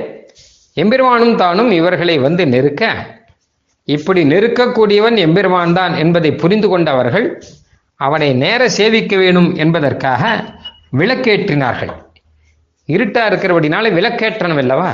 எம்பெருவானும் 0.76 1.38
தானும் 1.42 1.70
இவர்களை 1.78 2.16
வந்து 2.26 2.42
நெருக்க 2.54 2.82
இப்படி 3.88 4.20
நெருக்கக்கூடியவன் 4.32 5.16
எம்பெருமான் 5.26 5.76
தான் 5.78 5.94
என்பதை 6.02 6.30
புரிந்து 6.42 6.68
கொண்டவர்கள் 6.68 7.26
அவனை 8.00 8.28
நேர 8.42 8.62
சேவிக்க 8.78 9.14
வேணும் 9.16 9.48
என்பதற்காக 9.62 10.22
விளக்கேற்றினார்கள். 10.98 11.92
இருட்டா 12.88 13.22
இருக்கிறபடினால 13.30 13.90
விளக்கேற்றணும் 13.98 14.60
அல்லவா? 14.62 14.90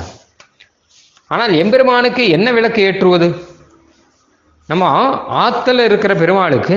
ஆனால் 1.30 1.52
எம்பெருமானுக்கு 1.62 2.24
என்ன 2.36 2.48
விளக்கு 2.58 2.80
ஏற்றுவது? 2.88 3.28
நம்ம 4.68 4.84
ஆற்றுல 5.44 5.84
இருக்கிற 5.90 6.12
பெருமாளுக்கு 6.22 6.76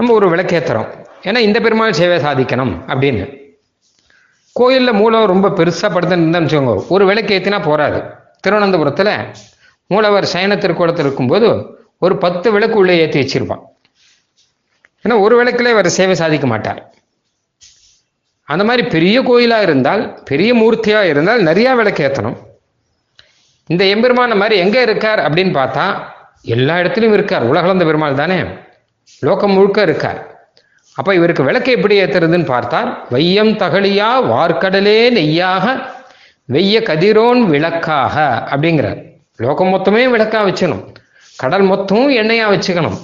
நம்ம 0.00 0.14
ஒரு 0.18 0.28
விளக்கேற்றுறோம் 0.34 0.90
ஏன்னா 1.28 1.40
இந்த 1.46 1.58
பெருமாள் 1.64 1.98
சேவை 2.00 2.18
சாதிக்கணும் 2.26 2.74
அப்படின்னு. 2.92 3.24
கோயிலில் 4.58 4.98
மூலம் 5.00 5.30
ரொம்ப 5.32 5.48
பெருசாக 5.58 5.88
படுத்துன்னு 5.94 6.38
வச்சுக்கோங்க. 6.44 6.74
ஒரு 6.94 7.04
விளக்கு 7.08 7.32
ஏற்றினா 7.36 7.58
போராது 7.70 7.98
திருவனந்தபுரத்தில் 8.44 9.12
மூலவர் 9.92 10.26
சயன 10.32 10.56
திருக்கோலத்தில் 10.62 11.06
இருக்கும்போது 11.06 11.48
ஒரு 12.04 12.14
பத்து 12.24 12.48
விளக்கு 12.54 12.76
உள்ளே 12.82 12.94
ஏற்றி 13.02 13.18
வச்சிருப்பான். 13.22 13.62
ஏன்னா 15.04 15.16
ஒரு 15.24 15.34
விளக்குல 15.40 15.72
இவர் 15.74 15.88
சேவை 15.98 16.14
சாதிக்க 16.22 16.46
மாட்டார். 16.52 16.80
அந்த 18.52 18.62
மாதிரி 18.68 18.82
பெரிய 18.94 19.16
கோயிலாக 19.28 19.66
இருந்தால் 19.68 20.02
பெரிய 20.30 20.50
மூர்த்தியாக 20.60 21.10
இருந்தால் 21.12 21.42
நிறையா 21.50 21.72
விளக்கு 21.80 22.04
ஏற்றணும் 22.06 22.38
இந்த 23.74 23.84
எம்பெருமான 23.94 24.36
மாதிரி 24.42 24.56
எங்கே 24.64 24.82
இருக்கார் 24.88 25.22
அப்படின்னு 25.26 25.54
பார்த்தா 25.60 25.84
எல்லா 26.56 26.76
இடத்துலையும் 26.82 27.16
இருக்கார். 27.18 27.48
உலகளந்த 27.52 27.84
பெருமாள் 27.90 28.20
தானே. 28.24 28.40
லோகம் 29.20 29.52
முழுக்க 29.52 29.82
இருக்கார். 29.82 30.20
அப்போ 30.94 31.14
இவருக்கு 31.14 31.42
விளக்கு 31.42 31.72
எப்படி 31.72 32.00
ஏற்றுறதுன்னு 32.00 32.44
பார்த்தார் 32.44 32.88
வையம் 33.10 33.52
தகழியா 33.62 34.08
வார்க்கடலே 34.32 35.00
நெய்யாக 35.18 35.66
வெய்ய 36.52 36.76
கதிரோன் 36.88 37.40
விளக்காக 37.52 38.14
அப்படிங்கிறார். 38.52 39.00
லோகம் 39.36 39.72
மொத்தமே 39.74 40.02
விளக்கா 40.14 40.40
வச்சுக்கணும். 40.46 40.82
கடல் 41.36 41.66
மொத்தமும் 41.70 42.14
எண்ணெயா 42.20 42.46
வச்சுக்கணும். 42.54 42.98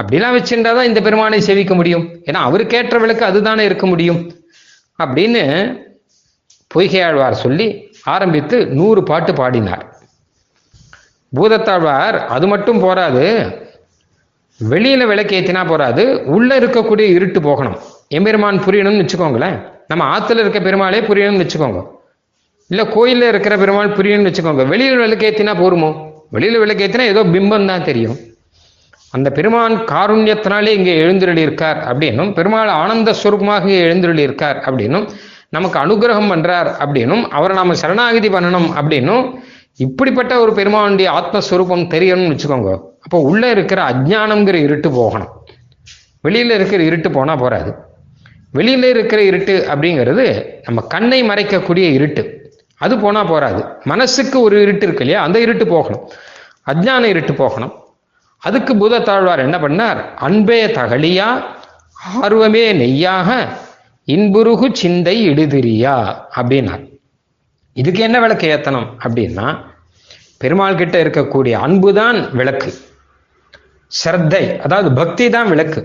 அப்படிலாம் 0.00 0.34
வச்சுட்டா 0.36 0.70
தான் 0.78 0.88
இந்த 0.90 1.00
பெருமானை 1.00 1.40
சேவிக்க 1.40 1.74
முடியும். 1.74 2.04
ஏன்னா 2.26 2.40
அவருக்கேற்ற 2.48 2.98
விளக்கு 2.98 3.24
அதுதானே 3.24 3.64
இருக்க 3.64 3.86
முடியும். 3.86 4.20
அப்படின்னு 5.02 5.44
பொய்கையாழ்வார் 6.74 7.42
சொல்லி 7.44 7.68
ஆரம்பித்து 8.04 8.66
நூறு 8.66 9.02
பாட்டு 9.02 9.32
பாடினார். 9.34 9.84
பூதத்தாழ்வார் 11.36 12.16
அது 12.36 12.46
மட்டும் 12.46 12.80
போராது 12.80 13.24
வெளியில 14.60 15.06
விளக்கு 15.06 15.40
ஏத்தினா 15.40 15.66
போறாது 15.66 16.24
உள்ள 16.24 16.58
இருக்கக்கூடிய 16.58 17.06
இருட்டு 17.16 17.40
போகணும். 17.40 17.76
எம்பெருமான் 18.08 18.58
புரியணும்னு 18.58 19.02
வச்சுக்கோங்களேன். 19.02 19.56
நம்ம 19.88 20.18
ஆத்துல 20.18 20.38
இருக்க 20.38 20.60
பெருமாளே 20.60 21.00
புரியணும்னு 21.00 21.44
வச்சுக்கோங்க. 21.44 21.80
இல்ல 22.66 22.82
கோயில்ல 22.82 23.28
இருக்கிற 23.28 23.56
பெருமாள் 23.56 23.88
புரியணும்னு 23.88 24.30
வச்சுக்கோங்க. 24.30 24.64
வெளியில 24.72 24.96
விளக்கு 24.96 25.30
ஏத்தினா 25.30 25.54
போருமோ? 25.62 25.90
வெளியில 26.32 26.58
விளக்கு 26.58 26.86
ஏத்தினா 26.86 27.06
ஏதோ 27.06 27.24
பிம்பம் 27.24 27.66
தான் 27.66 27.84
தெரியும். 27.84 28.18
அந்த 29.10 29.30
பெருமான் 29.30 29.76
காருண்யத்தினாலே 29.76 30.66
இங்கே 30.66 30.96
எழுந்தருளி 30.96 31.40
இருக்கார் 31.40 31.78
அப்படின்னும் 31.78 32.32
பெருமாள் 32.32 32.68
ஆனந்த 32.68 33.14
ஸ்வரூபமாக 33.22 33.66
இங்கே 33.68 34.22
இருக்கார் 34.22 34.58
அப்படின்னும் 34.66 35.08
நமக்கு 35.48 35.78
அனுகிரகம் 35.78 36.30
பண்றார் 36.32 36.70
அப்படின்னும் 36.82 37.28
அவரை 37.28 37.56
நாம 37.56 37.74
சரணாகதி 37.74 38.28
பண்ணணும் 38.28 38.68
அப்படின்னும் 38.74 39.38
இப்படிப்பட்ட 39.76 40.40
ஒரு 40.40 40.52
பெருமானுடைய 40.52 41.10
ஆத்மஸ்வரூபம் 41.10 41.84
தெரியணும்னு 41.94 42.34
வச்சுக்கோங்க. 42.34 42.89
அப்போ 43.00 43.20
உள்ள 43.20 43.50
இருக்கிற 43.50 43.90
அஜ்ஞானம்ங்கிற 43.90 44.54
இருட்டு 44.54 44.90
போகணும். 44.90 45.28
வெளியில 46.24 46.50
இருக்கிற 46.50 46.82
இருட்டு 46.82 47.10
போனா 47.10 47.36
போறாது. 47.36 47.74
வெளியில 48.54 48.82
இருக்கிற 48.82 49.22
இருட்டு 49.22 49.66
அப்படிங்கிறது 49.68 50.46
நம்ம 50.62 50.80
கண்ணை 50.80 51.22
மறைக்கக்கூடிய 51.22 51.92
இருட்டு. 51.92 52.52
அது 52.76 52.98
போனா 52.98 53.24
போறாது. 53.24 53.64
மனசுக்கு 53.84 54.40
ஒரு 54.40 54.62
இருட்டு 54.62 54.84
இருக்கு 54.86 55.04
இல்லையா? 55.04 55.24
அந்த 55.24 55.40
இருட்டு 55.40 55.66
போகணும். 55.66 56.10
அஜ்ஞான 56.66 57.02
இருட்டு 57.04 57.34
போகணும். 57.34 57.72
அதுக்கு 58.38 58.74
பூதத்தாழ்வார் 58.74 59.38
என்ன 59.38 59.58
பண்ணார்? 59.58 60.14
அன்பே 60.14 60.66
தகழியா 60.66 61.42
ஆர்வமே 62.22 62.72
நெய்யாக 62.72 63.48
இன்புருகு 64.06 64.72
சிந்தை 64.72 65.28
இடுதிரியா 65.28 66.14
அப்படின்னார். 66.36 66.88
இதுக்கு 67.72 68.02
என்ன 68.02 68.20
விளக்கு 68.20 68.56
ஏத்தணும் 68.56 68.86
அப்படின்னா 68.98 69.58
பெருமாள் 70.38 70.74
கிட்ட 70.74 71.04
இருக்கக்கூடிய 71.04 71.52
அன்பு 71.52 71.94
தான் 71.94 72.32
விளக்கு. 72.32 72.72
ஸ்ரத்தை 73.90 74.42
அதாவது 74.64 74.88
பக்தி 75.00 75.24
தான் 75.36 75.50
விளக்கு. 75.52 75.80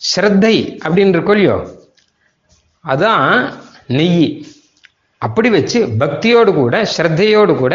ஸ்ரத்தை 0.00 0.54
அப்படின்னு 0.84 1.14
இருக்கொல்லையோ 1.16 1.56
அதான் 2.84 3.26
நெய். 3.98 4.28
அப்படி 5.22 5.48
வச்சு 5.56 5.78
பக்தியோடு 6.02 6.50
கூட 6.60 6.74
ஸ்ரத்தையோடு 6.94 7.54
கூட 7.62 7.74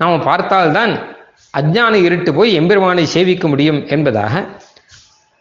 நாம் 0.00 0.24
பார்த்தால்தான் 0.28 0.92
அஜ்ஞான 1.54 1.94
இருட்டு 2.06 2.30
போய் 2.38 2.50
எம்பெருமானை 2.60 3.04
சேவிக்க 3.14 3.44
முடியும் 3.48 3.80
என்பதாக 3.94 4.34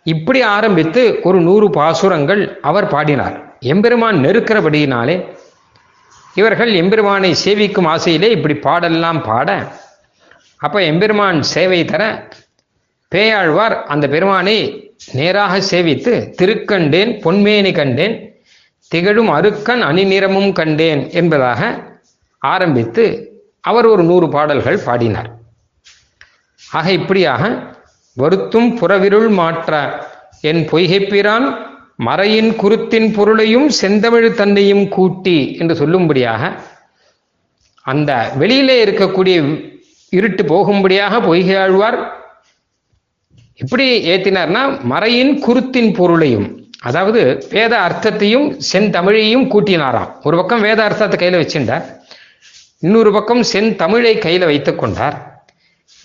இப்படி 0.05 0.39
ஆரம்பித்து 0.55 1.01
ஒரு 1.27 1.39
நூறு 1.47 1.67
பாசுரங்கள் 1.77 2.41
அவர் 2.69 2.87
பாடினார். 2.93 3.35
எம்பெருமான் 3.73 4.17
நெருக்கிறபடியினாலே 4.25 5.15
இவர்கள் 6.35 6.71
எம்பெருமானை 6.81 7.31
சேவிக்கும் 7.45 7.89
ஆசையிலே 7.93 8.29
இப்படி 8.37 8.55
பாடெல்லாம் 8.67 9.21
பாட 9.29 9.49
அப்ப 10.59 10.77
எம்பெருமான் 10.91 11.39
சேவை 11.53 11.79
தர 11.85 12.03
பேயாழ்வார் 13.11 13.83
அந்த 13.83 14.07
பெருமானை 14.07 14.57
நேராக 15.13 15.61
சேவித்து 15.61 16.33
திருக்கண்டேன் 16.41 17.11
பொன்மேனி 17.23 17.71
கண்டேன் 17.71 18.15
திகழும் 18.87 19.29
அருக்கன் 19.29 19.81
அணிநிறமும் 19.83 20.51
கண்டேன் 20.51 21.09
என்பதாக 21.11 21.61
ஆரம்பித்து 22.37 23.05
அவர் 23.61 23.85
ஒரு 23.85 24.03
நூறு 24.03 24.29
பாடல்கள் 24.29 24.83
பாடினார். 24.83 25.29
ஆக 26.71 26.91
இப்படியாக 26.91 27.41
வருத்தும் 28.17 28.77
புறவிருள் 28.77 29.29
மாற்ற 29.29 29.73
என் 30.41 30.69
பொய்கைப்பிரான் 30.71 31.47
மறையின் 32.05 32.55
குருத்தின் 32.55 33.13
பொருளையும் 33.13 33.67
செந்தமிழ் 33.69 34.35
தன்னையும் 34.35 34.89
கூட்டி 34.89 35.55
என்று 35.57 35.75
சொல்லும்படியாக 35.75 36.51
அந்த 37.81 38.31
வெளியிலே 38.35 38.85
இருக்கக்கூடிய 38.85 39.37
இருட்டு 40.09 40.43
போகும்படியாக 40.43 41.19
பொய்கையாழ்வார் 41.19 41.99
எப்படி 43.61 43.85
ஏத்தினார்னா 44.11 44.61
மறையின் 44.91 45.31
குருத்தின் 45.45 45.89
பொருளையும் 45.97 46.47
அதாவது 46.89 47.21
வேத 47.55 47.73
அர்த்தத்தையும் 47.85 48.45
செந்தமிழையும் 48.71 49.45
கூட்டினாராம். 49.53 50.11
ஒரு 50.27 50.35
பக்கம் 50.39 50.61
வேத 50.67 50.79
அர்த்தத்தை 50.87 51.17
கையில 51.21 51.39
வச்சிருந்தார். 51.41 51.85
இன்னொரு 52.85 53.11
பக்கம் 53.15 53.41
செந்தமிழை 53.53 54.13
கையில 54.25 54.45
வைத்துக் 54.51 54.79
கொண்டார். 54.81 55.17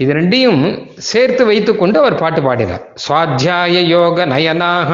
இது 0.03 0.12
ரெண்டையும் 0.19 0.62
சேர்த்து 1.11 1.43
வைத்துக்கொண்டு 1.51 1.97
அவர் 2.03 2.21
பாட்டு 2.23 2.40
பாடினார். 2.47 2.85
சுவாத்தியாய 3.05 3.83
யோக 3.95 4.27
நயனாக 4.33 4.93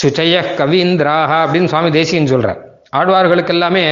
சுஜய 0.00 0.36
கவீந்திராக 0.60 1.30
அப்படின்னு 1.44 1.70
சுவாமி 1.72 1.90
தேசியன் 1.98 2.32
சொல்றார். 2.34 2.60
ஆழ்வார்களுக்கு 2.98 3.54
எல்லாமே 3.56 3.84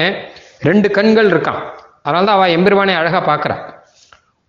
ரெண்டு 0.69 0.91
கண்கள் 0.99 1.29
இருக்கான் 1.35 1.61
அதனால 2.05 2.25
தான் 2.29 2.39
அவள் 2.39 2.55
எம்பெருமானை 2.57 2.95
அழகா 3.01 3.21
பார்க்கறா 3.31 3.57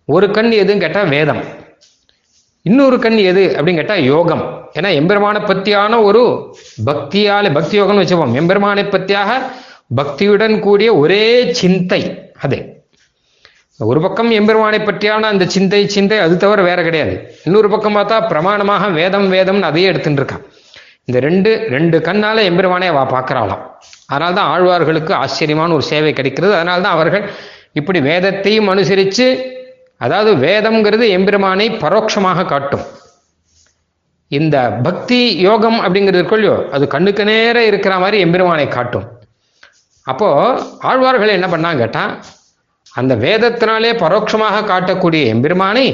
ஒரு 0.08 0.26
கண் 0.36 0.50
எதுன்னு 0.62 0.84
கேட்டா 0.84 1.02
வேதம். 1.16 1.42
இன்னொரு 2.68 2.96
கண் 2.98 3.16
எது 3.30 3.44
அப்படின்னு 3.56 3.80
கேட்டா 3.80 3.94
யோகம். 3.94 4.42
ஏன்னா 4.78 4.90
எம்பெருமானை 4.98 5.40
பத்தியான 5.50 6.02
ஒரு 6.08 6.20
பக்தியால 6.88 7.52
பக்தி 7.56 7.74
யோகம்னு 7.80 8.02
வச்சுப்போம். 8.02 8.34
எம்பெருமானை 8.40 8.84
பத்தியாக 8.84 9.30
பக்தியுடன் 10.00 10.54
கூடிய 10.66 10.90
ஒரே 10.96 11.24
சிந்தை 11.60 12.02
அது. 12.44 12.58
ஒரு 13.78 14.00
பக்கம் 14.00 14.30
எம்பெருமானை 14.30 14.78
பற்றியான 14.78 15.28
அந்த 15.34 15.44
சிந்தை 15.54 15.80
சிந்தை 15.94 16.18
அது 16.18 16.34
தவிர 16.36 16.62
வேற 16.62 16.82
கிடையாது. 16.82 17.14
இன்னொரு 17.44 17.68
பக்கம் 17.68 17.96
பார்த்தா 17.96 18.18
பிரமாணமாக 18.32 18.90
வேதம் 18.92 19.26
வேதம்னு 19.32 19.68
அதையே 19.70 19.88
எடுத்துட்டு 19.92 20.22
இருக்கான். 20.22 20.44
இந்த 21.04 21.20
ரெண்டு 21.20 21.50
ரெண்டு 21.74 21.98
கண்ணால 21.98 22.42
எம்பெருமானை 22.50 22.88
அவ 22.88 23.02
பார்க்கறாளாம். 23.14 23.62
அதனால 24.06 24.34
தான் 24.38 24.50
ஆழ்வார்களுக்கு 24.52 25.12
ஆச்சரியமான 25.22 25.72
ஒரு 25.72 25.82
சேவை 25.82 26.12
கிடைக்கிறது. 26.12 26.54
அதனால 26.54 26.80
தான் 26.80 26.96
அவர்கள் 26.98 27.24
இப்படி 27.80 28.00
வேதத்தையும் 28.00 28.68
அனுசரித்து 28.68 29.26
அதாவது 30.04 30.30
வேதம்ங்கிறது 30.44 31.06
எம்பெருமானை 31.16 31.66
பரோட்சமாக 31.82 32.46
காட்டும். 32.52 32.84
இந்த 34.38 34.56
பக்தி 34.86 35.20
யோகம் 35.46 35.78
அப்படிங்கிறது 35.84 36.20
இருக்கொல்லையோ 36.20 36.54
அது 36.74 36.84
கண்ணுக்கு 36.94 37.24
நேர 37.30 37.56
இருக்கிற 37.70 37.94
மாதிரி 38.02 38.18
எம்பெருமானை 38.26 38.66
காட்டும். 38.76 39.06
அப்போ 40.06 40.28
ஆழ்வார்கள் 40.90 41.36
என்ன 41.38 41.48
பண்ணாங்க 41.54 41.82
கேட்டா 41.84 42.04
அந்த 43.00 43.12
வேதத்தினாலே 43.24 43.90
பரோட்சமாக 44.02 44.64
காட்டக்கூடிய 44.72 45.22
எம்பெருமானை 45.34 45.86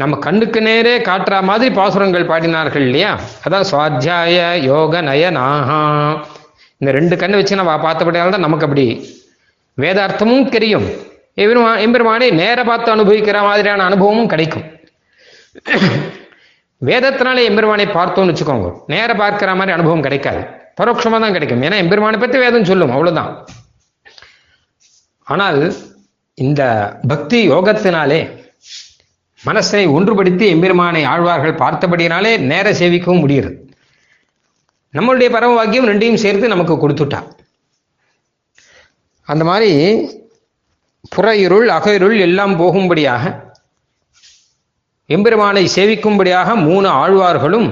நம்ம 0.00 0.14
கண்ணுக்கு 0.26 0.60
நேரே 0.68 0.94
காட்டுற 1.08 1.34
மாதிரி 1.48 1.70
பாசுரங்கள் 1.78 2.30
பாடினார்கள் 2.30 2.84
இல்லையா? 2.88 3.10
அதான் 3.46 3.68
சுவாத்தியாய 3.70 4.38
யோக 4.70 5.02
நயனாகா 5.08 5.80
இந்த 6.80 6.90
ரெண்டு 6.98 7.14
கண்ணு 7.20 7.38
வச்சு 7.40 7.58
நம்ம 7.60 7.74
பார்த்தபடியால் 7.86 8.34
தான் 8.34 8.46
நமக்கு 8.46 8.66
அப்படி 8.68 8.86
வேதார்த்தமும் 9.78 10.48
தெரியும். 10.54 10.86
எம்பெருமா 11.40 11.70
எம்பெருமானை 11.84 12.26
நேர 12.40 12.58
பார்த்து 12.70 12.88
அனுபவிக்கிற 12.94 13.38
மாதிரியான 13.48 13.84
அனுபவமும் 13.90 14.30
கிடைக்கும். 14.32 14.66
வேதத்தினாலே 16.88 17.42
எம்பெருமானை 17.50 17.86
பார்த்தோம்னு 17.98 18.32
வச்சுக்கோங்க. 18.32 18.68
நேர 18.92 19.10
பார்க்கிற 19.22 19.50
மாதிரி 19.58 19.74
அனுபவம் 19.76 20.04
கிடைக்காது. 20.06 20.42
பரோட்சமாக 20.80 21.20
தான் 21.24 21.34
கிடைக்கும். 21.36 21.62
ஏன்னா 21.66 21.78
எம்பெருமானை 21.84 22.18
பற்றி 22.20 22.38
வேதம் 22.44 22.68
சொல்லும். 22.70 22.94
அவ்வளோதான் 22.96 23.32
ஆனால் 25.32 25.60
இந்த 26.44 26.62
பக்தி 27.10 27.38
யோகத்தினாலே 27.50 28.20
மனசை 29.42 29.82
ஒன்றுபடுத்தி 29.96 30.46
எம்பெருமானை 30.54 31.02
ஆழ்வார்கள் 31.12 31.60
பார்த்தபடியினாலே 31.62 32.32
நேர 32.50 32.66
சேவிக்கவும் 32.80 33.22
முடிகிறது. 33.24 33.56
நம்மளுடைய 34.96 35.28
பரம 35.34 35.54
வாக்கியம் 35.58 35.88
ரெண்டையும் 35.90 36.22
சேர்த்து 36.22 36.54
நமக்கு 36.54 36.74
கொடுத்துட்டா 36.82 37.20
அந்த 39.28 39.44
மாதிரி 39.48 39.70
புற 41.10 41.36
இருள் 41.36 41.68
அக 41.68 41.94
இருள் 41.94 42.18
எல்லாம் 42.18 42.54
போகும்படியாக 42.58 43.22
எம்பெருமானை 45.06 45.64
சேவிக்கும்படியாக 45.74 46.54
மூணு 46.66 46.88
ஆழ்வார்களும் 46.88 47.68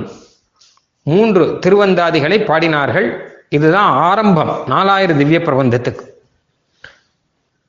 மூன்று 1.03 1.45
திருவந்தாதிகளை 1.67 2.39
பாடினார்கள். 2.51 3.09
இதுதான் 3.49 3.91
ஆரம்பம் 4.09 4.51
நாலாயிரம் 4.67 5.19
திவ்ய 5.21 5.39
பிரபந்தத்துக்கு. 5.39 6.05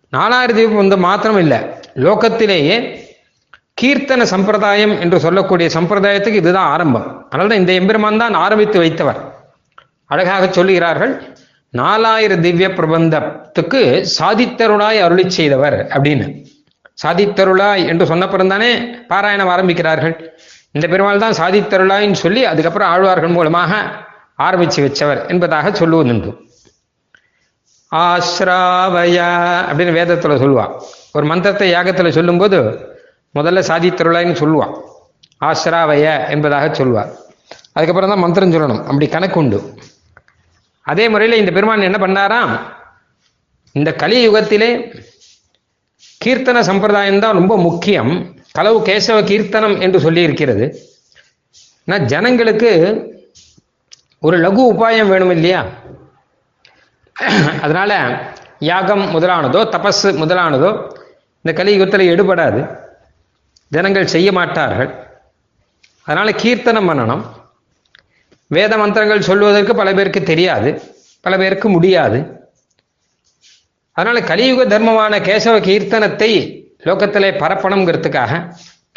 நாலாயிரம் 0.09 0.55
திவ்ய 0.55 0.69
பிரபந்தம் 0.71 1.05
மாத்திரம் 1.09 1.39
இல்லை 1.43 1.59
லோகத்திலேயே 1.95 2.75
கீர்த்தன 3.81 4.25
சம்பிரதாயம் 4.33 4.99
என்று 4.99 5.19
சொல்லக்கூடிய 5.19 5.69
சம்பிரதாயத்துக்கு 5.73 6.41
இதுதான் 6.43 6.71
ஆரம்பம். 6.75 7.07
அதனால 7.29 7.55
இந்த 7.55 7.71
எம்பெருமான் 7.73 8.21
தான் 8.23 8.33
ஆரம்பித்து 8.33 8.79
வைத்தவர். 8.83 9.21
அழகாக 10.05 10.47
சொல்லுகிறார்கள் 10.47 11.13
நாலாயிரம் 11.79 12.41
திவ்ய 12.41 12.67
பிரபந்தத்துக்கு 12.67 14.05
சாதித்தருளாய் 14.19 14.99
அருளி 14.99 15.29
செய்தவர் 15.29 15.87
அப்படின்னு. 15.87 16.45
சாதித்தருளாய் 17.03 17.87
என்று 17.87 18.05
சொன்ன 18.05 18.25
பாராயணம் 19.11 19.51
ஆரம்பிக்கிறார்கள். 19.55 20.15
இந்த 20.71 20.87
பெருமாள் 20.87 21.23
தான் 21.23 21.37
சாதித்தருளாயின்னு 21.41 22.11
சொல்லி 22.11 22.45
அதுக்கப்புறம் 22.45 22.89
ஆழ்வார்கள் 22.89 23.29
மூலமாக 23.29 23.71
ஆரம்பிச்சு 24.37 24.81
வச்சவர் 24.85 25.27
என்பதாக 25.27 25.69
சொல்லுவதுண்டு. 25.69 26.31
ஆஸ்ராவயா 27.91 29.29
அப்படின்னு 29.69 29.95
வேதத்துல 29.99 30.37
சொல்லுவா. 30.43 30.65
ஒரு 31.13 31.25
மந்திரத்தை 31.25 31.73
யாகத்துல 31.73 32.09
சொல்லும்போது 32.09 32.59
முதல்ல 33.35 33.63
சாதித்தருளாயின்னு 33.71 34.41
சொல்லுவான் 34.43 34.73
ஆஸ்ராவய 35.49 36.29
என்பதாக 36.29 36.73
சொல்லுவார் 36.73 37.11
அதுக்கப்புறம் 37.73 38.09
தான் 38.09 38.19
மந்திரம் 38.19 38.53
சொல்லணும். 38.53 38.83
அப்படி 38.83 39.07
கணக்கு 39.07 39.39
உண்டு. 39.39 39.59
அதே 40.85 41.05
முறையில் 41.13 41.39
இந்த 41.41 41.51
பெருமான் 41.55 41.87
என்ன 41.89 41.99
பண்ணாராம்? 42.03 42.53
இந்த 43.75 43.89
கலியுகத்திலே 44.03 44.69
கீர்த்தன 46.23 46.61
சம்பிரதாயம் 46.69 47.23
தான் 47.23 47.37
ரொம்ப 47.39 47.53
முக்கியம். 47.67 48.11
களவு 48.57 48.79
கேசவ 48.87 49.17
கீர்த்தனம் 49.29 49.75
என்று 49.85 49.99
சொல்லி 50.05 50.21
இருக்கிறது 50.27 50.65
ஆனால் 51.85 52.07
ஜனங்களுக்கு 52.13 52.71
ஒரு 54.27 54.37
லகு 54.45 54.63
உபாயம் 54.71 55.11
வேணும் 55.13 55.33
இல்லையா 55.35 55.61
அதனால 57.65 57.91
யாகம் 58.71 59.03
முதலானதோ 59.15 59.61
தபஸ் 59.75 60.03
முதலானதோ 60.21 60.71
இந்த 61.43 61.51
கலியுகத்தில் 61.59 62.11
எடுபடாது 62.13 62.61
ஜனங்கள் 63.75 64.11
செய்ய 64.13 64.29
மாட்டார்கள். 64.37 64.91
அதனால 66.07 66.29
கீர்த்தனம் 66.43 66.89
பண்ணணும். 66.89 67.23
வேத 68.55 68.77
மந்திரங்கள் 68.77 69.27
சொல்வதற்கு 69.29 69.75
பல 69.75 69.93
பேருக்கு 69.93 70.23
தெரியாது 70.31 70.69
பல 71.25 71.37
பேருக்கு 71.41 71.69
முடியாது. 71.69 72.19
அதனால 73.91 74.19
கலியுக 74.19 74.65
தர்மமான 74.73 75.19
கேசவ 75.27 75.55
கீர்த்தனத்தை 75.67 76.29
லோகத்திலே 76.87 77.29
பரப்பணுங்கிறதுக்காக 77.43 78.39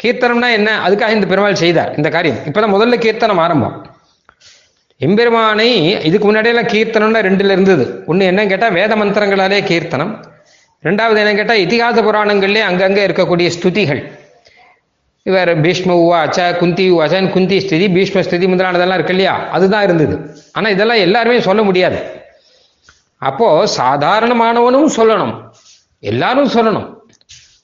கீர்த்தனம்னா 0.03 0.47
என்ன? 0.51 0.69
அதுக்காக 0.87 1.09
இந்த 1.09 1.27
பெருமாள் 1.31 1.61
செய்தார் 1.63 1.91
இந்த 1.95 2.09
காரியம். 2.09 2.37
இப்பதான் 2.37 2.73
முதல்ல 2.75 2.97
கீர்த்தனம் 3.05 3.37
ஆரம்பம். 3.37 3.75
எம்பெருமானை 4.97 5.69
இதுக்கு 6.07 6.33
முன்னாடியெல்லாம் 6.33 6.71
கீர்த்தனம்னா 6.73 7.21
ரெண்டுல 7.27 7.55
இருந்தது. 7.55 7.85
ஒன்று 8.05 8.29
என்னன்னு 8.31 8.47
கேட்டால் 8.47 8.71
வேத 8.71 8.95
மந்திரங்களாலே 8.95 9.59
கீர்த்தனம். 9.71 10.13
ரெண்டாவது 10.83 11.19
என்னன்னு 11.21 11.39
கேட்டால் 11.41 11.63
இதிகாச 11.65 12.01
புராணங்கள்லேயே 12.07 12.65
அங்கங்கே 12.69 13.07
இருக்கக்கூடிய 13.07 13.49
ஸ்துதிகள். 13.57 14.01
இவர் 15.29 15.61
பீஷ்ம 15.61 15.93
உவாச்ச 16.05 16.57
குந்தி 16.57 16.91
உவாச்சன் 16.91 17.31
குந்தி 17.31 17.59
ஸ்திதி 17.59 17.87
பீஷ்ம 17.87 18.19
ஸ்திதி 18.19 18.45
முதலானதெல்லாம் 18.47 18.93
இருக்கு 18.93 19.13
இல்லையா? 19.13 19.49
அதுதான் 19.49 19.83
இருந்தது. 19.83 20.15
ஆனால் 20.53 20.71
இதெல்லாம் 20.71 20.97
எல்லாருமே 20.97 21.39
சொல்ல 21.39 21.63
முடியாது. 21.63 21.99
அப்போ 23.17 23.47
சாதாரணமானவனும் 23.77 24.89
சொல்லணும். 24.97 25.33
எல்லாரும் 25.99 26.49
சொல்லணும். 26.49 26.87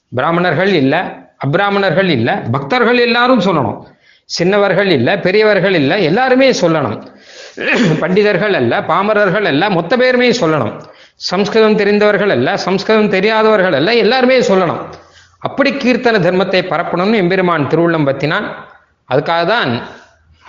பிராமணர்கள் 0.08 0.72
இல்லை 0.72 0.98
அப்ராமணர்கள் 1.44 2.08
இல்லை 2.08 2.34
பக்தர்கள் 2.50 2.98
எல்லாரும் 2.98 3.40
சொல்லணும். 3.40 3.78
சின்னவர்கள் 4.24 4.90
இல்லை 4.90 5.18
பெரியவர்கள் 5.18 5.74
இல்லை 5.74 6.04
எல்லாருமே 6.04 6.50
சொல்லணும். 6.50 6.98
பண்டிதர்கள் 8.00 8.54
அல்ல 8.54 8.80
பாமரர்கள் 8.80 9.44
அல்ல 9.44 9.70
மொத்த 9.70 9.96
பேருமே 9.96 10.30
சொல்லணும். 10.30 10.74
சம்ஸ்கிருதம் 11.30 11.76
தெரிந்தவர்கள் 11.76 12.30
அல்ல 12.30 12.56
சம்ஸ்கிருதம் 12.56 13.10
தெரியாதவர்கள் 13.10 13.72
அல்ல 13.72 13.94
எல்லாருமே 13.94 14.38
சொல்லணும். 14.38 14.82
அப்படி 15.46 15.70
கீர்த்தன 15.82 16.20
தர்மத்தை 16.26 16.60
பரப்பணும்னு 16.72 17.20
எம்பெருமான் 17.22 17.68
திருவுள்ளம் 17.72 18.08
பத்தினான். 18.08 18.46
அதுக்காக 19.08 19.42
தான் 19.54 19.70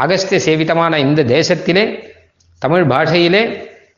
அகஸ்திய 0.04 0.40
சேவிதமான 0.48 1.00
இந்த 1.06 1.22
தேசத்திலே 1.36 1.84
தமிழ் 2.60 2.86
பாஷையிலே 2.92 3.44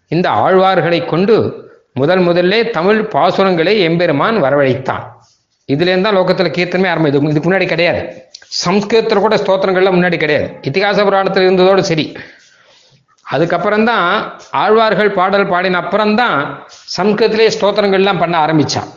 இந்த 0.08 0.29
ஆழ்வார்களை 0.29 0.99
கொண்டு 1.05 1.36
முதல் 1.99 2.21
முதல்ல 2.27 2.55
தமிழ் 2.77 3.01
பாசுரங்களை 3.15 3.73
எம்பெருமான் 3.89 4.38
வரவழைத்தான். 4.45 5.03
இதுலேருந்து 5.69 6.08
தான் 6.08 6.17
லோகத்தில் 6.19 6.55
கீர்த்தனமே 6.58 6.89
ஆரம்பம். 6.91 7.12
இது 7.12 7.31
இதுக்கு 7.34 7.49
முன்னாடி 7.49 7.67
கிடையாது. 7.73 8.01
சம்ஸ்கிருதத்தில் 8.63 9.23
கூட 9.25 9.36
ஸ்தோத்திரங்கள்லாம் 9.43 9.97
முன்னாடி 9.97 10.17
கிடையாது. 10.23 10.47
இத்திகாச 10.67 11.03
புராணத்தில் 11.03 11.45
இருந்ததோடு 11.47 11.84
சரி. 11.91 12.05
அதுக்கப்புறம்தான் 13.34 14.10
ஆழ்வார்கள் 14.63 15.12
பாடல் 15.12 15.49
பாடின 15.53 15.79
அப்புறம்தான் 15.84 16.38
சம்ஸ்கிருதத்திலே 16.97 17.47
ஸ்தோத்திரங்கள்லாம் 17.58 18.21
பண்ண 18.23 18.36
ஆரம்பிச்சான். 18.45 18.91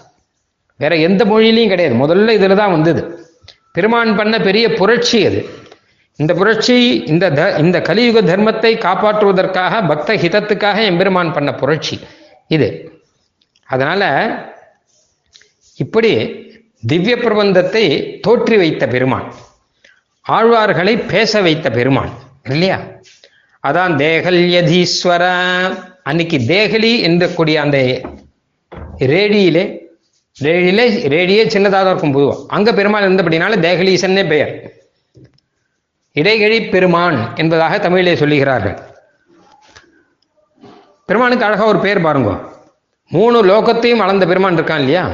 வேற 0.79 0.97
எந்த 0.97 1.25
மொழியிலையும் 1.25 1.69
கிடையாது. 1.69 1.95
முதல்ல 2.05 2.31
இதில் 2.31 2.55
தான் 2.55 2.71
வந்தது. 2.71 3.03
பெருமான் 3.73 4.17
பண்ண 4.17 4.39
பெரிய 4.39 4.73
புரட்சி 4.73 5.27
அது. 5.27 5.41
இந்த 6.17 6.35
புரட்சி 6.35 6.77
இந்த 7.07 7.31
த 7.31 7.57
இந்த 7.57 7.81
கலியுக 7.81 8.21
தர்மத்தை 8.21 8.71
காப்பாற்றுவதற்காக 8.85 9.87
பக்த 9.87 10.15
ஹிதத்துக்காக 10.15 10.79
எம்பெருமான் 10.85 11.33
பண்ண 11.33 11.55
புரட்சி 11.55 11.99
இது. 12.47 12.69
அதனால 13.65 14.03
இப்படி 15.75 16.13
திவ்ய 16.87 17.17
பிரபந்தத்தை 17.17 17.85
தோற்றி 18.27 18.57
வைத்த 18.57 18.87
பெருமான் 18.87 19.29
ஆழ்வார்களை 20.27 20.95
பேச 21.07 21.41
வைத்த 21.41 21.71
பெருமான் 21.71 22.13
இல்லையா? 22.45 22.79
அதான் 23.65 23.95
தேகல்யதீஸ்வர. 23.97 25.23
அன்னைக்கு 26.03 26.39
தேகலி 26.47 26.93
என்றக்கூடிய 27.07 27.55
அந்த 27.55 27.79
ரேடியிலே 28.99 29.88
ரேடியில 30.43 31.09
ரேடியே 31.09 31.45
சின்னதாக 31.45 31.71
தான் 31.71 31.87
இருக்கும் 31.87 32.13
பொதுவாக 32.13 32.41
அங்க 32.49 32.73
பெருமாள் 32.73 33.07
இருந்தபடினால 33.09 33.57
தேகலீசன்னே 33.67 34.29
பெயர். 34.29 34.53
இடைகழி 36.13 36.61
பெருமான் 36.63 37.37
என்பதாக 37.37 37.79
தமிழிலே 37.79 38.15
சொல்லுகிறார்கள். 38.15 38.77
பெருமானுக்கு 41.07 41.45
அழகா 41.45 41.67
ஒரு 41.67 41.79
பேர் 41.79 42.01
பாருங்க. 42.01 42.31
மூணு 43.09 43.45
லோகத்தையும் 43.45 43.99
அளந்த 43.99 44.27
பெருமான் 44.27 44.59
இருக்கான் 44.59 44.79
இல்லையா? 44.79 45.11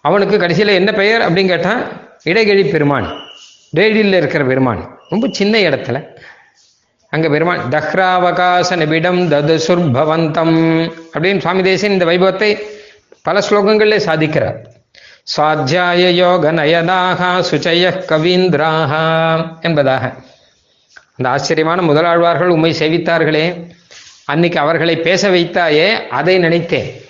அவனுக்கு 0.00 0.38
கடைசியில் 0.38 0.78
என்ன 0.80 0.92
பெயர் 0.92 1.20
அப்படின்னு 1.20 1.46
கேட்டால் 1.46 1.82
இடைகழி 2.24 2.64
பெருமான். 2.64 3.16
ரேடியில் 3.70 4.12
இருக்கிற 4.12 4.44
பெருமான். 4.44 4.98
ரொம்ப 5.08 5.28
சின்ன 5.30 5.58
இடத்துல. 5.58 6.16
அங்கே 7.08 7.28
பெருமான் 7.28 7.60
தஹ்ராவகாச 7.70 8.76
நிபிடம் 8.76 9.20
தது 9.28 9.58
சுர்பவந்தம் 9.68 10.56
அப்படின்னு 11.12 11.38
சுவாமி 11.38 11.62
தேசன் 11.62 11.90
இந்த 11.90 12.04
வைபவத்தை 12.04 12.58
பல 13.24 13.38
ஸ்லோகங்களிலே 13.38 13.98
சாதிக்கிறார். 14.06 14.56
சுவாத்தியாய 15.36 16.08
யோக 16.08 16.52
நயனாக 16.52 17.40
சுச்சய 17.50 18.04
கவீந்திராக 18.08 18.92
என்பதாக. 19.60 20.12
அந்த 21.16 21.30
ஆச்சரியமான 21.30 21.82
முதலாழ்வார்கள் 21.82 22.46
உண்மை 22.46 22.74
சேவித்தார்களே 22.78 23.72
அன்னைக்கு 24.24 24.58
அவர்களை 24.58 24.96
பேச 24.96 25.28
வைத்தாயே 25.28 26.08
அதை 26.08 26.38
நினைத்தேன். 26.38 27.00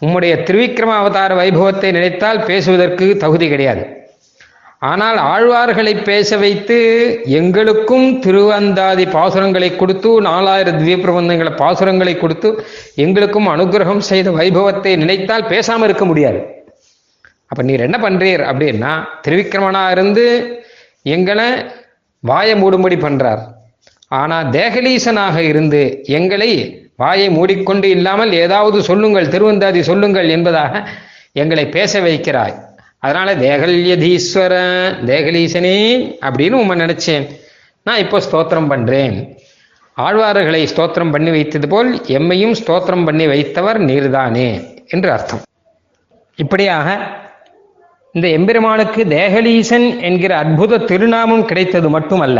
உம்முடைய 0.00 0.34
திருவிக்ரம 0.48 0.96
அவதார 0.96 1.34
வைபவத்தை 1.34 1.90
நினைத்தால் 1.90 2.44
பேசுவதற்கு 2.44 3.16
தகுதி 3.16 3.48
கிடையாது. 3.48 3.97
ஆனால் 4.82 5.16
ஆழ்வார்களை 5.16 5.92
பேச 6.08 6.36
வைத்து 6.36 6.76
எங்களுக்கும் 7.38 8.20
திருவந்தாதி 8.24 9.04
பாசுரங்களை 9.14 9.76
கொடுத்து 9.76 10.10
நாலாயிரம் 10.26 10.78
திவ்ய 10.80 10.96
பிரபந்தங்களை 10.96 11.52
பாசுரங்களை 11.62 12.14
கொடுத்து 12.18 12.50
எங்களுக்கும் 13.04 13.48
அனுகிரகம் 13.54 14.02
செய்த 14.10 14.30
வைபவத்தை 14.30 14.92
நினைத்தால் 14.96 15.48
பேசாமல் 15.52 15.88
இருக்க 15.88 16.04
முடியாது. 16.04 16.40
அப்ப 17.50 17.62
நீர் 17.62 17.84
என்ன 17.86 17.98
பண்றீர் 18.06 18.44
அப்படின்னா 18.50 18.92
திருவிக்கிரமனா 19.24 19.90
இருந்து 19.90 20.26
எங்களை 21.16 21.48
வாயை 22.20 22.54
மூடும்படி 22.62 22.96
பண்றார். 23.06 23.42
ஆனா 24.20 24.38
தேகலீசனாக 24.58 25.36
இருந்து 25.38 25.82
எங்களை 26.18 26.50
வாயை 26.96 27.28
மூடிக்கொண்டு 27.30 27.88
இல்லாமல் 27.96 28.32
ஏதாவது 28.44 28.78
சொல்லுங்கள் 28.82 29.32
திருவந்தாதி 29.34 29.82
சொல்லுங்கள் 29.90 30.28
என்பதாக 30.28 30.82
எங்களை 31.32 31.66
பேச 31.68 32.00
வைக்கிறாய். 32.00 32.56
அதனால 33.02 33.34
தேகல்யதீஸ்வர 33.42 34.54
தேகலீசனே 35.10 35.76
அப்படின்னு 36.26 36.56
உண்மை 36.60 36.76
நினைச்சேன். 36.80 37.26
நான் 37.86 38.00
இப்போ 38.04 38.18
ஸ்தோத்திரம் 38.26 38.70
பண்றேன். 38.72 39.16
ஆழ்வார்களை 39.96 40.62
ஸ்தோத்திரம் 40.72 41.12
பண்ணி 41.14 41.30
வைத்தது 41.36 41.68
போல் 41.68 41.90
எம்மையும் 42.16 42.54
ஸ்தோத்திரம் 42.60 43.04
பண்ணி 43.08 43.26
வைத்தவர் 43.32 43.78
நீர்தானே 43.88 44.48
என்று 44.94 45.08
அர்த்தம். 45.16 45.42
இப்படியாக 46.38 46.88
இந்த 48.14 48.26
எம்பெருமானுக்கு 48.36 49.00
தேகலீசன் 49.16 49.86
என்கிற 50.08 50.32
அற்புத 50.42 50.82
திருநாமம் 50.90 51.44
கிடைத்தது 51.50 51.88
மட்டுமல்ல 51.96 52.38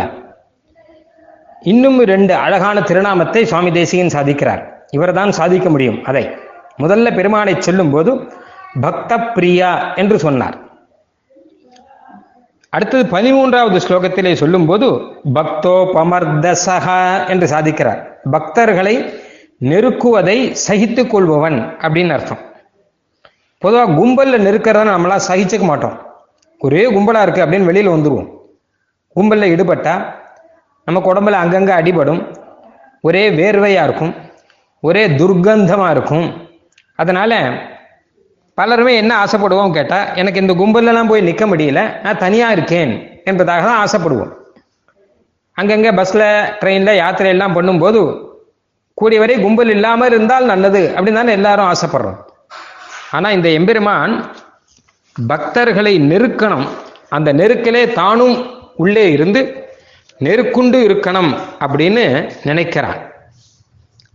இன்னும் 1.73 1.99
ரெண்டு 2.13 2.35
அழகான 2.45 2.81
திருநாமத்தை 2.91 3.43
சுவாமி 3.51 3.71
தேசிகன் 3.79 4.15
சாதிக்கிறார். 4.17 4.63
இவர்தான் 4.97 5.33
சாதிக்க 5.39 5.69
முடியும். 5.75 5.99
அதை 6.11 6.25
முதல்ல 6.83 7.09
பெருமானை 7.17 7.55
சொல்லும் 7.67 7.93
போது 7.95 8.13
பக்த 8.85 9.21
பிரியா 9.35 9.71
என்று 10.01 10.17
சொன்னார். 10.25 10.57
அடுத்தது 12.73 13.03
பதிமூன்றாவது 13.15 13.79
ஸ்லோகத்திலே 13.85 14.33
சொல்லும்போது 14.41 14.87
பக்தோ 15.37 15.77
பமர்தசகா 15.97 17.01
என்று 17.33 17.47
சாதிக்கிறார். 17.53 18.01
பக்தர்களை 18.35 18.95
நெருக்குவதை 19.71 20.37
சகித்துக் 20.67 21.11
கொள்பவன் 21.13 21.59
அப்படின்னு 21.85 22.15
அர்த்தம். 22.17 22.43
பொதுவாக 23.63 23.95
கும்பலில் 23.99 24.45
நெருக்கிறத 24.47 24.85
நம்மளாம் 24.89 25.27
சகிச்சுக்க 25.29 25.65
மாட்டோம். 25.71 25.97
ஒரே 26.61 26.83
கும்பலாக 26.95 27.25
இருக்குது 27.25 27.45
அப்படின்னு 27.45 27.71
வெளியில் 27.71 27.95
வந்துடுவோம் 27.95 28.29
கும்பலில் 29.17 29.53
ஈடுபட்டா 29.55 29.95
நமக்கு 30.89 31.11
உடம்புல 31.13 31.41
அங்கங்கே 31.45 31.73
அடிபடும். 31.81 32.21
ஒரே 33.09 33.25
வேர்வையாக 33.39 33.87
இருக்கும். 33.89 34.15
ஒரே 34.83 35.03
துர்க்கந்தமாக 35.21 35.95
இருக்கும். 35.97 36.29
அதனால் 37.03 37.37
பலருமே 38.59 38.93
என்ன 39.03 39.13
ஆசைப்படுவோம் 39.25 39.75
கேட்டால் 39.77 40.07
எனக்கு 40.21 40.43
இந்த 40.43 40.55
கும்பலெல்லாம் 40.61 41.11
போய் 41.11 41.27
நிற்க 41.29 41.45
முடியல 41.51 41.81
நான் 42.05 42.23
தனியாக 42.25 42.55
இருக்கேன் 42.57 42.93
என்பதாக 43.31 43.63
தான் 43.69 43.81
ஆசைப்படுவோம். 43.85 44.33
அங்கங்கே 45.61 45.93
பஸ்ஸில் 45.99 46.27
ட்ரெயினில் 46.61 46.99
யாத்திரையெல்லாம் 47.03 47.57
பண்ணும்போது 47.59 48.01
கூடிய 48.99 49.19
வரை 49.23 49.35
கும்பல் 49.45 49.73
இல்லாமல் 49.75 50.09
இருந்தால் 50.11 50.51
நல்லது 50.53 50.83
அப்படின்னு 50.95 51.21
தானே 51.21 51.33
எல்லாரும் 51.39 51.69
ஆசைப்படுறோம். 51.73 52.19
ஆனால் 53.17 53.35
இந்த 53.37 53.49
எம்பெருமான் 53.59 54.15
பக்தர்களை 55.17 55.93
நெருக்கணும். 56.11 56.67
அந்த 57.17 57.29
நெருக்கிலே 57.41 57.83
தானும் 58.01 58.37
உள்ளே 58.83 59.05
இருந்து 59.17 59.41
நெருக்குண்டு 60.27 60.79
இருக்கணும் 60.89 61.31
அப்படின்னு 61.65 62.05
நினைக்கிறான். 62.49 62.99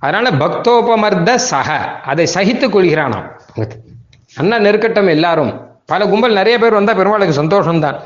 அதனால 0.03 0.29
பக்தோபமர்த 0.43 1.31
சக 1.49 1.69
அதை 2.11 2.25
சகித்துக் 2.35 2.75
கொள்கிறானாம். 2.75 3.27
அண்ணா 4.35 4.57
நெருக்கட்டம் 4.57 5.09
எல்லாரும். 5.09 5.67
பல 5.85 6.05
கும்பல் 6.05 6.33
நிறைய 6.33 6.59
பேர் 6.59 6.73
வந்தால் 6.73 6.95
பெருமாளுக்கு 6.95 7.43
சந்தோஷம்தான். 7.43 7.99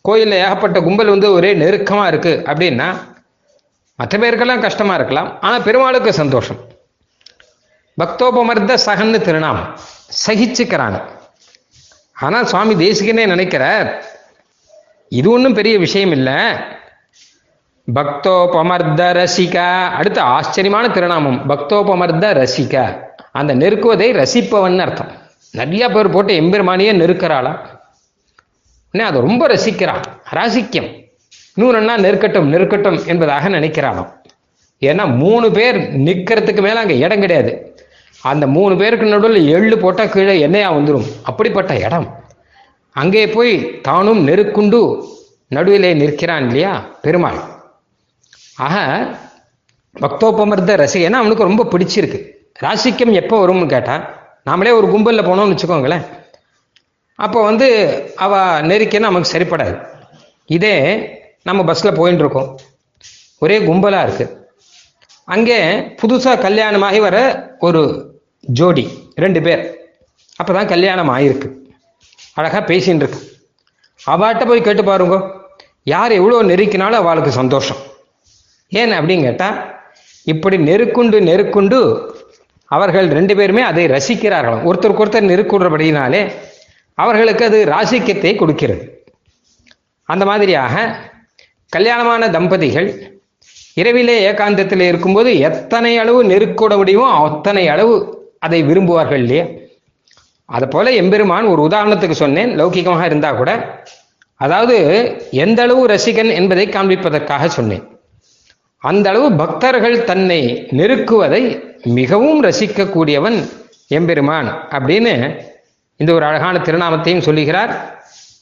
கோயிலில் 0.00 0.38
ஏகப்பட்ட 0.38 0.80
கும்பல் 0.80 1.06
வந்து 1.06 1.32
ஒரே 1.32 1.54
நெருக்கமாக 1.54 2.08
இருக்கு. 2.08 2.42
அப்படின்னா 2.46 2.96
மற்ற 3.96 4.18
பேருக்கெல்லாம் 4.18 4.60
கஷ்டமா 4.60 4.94
இருக்கலாம். 4.94 5.40
ஆனால் 5.40 5.62
பெருமாளுக்கு 5.62 6.12
சந்தோஷம். 6.12 6.56
பக்தோபமர்த 7.98 8.78
சகன்னு 8.86 9.20
திருநாமம். 9.20 9.78
சகிச்சுக்கிறாங்க. 10.26 11.02
ஆனால் 12.12 12.46
சுவாமி 12.46 12.74
தேசிகனே 12.74 13.26
நினைக்கிறார் 13.26 14.04
இது 15.08 15.30
ஒன்றும் 15.30 15.54
பெரிய 15.54 15.78
விஷயம் 15.78 16.10
இல்லை. 16.10 16.34
பக்தோபமர்த 17.94 19.12
ரசிகா. 19.12 19.88
அடுத்த 19.88 20.22
ஆச்சரியமான 20.22 20.88
திருநாமம். 20.88 21.48
பக்தோபமர்த 21.48 22.32
ரசிகா. 22.32 23.00
அந்த 23.32 23.54
நெருக்குவதை 23.54 24.12
ரசிப்பவன் 24.12 24.78
அர்த்தம். 24.78 25.21
நிறைய 25.58 25.84
பேர் 25.88 26.14
போட்டு 26.14 26.32
எம்பெருமானியே 26.40 26.92
நெருக்கிறாளா? 27.00 27.52
உடனே 28.94 29.04
அதை 29.08 29.20
ரொம்ப 29.20 29.42
ரசிக்கிறான் 29.48 30.04
ராசிக்கியம் 30.36 30.90
இன்னொன்னா 31.56 31.94
நெருக்கட்டும் 32.04 32.50
நெருக்கட்டும் 32.52 32.98
என்பதாக 33.06 33.48
நினைக்கிறாளாம். 33.48 34.10
ஏன்னா 34.82 35.04
மூணு 35.16 35.50
பேர் 35.50 35.78
நிற்கிறதுக்கு 36.06 36.62
மேலே 36.66 36.78
அங்கே 36.82 36.96
இடம் 36.98 37.20
கிடையாது. 37.20 37.52
அந்த 38.22 38.46
மூணு 38.46 38.76
பேருக்கு 38.76 39.06
நடுவில் 39.06 39.48
எள்ளு 39.56 39.78
போட்டால் 39.78 40.12
கீழே 40.14 40.34
எண்ணெயா 40.46 40.68
வந்துடும் 40.76 41.06
அப்படிப்பட்ட 41.22 41.72
இடம். 41.86 42.06
அங்கே 42.90 43.28
போய் 43.28 43.80
தானும் 43.88 44.22
நெருக்குண்டு 44.28 44.80
நடுவிலே 45.48 45.94
நிற்கிறான் 45.94 46.46
இல்லையா 46.46 46.72
பெருமாள். 47.04 47.40
ஆக 48.56 48.76
பக்தோபமர்த 50.00 50.76
ரசிக 50.82 51.06
ஏன்னா 51.08 51.20
அவனுக்கு 51.22 51.48
ரொம்ப 51.50 51.66
பிடிச்சிருக்கு. 51.72 52.20
ராசிக்கம் 52.62 53.12
எப்போ 53.20 53.46
வரும்னு 53.46 53.66
கேட்டால் 53.66 54.04
நாமளே 54.48 54.70
ஒரு 54.78 54.86
கும்பலில் 54.92 55.28
போனோம்னு 55.28 55.54
வச்சுக்கோங்களேன். 55.54 56.04
அப்போ 57.18 57.38
வந்து 57.48 57.66
அவ 58.24 58.34
நெருக்கினா 58.70 59.08
நமக்கு 59.08 59.32
சரிப்படாது. 59.34 59.74
இதே 60.56 60.76
நம்ம 61.48 61.60
பஸ்ஸில் 61.68 61.98
போயின்னு 61.98 62.22
இருக்கோம் 62.24 62.48
ஒரே 63.44 63.56
கும்பலாக 63.68 64.06
இருக்கு. 64.06 64.26
அங்கே 65.34 65.58
புதுசாக 66.00 66.42
கல்யாணமாகி 66.46 67.00
வர 67.06 67.18
ஒரு 67.66 67.82
ஜோடி 68.58 68.84
ரெண்டு 69.24 69.40
பேர். 69.46 69.62
அப்போ 70.40 70.52
தான் 70.56 70.70
கல்யாணம் 70.72 71.12
ஆகிருக்கு 71.16 71.48
அழகாக 72.38 72.62
பேசின்னு 72.70 73.02
இருக்கு 73.02 73.20
அவாட்ட 74.00 74.42
போய் 74.48 74.66
கேட்டு 74.66 74.82
பாருங்க. 74.90 75.16
யார் 75.92 76.12
எவ்வளோ 76.20 76.40
நெருக்கினாலும் 76.50 77.00
அவளுக்கு 77.02 77.32
சந்தோஷம். 77.40 77.80
ஏன் 78.72 78.92
அப்படின்னு 78.98 79.26
கேட்டால் 79.28 79.58
இப்படி 80.32 80.56
நெருக்குண்டு 80.68 81.18
நெருக்குண்டு 81.28 81.78
அவர்கள் 82.76 83.08
ரெண்டு 83.18 83.34
பேருமே 83.38 83.62
அதை 83.70 83.84
ரசிக்கிறார்களாம் 83.94 84.66
ஒருத்தருக்கு 84.68 85.02
ஒருத்தர் 85.04 85.30
நெருக்கூடுறபடியினாலே 85.32 86.22
அவர்களுக்கு 86.98 87.44
அது 87.48 87.58
ராசிக்கத்தை 87.74 88.32
கொடுக்கிறது. 88.40 88.84
அந்த 90.08 90.24
மாதிரியாக 90.30 90.74
கல்யாணமான 91.72 92.22
தம்பதிகள் 92.36 92.88
இரவிலே 93.80 94.16
ஏகாந்தத்தில் 94.30 94.84
இருக்கும்போது 94.88 95.30
எத்தனை 95.48 95.92
அளவு 96.02 96.20
நெருக்கூட 96.30 96.72
முடியுமோ 96.80 97.06
அத்தனை 97.28 97.64
அளவு 97.74 97.94
அதை 98.46 98.60
விரும்புவார்கள் 98.68 99.22
இல்லையா? 99.24 99.44
அதை 100.48 100.66
போல 100.74 100.90
எம்பெருமான் 101.02 101.46
ஒரு 101.52 101.60
உதாரணத்துக்கு 101.68 102.16
சொன்னேன். 102.24 102.50
லௌகிகமாக 102.60 103.04
இருந்தா 103.10 103.30
கூட 103.32 103.50
அதாவது 104.40 104.76
எந்த 105.44 105.58
அளவு 105.62 105.82
ரசிகன் 105.94 106.30
என்பதை 106.40 106.66
காண்பிப்பதற்காக 106.76 107.48
சொன்னேன். 107.58 107.84
அந்த 108.90 109.06
அளவு 109.10 109.26
பக்தர்கள் 109.32 109.96
தன்னை 110.04 110.38
நெருக்குவதை 110.78 111.42
மிகவும் 111.98 112.40
ரசிக்கக்கூடியவன் 112.44 113.38
எம்பெருமான் 113.98 114.48
அப்படின்னு 114.76 115.14
இந்த 116.00 116.10
ஒரு 116.12 116.24
அழகான 116.24 116.58
திருநாமத்தையும் 116.58 117.24
சொல்லுகிறார். 117.26 117.72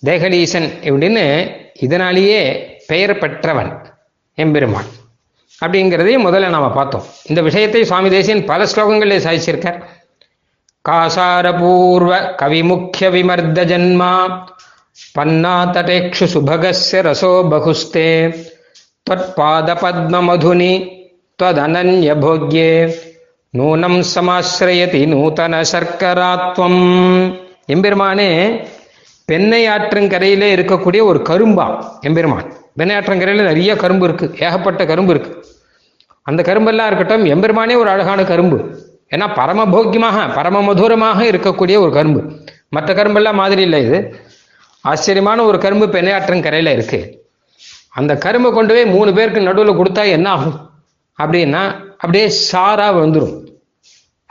தேகலீசன் 0.05 0.69
அப்படின்னு 0.85 1.25
இதனாலேயே 1.87 2.41
பெயர் 2.87 3.15
பெற்றவன் 3.19 3.71
எம்பெருமான் 4.35 4.89
அப்படிங்கிறதையும் 5.63 6.27
முதல்ல 6.27 6.49
நாம் 6.49 6.77
பார்த்தோம். 6.79 7.07
இந்த 7.27 7.41
விஷயத்தை 7.49 7.85
சுவாமி 7.85 8.11
தேசியன் 8.11 8.45
பல 8.45 8.67
ஸ்லோகங்களில் 8.73 9.25
சாதிச்சிருக்கார். 9.27 9.81
காசாரபூர்வ 10.89 12.13
கவிமுக்கிய 12.43 13.09
விமர்த 13.17 13.65
ஜன்மா 13.73 14.13
பன்னாதடேக்ஷு 15.19 16.27
சுபகஸ்ய 16.35 17.03
ரசோ 17.09 17.33
பகுஸ்தே 17.53 18.09
त्वत्पाद 19.10 19.70
पद्ममधुनि 19.82 20.74
त्वदनन्यभोग्ये 21.40 22.70
நூனம் 23.54 24.00
சமாசிரயதி 24.10 25.02
நூதன 25.12 25.60
சர்க்கராத்வம் 25.70 26.82
எம்பெருமானே 27.74 28.28
பெண்ணை 29.30 29.60
ஆற்றங்கரையிலே 29.74 30.48
இருக்கக்கூடிய 30.56 31.02
ஒரு 31.02 31.20
கரும்பா 31.30 31.68
எம்பெருமான் 32.02 32.50
பெண்ணை 32.80 32.96
ஆற்றங்கரையில் 32.96 33.48
நிறைய 33.48 33.72
கரும்பு 33.76 34.06
இருக்கு 34.08 34.28
ஏகப்பட்ட 34.40 34.82
கரும்பு 34.86 35.14
இருக்கு 35.16 35.32
அந்த 36.26 36.44
கரும்பெல்லாம் 36.44 36.90
இருக்கட்டும் 36.90 37.26
எம்பெருமானே 37.28 37.78
ஒரு 37.84 37.90
அழகான 37.90 38.24
கரும்பு 38.24 38.58
ஏன்னா 39.12 39.30
பரமபோக்கியமாக 39.40 40.28
பரம 40.36 40.62
மதுரமாக 40.62 41.22
இருக்கக்கூடிய 41.32 41.78
ஒரு 41.78 41.92
கரும்பு 41.92 42.24
மற்ற 42.70 42.92
கரும்பெல்லாம் 42.94 43.42
மாதிரி 43.44 43.64
இல்லை 43.64 43.82
இது 43.86 44.00
ஆச்சரியமான 44.86 45.46
ஒரு 45.46 45.60
கரும்பு 45.60 45.88
பெண்ணையாற்றங்கரையில் 45.88 46.74
இருக்கு 46.74 47.02
அந்த 47.95 48.13
கரும்பை 48.25 48.51
கொண்டு 48.53 48.73
போய் 48.75 48.93
மூணு 48.95 49.11
பேருக்கு 49.17 49.49
நடுவில் 49.49 49.79
கொடுத்தா 49.79 50.03
என்ன 50.17 50.27
ஆகும்? 50.37 50.59
அப்படின்னா 51.19 51.63
அப்படியே 52.03 52.27
சாரா 52.51 52.89
வந்துடும் 53.01 53.37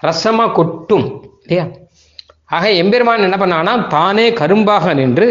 ரசமா 0.03 0.45
கொட்டும் 0.57 1.07
இல்லையா? 1.43 1.65
ஆக 2.55 2.65
எம்பெருமான் 2.81 3.25
என்ன 3.27 3.37
பண்ணானா 3.41 3.73
தானே 3.87 4.27
கரும்பாக 4.41 4.93
நின்று 4.99 5.27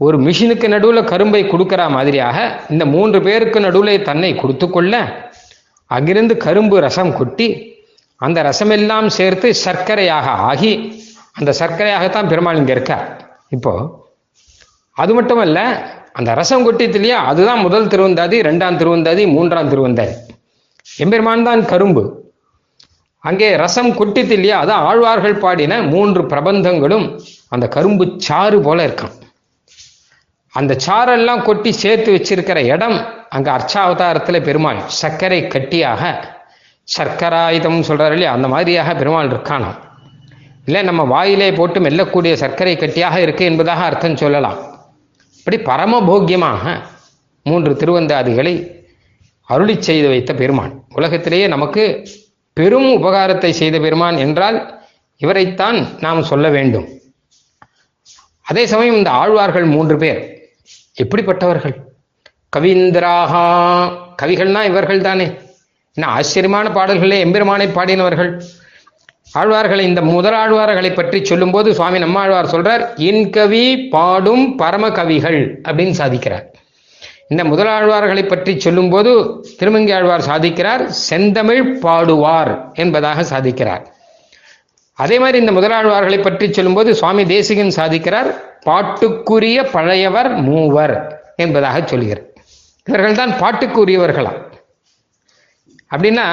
ஒரு 0.00 0.16
மிஷினுக்கு 0.26 0.66
நடுவில் 0.68 1.08
கரும்பை 1.10 1.42
கொடுக்கிற 1.46 1.82
மாதிரியாக 1.96 2.36
இந்த 2.70 2.84
மூன்று 2.94 3.18
பேருக்கு 3.26 3.60
நடுவில் 3.60 4.06
தன்னை 4.08 4.30
கொடுத்து 4.34 4.66
கொள்ள 4.70 4.94
அங்கிருந்து 5.90 6.34
கரும்பு 6.46 6.76
ரசம் 6.86 7.12
கொட்டி 7.18 7.48
அந்த 8.20 8.38
ரசமெல்லாம் 8.42 9.08
சேர்த்து 9.18 9.48
சர்க்கரையாக 9.64 10.28
ஆகி 10.50 10.72
அந்த 11.32 11.50
சர்க்கரையாகத்தான் 11.60 12.30
பெருமாள் 12.32 12.56
இங்கே 12.56 12.74
இருக்கார். 12.76 13.06
இப்போ 13.56 13.72
அது 14.96 15.12
மட்டும் 15.14 15.38
அல்ல 15.38 15.58
அந்த 16.12 16.34
ரசம் 16.34 16.64
கொட்டித்து 16.64 16.94
இல்லையா? 16.94 17.24
அதுதான் 17.24 17.58
முதல் 17.58 17.86
திருவந்தாதி 17.86 18.40
ரெண்டாம் 18.40 18.78
திருவந்தாதி 18.80 19.32
மூன்றாம் 19.32 19.70
திருவந்தாதி. 19.70 20.14
எம்பெருமான் 20.96 21.42
தான் 21.42 21.64
கரும்பு. 21.64 22.32
அங்கே 23.18 23.56
ரசம் 23.56 23.94
கொட்டித்து 23.94 24.34
இல்லையா? 24.34 24.64
அதான் 24.64 24.84
ஆழ்வார்கள் 24.88 25.36
பாடின 25.36 25.82
மூன்று 25.82 26.22
பிரபந்தங்களும் 26.22 27.20
அந்த 27.48 27.68
கரும்பு 27.68 28.14
சாறு 28.16 28.60
போல 28.60 28.86
இருக்கான். 28.86 29.14
அந்த 30.52 30.76
சாரெல்லாம் 30.86 31.42
கொட்டி 31.42 31.72
சேர்த்து 31.72 32.12
வச்சிருக்கிற 32.12 32.64
இடம் 32.64 32.96
அங்கே 33.28 33.50
அர்ச்சாவதாரத்தில் 33.50 34.42
பெருமாள் 34.42 34.80
சர்க்கரை 34.86 35.46
கட்டியாக 35.46 36.02
சர்க்கராயுதம் 36.96 37.80
சொல்கிறார் 37.80 38.12
இல்லையா? 38.12 38.32
அந்த 38.32 38.48
மாதிரியாக 38.48 38.94
பெருமாள் 38.94 39.28
இருக்கானாம். 39.28 39.78
இல்லை 40.64 40.82
நம்ம 40.82 41.02
வாயிலே 41.02 41.52
போட்டு 41.52 41.80
மெல்லக்கூடிய 41.80 42.32
சர்க்கரை 42.32 42.76
கட்டியாக 42.76 43.16
இருக்கு 43.16 43.44
என்பதாக 43.44 43.84
அர்த்தம் 43.84 44.16
சொல்லலாம். 44.16 44.67
அப்படி 45.48 45.66
பரமபோக்கியமாக 45.68 46.64
மூன்று 47.46 47.70
திருவந்தாதிகளை 47.80 48.52
அருளி 49.48 49.74
செய்து 49.86 50.08
வைத்த 50.08 50.32
பெருமான். 50.40 50.72
உலகத்திலேயே 50.98 51.46
நமக்கு 51.52 51.84
பெரும் 52.56 52.88
உபகாரத்தை 52.96 53.50
செய்த 53.60 53.76
பெருமான் 53.84 54.16
என்றால் 54.24 54.58
இவரைத்தான் 55.20 55.78
நாம் 56.04 56.20
சொல்ல 56.30 56.48
வேண்டும். 56.56 56.86
அதே 58.50 58.64
சமயம் 58.72 58.98
இந்த 58.98 59.10
ஆழ்வார்கள் 59.20 59.66
மூன்று 59.74 59.96
பேர் 60.02 60.20
எப்படிப்பட்டவர்கள்? 61.04 61.76
கவீந்திராகா 62.56 63.44
கவிகள்னா 64.22 64.64
இவர்கள் 64.72 65.06
தானே 65.08 65.28
என்ன 65.96 66.10
ஆச்சரியமான 66.16 66.68
பாடல்களே 66.78 67.20
எம்பெருமானை 67.26 67.68
பாடினவர்கள். 67.78 68.32
ஆழ்வார்களை 69.34 69.80
இந்த 69.80 70.00
முதலாழ்வார்களை 70.02 70.94
பற்றி 70.94 71.24
சொல்லும்போது 71.24 71.74
சுவாமி 71.74 71.98
நம்மாழ்வார் 71.98 72.52
சொல்றார் 72.52 72.82
இன்கவி 73.08 73.88
பாடும் 73.90 74.56
பரம 74.56 74.90
கவிகள் 74.90 75.40
அப்படின்னு 75.62 75.94
சாதிக்கிறார். 76.00 76.46
இந்த 77.28 77.44
முதலாழ்வார்களை 77.44 78.28
பற்றி 78.28 78.60
சொல்லும்போது 78.60 79.10
திருமங்கி 79.58 79.92
ஆழ்வார் 79.92 80.26
சாதிக்கிறார் 80.30 80.84
செந்தமிழ் 80.86 81.62
பாடுவார் 81.82 82.52
என்பதாக 82.74 83.24
சாதிக்கிறார். 83.32 83.84
அதே 84.94 85.18
மாதிரி 85.18 85.38
இந்த 85.38 85.52
முதலாழ்வார்களை 85.58 86.22
பற்றி 86.22 86.52
சொல்லும்போது 86.52 86.94
சுவாமி 86.94 87.24
தேசிகன் 87.24 87.76
சாதிக்கிறார் 87.76 88.30
பாட்டுக்குரிய 88.66 89.58
பழையவர் 89.74 90.30
மூவர் 90.48 90.96
என்பதாக 91.36 91.86
சொல்கிறார். 91.86 92.24
இவர்கள் 92.86 93.20
தான் 93.20 93.32
பாட்டுக்குரியவர்களாம் 93.42 94.40
அப்படின்னா 95.90 96.24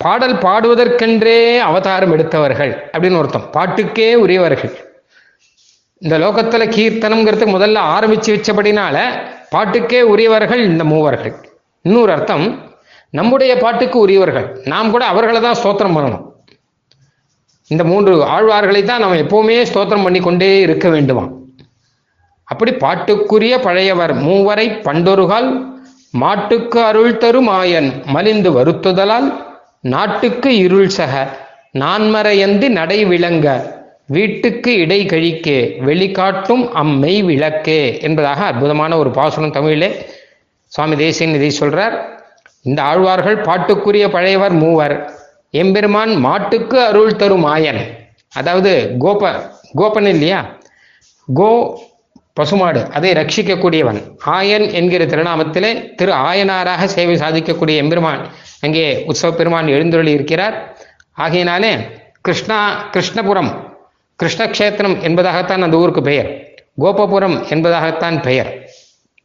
பாடல் 0.00 0.36
பாடுவதற்கென்றே 0.44 1.38
அவதாரம் 1.68 2.12
எடுத்தவர்கள் 2.14 2.72
அப்படின்னு 2.92 3.20
ஒருத்தம் 3.20 3.46
பாட்டுக்கே 3.56 4.08
உரியவர்கள். 4.24 4.74
இந்த 6.02 6.14
லோகத்துல 6.24 6.64
கீர்த்தனம்ங்கிறது 6.76 7.46
முதல்ல 7.54 7.82
ஆரம்பிச்சு 7.94 8.30
வச்சபடினால 8.34 8.96
பாட்டுக்கே 9.54 10.00
உரியவர்கள் 10.12 10.62
இந்த 10.70 10.84
மூவர்கள். 10.92 11.34
இன்னொரு 11.84 12.12
அர்த்தம் 12.16 12.46
நம்முடைய 13.18 13.52
பாட்டுக்கு 13.64 13.98
உரியவர்கள். 14.06 14.46
நாம் 14.72 14.92
கூட 14.94 15.04
அவர்களை 15.12 15.40
தான் 15.40 15.58
ஸ்தோத்திரம் 15.62 15.96
பண்ணணும். 15.96 16.24
இந்த 17.70 17.84
மூன்று 17.90 18.12
ஆழ்வார்களை 18.34 18.82
தான் 18.84 19.02
நம்ம 19.02 19.20
எப்பவுமே 19.24 19.56
ஸ்தோத்திரம் 19.70 20.04
பண்ணி 20.06 20.20
கொண்டே 20.20 20.50
இருக்க 20.66 20.88
வேண்டுமா 20.88 21.24
அப்படி 22.48 22.72
பாட்டுக்குரிய 22.84 23.54
பழையவர் 23.66 24.12
மூவரை 24.26 24.66
பண்டொருகால் 24.86 25.48
மாட்டுக்கு 26.22 26.78
அருள் 26.88 27.18
தரும் 27.22 27.50
ஆயன் 27.58 27.88
மலிந்து 28.14 28.50
வருத்துதலால் 28.58 29.26
நாட்டுக்கு 29.84 30.50
இருள் 30.56 30.88
சக 30.88 31.14
நான்மறையந்தி 31.78 32.68
நடை 32.78 32.98
விளங்க 33.04 33.46
வீட்டுக்கு 34.16 34.70
இடை 34.82 34.98
கழிக்கே 35.06 35.58
வெளிக்காட்டும் 35.86 36.64
அம்மெய் 36.82 37.20
விளக்கே 37.22 37.80
என்பதாக 38.00 38.40
அற்புதமான 38.50 38.92
ஒரு 38.98 39.10
பாசுரம் 39.10 39.54
தமிழிலே 39.56 39.90
சுவாமி 40.72 40.96
தேசியன் 40.96 41.34
இதை 41.38 41.50
சொல்றார். 41.60 41.96
இந்த 42.68 42.80
ஆழ்வார்கள் 42.82 43.38
பாட்டுக்குரிய 43.48 44.06
பழையவர் 44.14 44.54
மூவர் 44.62 44.96
எம்பெருமான் 45.62 46.12
மாட்டுக்கு 46.26 46.78
அருள் 46.86 47.18
தரும் 47.20 47.46
ஆயன். 47.54 47.82
அதாவது 48.32 48.72
கோப 48.98 49.30
கோபன் 49.80 50.08
இல்லையா? 50.14 50.40
கோ 51.28 51.50
பசுமாடு 52.32 52.80
அதை 52.96 53.10
ரட்சிக்கக்கூடியவன். 53.20 54.00
ஆயன் 54.38 54.66
என்கிற 54.78 55.02
திருநாமத்திலே 55.12 55.70
திரு 55.94 56.12
ஆயனாராக 56.28 56.84
சேவை 56.96 57.14
சாதிக்கக்கூடிய 57.22 57.76
எம்பெருமான் 57.84 58.22
அங்கே 58.60 59.04
உற்சவ 59.06 59.36
பெருமான் 59.36 59.66
எழுந்தொழி 59.66 60.06
இருக்கிறார். 60.06 60.56
ஆகையினாலே 61.12 61.72
கிருஷ்ணா 62.20 62.90
கிருஷ்ணபுரம் 62.92 63.50
கிருஷ்ணக்ஷேத்திரம் 64.22 64.96
என்பதாகத்தான் 65.08 65.64
அந்த 65.66 65.76
ஊருக்கு 65.76 66.02
பெயர். 66.02 66.28
கோபபுரம் 66.78 67.36
என்பதாகத்தான் 67.54 68.22
பெயர். 68.22 68.50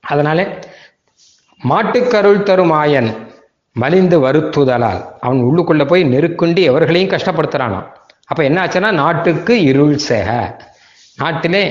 அதனாலே 0.02 0.46
மாட்டுக்கருள் 1.70 2.44
தரும் 2.44 2.72
ஆயன் 2.72 3.10
மலிந்து 3.74 4.18
வருத்துதலால் 4.26 5.02
அவன் 5.20 5.42
உள்ளுக்குள்ள 5.48 5.88
போய் 5.88 6.04
நெருக்குண்டி 6.04 6.64
எவர்களையும் 6.72 7.14
கஷ்டப்படுத்துறானாம். 7.14 7.88
அப்ப 8.26 8.44
என்ன 8.44 8.66
ஆச்சுன்னா 8.66 8.92
நாட்டுக்கு 8.92 9.62
இருள் 9.62 9.98
சேக. 9.98 10.30
நாட்டிலே 11.16 11.64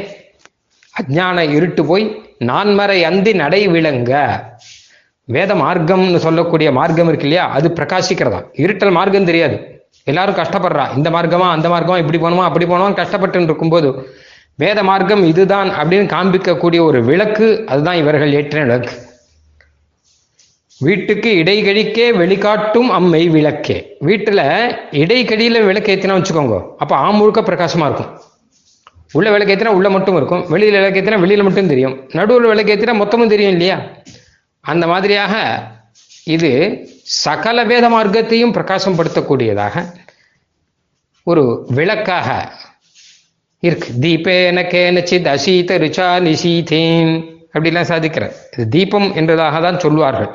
அஜ்ஞான 0.94 1.50
இருட்டு 1.56 1.84
போய் 1.84 2.04
நான்மறை 2.44 3.02
அந்தி 3.02 3.32
நடை 3.32 3.68
விளங்க 3.68 4.12
வேத 5.34 5.54
மார்க்கம்னு 5.54 6.22
சொல்லக்கூடிய 6.26 6.68
மார்க்கம் 6.78 7.10
இருக்கு 7.10 7.26
இல்லையா? 7.28 7.44
அது 7.56 7.68
பிரகாசிக்கிறதா? 7.68 8.40
இருட்டல் 8.64 8.96
மார்க்கம் 8.98 9.28
தெரியாது. 9.30 9.56
எல்லாரும் 10.04 10.38
கஷ்டப்படுறா. 10.40 10.84
இந்த 10.96 11.08
மார்க்கமா 11.10 11.48
அந்த 11.56 11.68
மார்க்கமா 11.68 11.98
இப்படி 12.02 12.18
போகணுமா 12.18 12.44
அப்படி 12.48 12.66
போனோமா 12.66 12.94
கஷ்டப்பட்டு 12.94 13.42
இருக்கும்போது 13.42 13.88
வேத 14.54 14.82
மார்க்கம் 14.82 15.22
இதுதான் 15.24 15.68
அப்படின்னு 15.70 16.06
காண்பிக்கக்கூடிய 16.14 16.80
ஒரு 16.88 16.98
விளக்கு 17.04 17.46
அதுதான் 17.66 18.00
இவர்கள் 18.02 18.32
ஏற்றின 18.32 18.64
விளக்கு. 18.66 18.94
வீட்டுக்கு 20.80 21.30
இடைகழிக்கே 21.42 22.06
வெளிக்காட்டும் 22.22 22.88
அம்மை 22.98 23.28
விளக்கே. 23.28 23.76
வீட்டுல 24.06 24.42
இடைக்கடியில 25.02 25.64
விளக்கு 25.64 25.96
ஏத்தினா 25.96 26.16
வச்சுக்கோங்க. 26.18 26.58
அப்ப 26.78 26.92
ஆம் 26.96 27.16
முழுக்க 27.16 27.40
பிரகாசமா 27.40 27.86
இருக்கும். 27.88 28.10
உள்ள 29.12 29.30
விளக்கு 29.30 29.54
ஏத்தினா 29.54 29.74
உள்ள 29.78 29.90
மட்டும் 29.90 30.16
இருக்கும். 30.16 30.42
வெளியில 30.42 30.78
விளக்கு 30.78 31.00
ஏத்தினா 31.00 31.20
வெளியில 31.24 31.42
மட்டும் 31.42 31.70
தெரியும். 31.72 31.96
நடுவில் 32.12 32.50
விளக்கு 32.52 32.74
ஏத்தினா 32.74 32.94
மொத்தமும் 33.02 33.32
தெரியும் 33.34 33.52
இல்லையா? 33.52 33.78
அந்த 34.64 34.84
மாதிரியாக 34.86 35.34
இது 36.34 36.50
சகல 37.24 37.64
வேத 37.64 37.84
மார்க்கத்தையும் 37.88 38.54
பிரகாசம் 38.56 38.98
படுத்தக்கூடியதாக 38.98 39.84
ஒரு 41.26 41.44
விளக்காக 41.76 42.28
இருக்கு. 43.62 43.88
தீபேன 44.02 44.58
கேனச்சித் 44.74 45.28
அசீத 45.32 45.78
ரிச்சா 45.84 46.08
நிசீதேன். 46.26 47.12
அப்படிலாம் 47.54 47.90
சாதிக்கிறார். 47.92 48.34
இது 48.54 48.64
தீபம் 48.68 49.08
என்றதாக 49.20 49.60
தான் 49.66 49.82
சொல்வார்கள் 49.84 50.30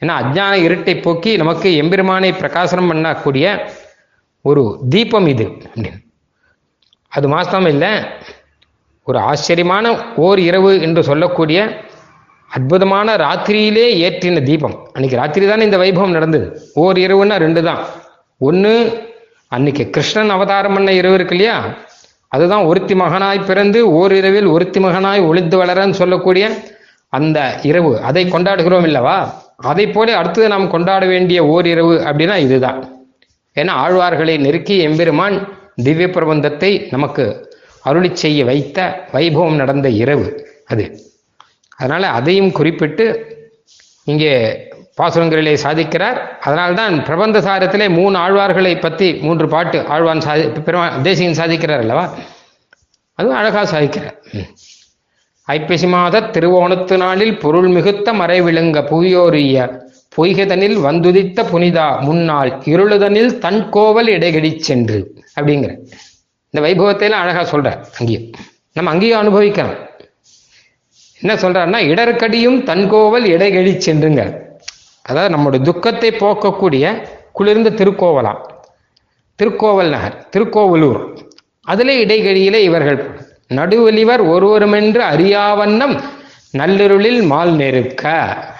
ஏன்னா 0.00 0.16
அஜ்ஞான 0.22 0.52
இருட்டை 0.66 0.94
போக்கி 1.02 1.30
நமக்கு 1.36 1.68
எம்பெருமானை 1.82 2.30
பிரகாசனம் 2.42 2.90
பண்ணக்கூடிய 2.90 3.46
ஒரு 4.42 4.62
தீபம் 4.88 5.26
இது 5.26 5.46
அப்படின்னு. 5.64 6.00
அது 7.12 7.26
மாத்திரம் 7.28 7.68
இல்லை 7.74 7.92
ஒரு 9.06 9.18
ஆச்சரியமான 9.18 9.92
ஓர் 10.26 10.38
இரவு 10.38 10.72
என்று 10.86 11.02
சொல்லக்கூடிய 11.10 11.58
அற்புதமான 12.48 13.16
ராத்திரியிலே 13.16 13.86
ஏற்றின 14.04 14.42
தீபம். 14.42 14.88
அன்னைக்கு 14.92 15.18
ராத்திரி 15.18 15.46
தானே 15.46 15.64
இந்த 15.64 15.76
வைபவம் 15.76 16.10
நடந்தது. 16.10 16.60
ஓர் 16.74 16.96
இரவுன்னா 16.96 17.36
ரெண்டு 17.36 17.62
தான். 17.62 17.84
ஒன்று 18.38 19.06
அன்னைக்கு 19.48 19.90
கிருஷ்ணன் 19.90 20.30
அவதாரம் 20.30 20.74
பண்ண 20.74 20.92
இரவு 20.92 21.14
இருக்கு 21.14 21.34
இல்லையா? 21.34 21.74
அதுதான் 22.28 22.62
ஒருத்தி 22.62 22.94
மகனாய் 22.94 23.44
பிறந்து 23.44 23.88
ஓரிரவில் 23.90 24.50
ஒருத்தி 24.50 24.80
மகனாய் 24.80 25.26
ஒளிந்து 25.26 25.64
வளரன்னு 25.64 25.90
சொல்லக்கூடிய 25.90 26.50
அந்த 27.08 27.60
இரவு. 27.62 28.00
அதை 28.00 28.24
கொண்டாடுகிறோம் 28.24 28.86
இல்லவா? 28.88 29.30
அதை 29.56 29.86
போல 29.86 30.16
அடுத்தது 30.16 30.48
நாம் 30.48 30.70
கொண்டாட 30.70 31.06
வேண்டிய 31.06 31.44
ஓரிரவு 31.44 31.94
அப்படின்னா 31.98 32.36
இதுதான். 32.36 33.08
ஏன்னா 33.54 33.70
ஆழ்வார்களை 33.70 34.38
நெருக்கி 34.38 34.78
எம்பெருமான் 34.78 35.48
திவ்ய 35.82 36.06
பிரபந்தத்தை 36.06 36.86
நமக்கு 36.90 37.50
அருளி 37.82 38.10
செய்ய 38.12 38.44
வைத்த 38.44 39.04
வைபவம் 39.12 39.54
நடந்த 39.54 39.88
இரவு 39.88 40.46
அது. 40.66 41.07
அதனால 41.78 42.08
அதையும் 42.08 42.52
குறிப்பிட்டு 42.52 43.04
இங்கே 44.04 44.32
பாசுரங்களிலே 44.98 45.58
சாதிக்கிறார். 45.62 46.18
அதனால்தான் 46.40 47.04
பிரபந்த 47.04 47.40
சாரத்திலே 47.40 47.88
மூணு 47.90 48.18
ஆழ்வார்களை 48.18 48.80
பற்றி 48.80 49.14
மூன்று 49.14 49.48
பாட்டு 49.48 49.80
ஆழ்வான் 49.80 50.18
சாதி 50.18 50.42
பெருமா 50.42 51.00
தேசியம் 51.00 51.32
சாதிக்கிறார் 51.32 51.78
அல்லவா? 51.78 52.14
அதுவும் 53.14 53.36
அழகாக 53.36 53.80
சாதிக்கிறார். 53.80 54.16
ம். 54.32 54.48
ஐப்பசி 55.42 55.86
மாத 55.86 56.20
திருவோணத்து 56.20 56.96
நாளில் 56.96 57.38
பொருள் 57.38 57.68
மிகுத்த 57.68 58.12
மறை 58.12 58.42
விழுங்க 58.42 58.82
புவியோரிய 58.82 59.86
பொய்கதனில் 60.16 60.76
வந்துதித்த 60.76 61.44
புனிதா 61.52 62.00
முன்னாள் 62.00 62.50
இருளுதனில் 62.64 63.38
தன் 63.38 63.68
கோவல் 63.72 64.08
இடைகடிச் 64.08 64.58
சென்று 64.58 65.14
அப்படிங்கிற. 65.40 65.72
இந்த 66.50 66.68
வைபவத்தையெல்லாம் 66.68 67.22
அழகாக 67.24 67.44
சொல்கிறார் 67.44 67.86
அங்கேயும். 67.98 68.30
நம்ம 68.72 68.90
அங்கேயும் 68.90 69.18
அனுபவிக்கிறோம் 69.18 69.87
என்ன 71.20 71.32
சொல்றாருன்னா 71.34 71.80
இடர்கடியும் 71.92 72.58
தன்கோவல் 72.62 73.24
இடைகழி 73.24 73.72
சென்றுங்க. 73.86 74.22
அதாவது 75.02 75.32
நம்முடைய 75.34 75.64
துக்கத்தை 75.64 76.10
போக்கக்கூடிய 76.10 76.84
குளிர்ந்த 77.32 77.70
திருக்கோவலாம் 77.70 78.40
திருக்கோவல் 79.38 79.90
நகர் 79.94 80.16
திருக்கோவலூர். 80.36 81.00
அதிலே 81.62 81.94
இடைகழியிலே 82.04 82.60
இவர்கள் 82.68 83.00
நடுவலிவர் 83.54 84.22
ஒருவருமென்று 84.34 85.02
அறியாவண்ணம் 85.12 85.94
நல்லிருளில் 86.58 87.20
மால் 87.26 87.52
நெருக்க 87.52 88.04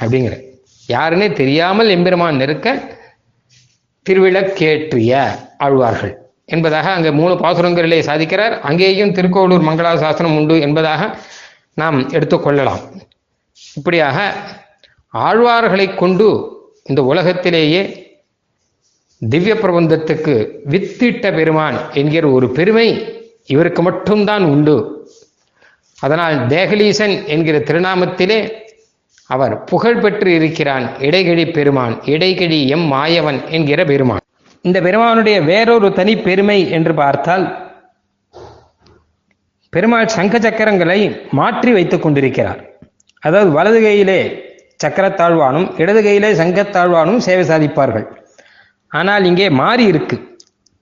அப்படிங்கிற. 0.00 0.34
யாருன்னே 0.88 1.32
தெரியாமல் 1.32 1.88
எம்பெருமான் 1.88 2.36
நெருக்க 2.36 2.68
திருவிழக்கேற்றிய 4.06 5.12
ஆழ்வார்கள். 5.59 6.14
என்பதாக 6.54 6.90
அங்கே 6.90 7.11
மூணு 7.11 7.34
பாசுரங்களிலே 7.34 7.98
சாதிக்கிறார். 8.09 8.54
அங்கேயும் 8.68 9.14
திருக்கோவலூர் 9.16 9.66
மங்களா 9.68 9.94
சாசனம் 10.04 10.36
உண்டு 10.36 10.61
என்பதாக 10.61 11.02
நாம் 11.79 11.99
எடுத்துக்கொள்ளலாம் 12.09 12.83
இப்படியாக 13.74 14.35
ஆழ்வார்களை 15.14 15.95
கொண்டு 15.95 16.29
இந்த 16.85 17.01
உலகத்திலேயே 17.03 17.83
திவ்ய 19.22 19.55
பிரபந்தத்துக்கு 19.55 20.35
வித்திட்ட 20.68 21.35
பெருமான் 21.35 21.79
என்கிற 21.93 22.24
ஒரு 22.31 22.47
பெருமை 22.51 22.89
இவருக்கு 23.47 23.83
மட்டும்தான் 23.83 24.45
உண்டு. 24.45 24.76
அதனால் 26.01 26.37
தேகலீசன் 26.47 27.14
என்கிற 27.26 27.59
திருநாமத்திலே 27.59 28.39
அவர் 29.31 29.64
புகழ் 29.64 30.01
பெற்று 30.01 30.35
இருக்கிறான். 30.35 30.87
இடைகழி 30.99 31.47
பெருமான் 31.47 31.95
இடைகழி 32.05 32.61
எம் 32.68 32.87
மாயவன் 32.93 33.41
என்கிற 33.49 33.81
பெருமான். 33.85 34.24
இந்த 34.64 34.79
பெருமானுடைய 34.81 35.39
வேறொரு 35.51 35.89
தனி 35.93 36.14
பெருமை 36.16 36.59
என்று 36.70 36.95
பார்த்தால் 36.95 37.47
பெருமாள் 39.73 40.14
சங்க 40.16 40.35
சக்கரங்களை 40.45 41.01
மாற்றி 41.39 41.71
வைத்துக் 41.77 42.05
கொண்டிருக்கிறார். 42.05 42.61
அதாவது 43.23 43.51
வலது 43.57 43.81
கையிலே 43.85 44.21
சக்கரத்தாழ்வானும் 44.83 45.66
இடது 45.83 46.01
கையிலே 46.07 46.31
சங்கத்தாழ்வானும் 46.41 47.21
சேவை 47.27 47.45
சாதிப்பார்கள். 47.51 48.07
ஆனால் 48.93 49.25
இங்கே 49.31 49.47
மாறி 49.61 49.85
இருக்கு. 49.93 50.16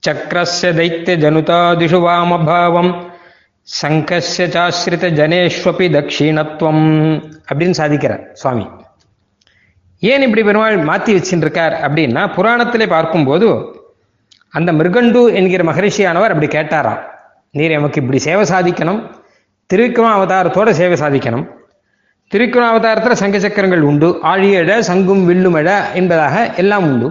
சக்கரஸ்ய 0.03 0.71
தைத்திய 0.79 1.15
ஜனுதாதிஷு 1.25 1.99
வாமபாவம் 2.07 2.91
சங்கஸ்ய 3.69 4.45
சாஸ்ரித 4.57 5.05
ஜனேஸ்வபி 5.21 5.87
தட்சிணத்துவம் 5.95 6.85
அப்படின்னு 7.49 7.79
சாதிக்கிறார் 7.81 8.23
சுவாமி. 8.43 8.67
ஏன் 10.03 10.25
இப்படி 10.27 10.43
பெருமாள் 10.49 10.77
மாற்றி 10.91 11.13
வச்சுருக்கார் 11.17 11.77
அப்படின்னா 11.87 12.23
புராணத்திலே 12.37 12.87
பார்க்கும்போது 12.95 13.49
அந்த 14.55 14.71
மிருகண்டு 14.79 15.21
என்கிற 15.39 15.63
மகரிஷியானவர் 15.71 16.33
அப்படி 16.35 16.51
கேட்டாராம். 16.57 17.03
நீர் 17.59 17.75
எமக்கு 17.77 18.01
இப்படி 18.03 18.19
சேவை 18.27 18.45
சாதிக்கணும். 18.53 19.01
திருவிக்ரம 19.71 20.09
அவதாரத்தோட 20.17 20.71
சேவை 20.81 20.97
சாதிக்கணும். 21.03 21.47
திருவிக்ரம 22.33 22.67
அவதாரத்தில் 22.73 23.21
சங்க 23.21 23.39
சக்கரங்கள் 23.45 23.87
உண்டு. 23.91 24.09
ஆழியழ 24.33 24.79
சங்கும் 24.89 25.23
வில்லுமழ 25.31 25.69
என்பதாக 26.01 26.37
எல்லாம் 26.63 26.87
உண்டு. 26.91 27.09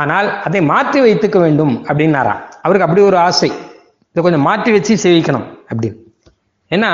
ஆனால் 0.00 0.28
அதை 0.46 0.60
மாற்றி 0.72 1.00
வைத்துக்க 1.06 1.38
வேண்டும் 1.44 1.74
அப்படின்னாராம் 1.90 2.40
அவருக்கு 2.64 2.86
அப்படி 2.86 3.02
ஒரு 3.10 3.18
ஆசை. 3.26 3.50
இதை 4.10 4.20
கொஞ்சம் 4.26 4.46
மாற்றி 4.48 4.70
வச்சு 4.76 4.94
சேவிக்கணும் 5.04 5.46
அப்படின்னு. 5.70 5.98
ஏன்னா 6.74 6.90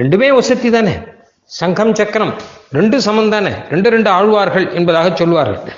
ரெண்டுமே 0.00 0.28
வசதி 0.38 0.70
தானே. 0.76 0.94
சங்கம் 1.60 1.94
சக்கரம் 2.00 2.32
ரெண்டு 2.78 2.96
சமம் 3.06 3.32
தானே. 3.34 3.52
ரெண்டு 3.72 3.88
ரெண்டு 3.94 4.10
ஆழ்வார்கள் 4.18 4.66
என்பதாக 4.78 5.10
சொல்வார்கள். 5.20 5.74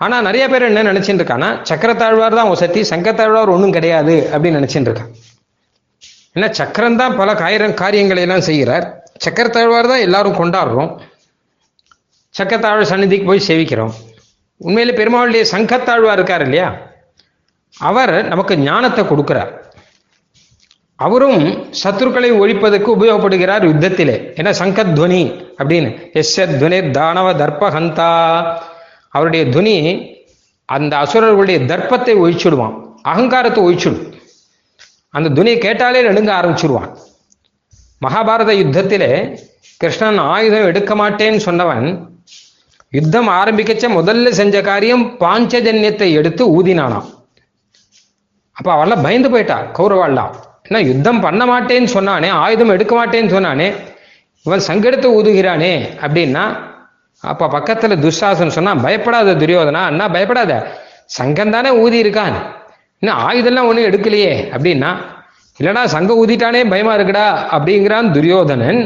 ஆனா 0.00 0.16
நிறைய 0.28 0.44
பேர் 0.48 0.68
என்ன 0.68 0.84
நினைச்சிட்டு 0.92 1.20
இருக்கானா 1.22 1.48
சக்கரத்தாழ்வார் 1.70 2.38
தான் 2.40 2.52
வசதி 2.52 2.82
சங்கத்தாழ்வார் 2.92 3.54
ஒன்றும் 3.56 3.76
கிடையாது 3.78 4.14
அப்படின்னு 4.32 4.60
நினைச்சிட்டு 4.60 4.90
இருக்கான் 4.90 5.12
ஏன்னா 6.36 6.48
சக்கரம் 6.58 6.98
தான் 7.00 7.16
பல 7.20 7.30
காயிரம் 7.40 7.78
காரியங்களை 7.80 8.22
எல்லாம் 8.26 8.44
செய்கிறார். 8.48 8.84
சக்கரத்தாழ்வார் 9.24 9.88
தான் 9.92 10.04
எல்லாரும் 10.06 10.36
கொண்டாடுறோம். 10.40 10.90
சக்கரத்தாழ்வார் 12.34 12.90
சந்நிதிக்கு 12.92 13.26
போய் 13.30 13.48
சேவிக்கிறோம். 13.48 13.92
உண்மையிலே 14.60 14.92
பெருமாளுடைய 15.00 15.44
சங்கத்தாழ்வார் 15.54 16.18
இருக்கார் 16.18 16.44
இல்லையா? 16.46 16.68
அவர் 17.74 18.14
நமக்கு 18.32 18.56
ஞானத்தை 18.68 19.04
கொடுக்கிறார். 19.10 19.50
அவரும் 21.06 21.42
சத்துருக்களை 21.82 22.30
ஒழிப்பதற்கு 22.42 22.88
உபயோகப்படுகிறார் 22.96 23.66
யுத்தத்திலே. 23.70 24.16
ஏன்னா 24.38 24.52
சங்கத்வனி 24.62 25.22
அப்படின்னு 25.60 25.90
எஸ் 26.22 26.34
துவனி 26.60 26.80
தானவ 26.98 27.28
தர்பஹந்தா 27.42 28.10
அவருடைய 29.14 29.42
துனி 29.54 29.76
அந்த 30.68 30.92
அசுரர்களுடைய 31.04 31.58
தர்ப்பத்தை 31.70 32.14
ஒழிச்சுடுவான் 32.22 32.74
அகங்காரத்தை 33.12 33.60
ஒழிச்சுடும். 33.66 34.02
அந்த 35.16 35.28
துனியை 35.36 35.58
கேட்டாலே 35.66 36.02
நடுங்க 36.08 36.30
ஆரம்பிச்சுடுவான் 36.38 36.90
மகாபாரத 38.04 38.50
யுத்தத்திலே 38.60 39.10
கிருஷ்ணன் 39.80 40.20
ஆயுதம் 40.34 40.68
எடுக்க 40.70 40.92
மாட்டேன்னு 41.00 41.40
சொன்னவன் 41.48 41.86
யுத்தம் 42.92 43.28
ஆரம்பிக்கச்ச 43.38 43.88
முதல்ல 43.96 44.30
செஞ்ச 44.38 44.56
காரியம் 44.68 45.04
பாஞ்சஜன்யத்தை 45.22 46.08
எடுத்து 46.20 46.42
ஊதினானாம். 46.56 47.08
அப்ப 48.56 48.68
அவெல்லாம் 48.76 49.04
பயந்து 49.06 49.28
போயிட்டா 49.32 49.58
கௌரவாள்லாம் 49.78 50.32
ஏன்னா 50.68 50.80
யுத்தம் 50.88 51.20
பண்ண 51.26 51.42
மாட்டேன்னு 51.50 51.90
சொன்னானே 51.96 52.28
ஆயுதம் 52.42 52.74
எடுக்க 52.74 52.92
மாட்டேன்னு 52.98 53.34
சொன்னானே 53.36 53.68
இவன் 54.46 54.66
சங்கெடுத்து 54.68 55.08
ஊதுகிறானே 55.18 55.72
அப்படின்னா 56.04 56.44
அப்ப 57.24 57.48
பக்கத்துல 57.54 57.96
துஷாசன் 58.04 58.56
சொன்னா 58.56 58.72
பயப்படாத 58.84 59.34
துரியோதனா 59.42 59.82
அண்ணா 59.90 60.04
பயப்படாத. 60.16 60.52
சங்கம் 61.16 61.54
தானே 61.54 61.70
ஊதி 61.82 61.98
இருக்கான். 62.04 62.36
இன்னும் 63.02 63.20
ஆயுதம்லாம் 63.28 63.68
ஒன்றும் 63.70 63.88
எடுக்கலையே. 63.90 64.32
அப்படின்னா 64.54 64.90
இல்லடா 65.60 65.82
சங்கம் 65.94 66.20
ஊதிட்டானே 66.22 66.60
பயமா 66.72 66.92
இருக்குடா 66.98 67.26
அப்படிங்கிறான் 67.56 68.08
துரியோதனன். 68.16 68.80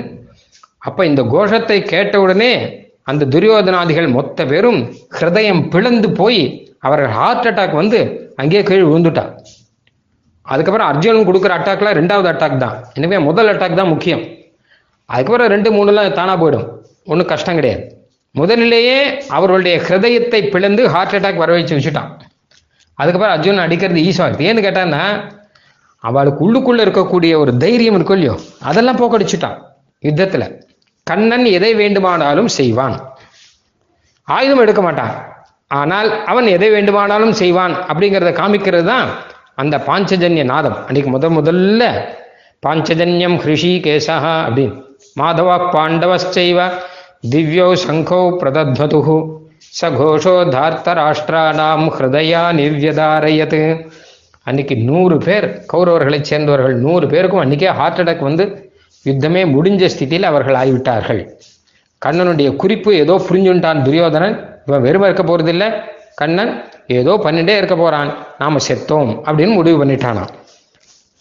அப்ப 0.79 1.07
இந்த 1.11 1.23
கோஷத்தை 1.35 1.79
கேட்ட 1.93 2.15
உடனே 2.21 2.53
அந்த 3.11 3.29
துரியோதனாதிகள் 3.35 4.09
மொத்த 4.17 4.47
பேரும் 4.51 4.81
ஹிருதயம் 5.19 5.63
பிளந்து 5.73 6.09
போய் 6.21 6.43
அவர்கள் 6.87 7.13
ஹார்ட் 7.19 7.49
அட்டாக் 7.51 7.81
வந்து 7.81 7.99
அங்கேயே 8.41 8.63
கீழ் 8.69 8.89
விழுந்துட்டா 8.89 9.25
அதுக்கப்புறம் 10.47 10.89
அர்ஜுனன் 10.91 11.27
கொடுக்குற 11.29 11.53
அட்டாக்லாம் 11.57 11.99
ரெண்டாவது 11.99 12.29
அட்டாக் 12.31 12.63
தான். 12.65 12.77
எனவே 12.97 13.19
முதல் 13.29 13.51
அட்டாக் 13.53 13.81
தான் 13.81 13.93
முக்கியம். 13.93 14.23
அதுக்கப்புறம் 15.07 15.53
ரெண்டு 15.55 15.71
மூணுலாம் 15.77 16.19
தானா 16.19 16.35
போயிடும். 16.43 16.67
ஒன்றும் 17.11 17.31
கஷ்டம் 17.33 17.59
கிடையாது. 17.61 17.85
முதலிலேயே 18.39 18.99
அவர்களுடைய 19.37 19.75
ஹிருதயத்தை 19.87 20.41
பிளந்து 20.55 20.83
ஹார்ட் 20.95 21.17
அட்டாக் 21.17 21.43
வர 21.43 21.53
வச்சு 21.57 21.77
வச்சுட்டான். 21.77 22.11
அதுக்கப்புறம் 22.99 23.35
அர்ஜுன் 23.37 23.65
அடிக்கிறது 23.65 24.01
ஈஸாகுது 24.09 24.47
ஏன்னு 24.51 24.65
கேட்டான்னா 24.67 25.03
அவளுக்கு 26.09 26.41
உள்ளுக்குள்ளே 26.47 26.83
இருக்கக்கூடிய 26.87 27.33
ஒரு 27.43 27.53
தைரியம் 27.65 27.97
இருக்கும் 27.99 28.19
இல்லையோ 28.19 28.35
அதெல்லாம் 28.71 29.01
போக்கடிச்சுட்டான் 29.01 29.59
யுத்தத்தில். 30.07 30.47
கண்ணன் 31.11 31.47
எதை 31.59 31.71
வேண்டுமானாலும் 31.81 32.51
செய்வான். 32.59 32.97
ஆயுதம் 34.29 34.63
எடுக்க 34.65 34.83
மாட்டான். 34.83 35.15
ஆனால் 35.81 36.09
அவன் 36.33 36.47
எதை 36.57 36.69
வேண்டுமானாலும் 36.71 37.35
செய்வான் 37.41 37.75
அப்படிங்கிறத 37.91 38.33
காமிக்கிறது 38.41 38.87
தான் 38.93 39.09
அந்த 39.63 39.75
பாஞ்சஜன்ய 39.89 40.45
நாதம். 40.53 40.79
அன்னைக்கு 40.87 41.11
முத 41.15 41.31
முதல்ல 41.39 41.83
பாஞ்சஜன்யம் 42.67 43.37
ஹிருஷி 43.45 43.73
கேசா 43.87 44.17
அப்படின்னு. 44.47 44.77
மாதவ 45.21 45.49
दिव्यौ 47.25 47.33
திவ்யோ 47.33 47.67
சங்கோ 47.83 48.19
பிரதத்வது 48.41 48.99
சகோஷோ 49.73 50.35
தார்த்தராஷ்டிரானாம் 50.55 51.87
ஹிருதயா 51.95 52.43
நிவ்யதாரயத் 52.59 53.61
அன்னைக்கு 54.47 54.75
நூறு 54.89 55.17
பேர் 55.27 55.47
கௌரவர்களைச் 55.73 56.29
சேர்ந்தவர்கள் 56.31 56.75
நூறு 56.85 57.07
பேருக்கும் 57.07 57.43
அன்னைக்கே 57.45 57.71
ஹார்ட் 57.79 58.01
அட்டாக் 58.03 58.27
வந்து 58.29 58.45
யுத்தமே 59.07 59.43
முடிஞ்ச 59.55 59.89
ஸ்திதியில் 59.95 60.29
அவர்கள் 60.31 60.59
ஆகிவிட்டார்கள். 60.63 61.23
கண்ணனுடைய 62.03 62.57
குறிப்பு 62.57 62.93
ஏதோ 62.95 63.17
புரிஞ்சுட்டான் 63.29 63.83
துரியோதனன். 63.87 64.37
இவன் 64.67 64.85
வெறுமை 64.87 65.09
இருக்க 65.09 65.25
போறதில்லை. 65.25 65.69
கண்ணன் 66.15 66.53
ஏதோ 67.01 67.13
பண்ணிட்டே 67.27 67.57
இருக்க 67.61 67.77
போறான். 67.77 68.11
நாம 68.39 68.61
செத்தோம் 68.69 69.13
அப்படின்னு 69.27 69.55
முடிவு 69.55 69.85
பண்ணிட்டானான் 69.85 70.33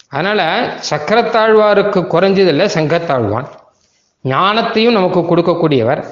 அதனால 0.08 0.40
சக்கரத்தாழ்வாருக்கு 0.90 2.00
குறைஞ்சதில்லை 2.14 2.68
சங்கத்தாழ்வான். 2.78 3.48
ஞானத்தையும் 4.32 4.96
நமக்கு 4.98 5.20
கொடுக்கக்கூடியவர். 5.30 6.02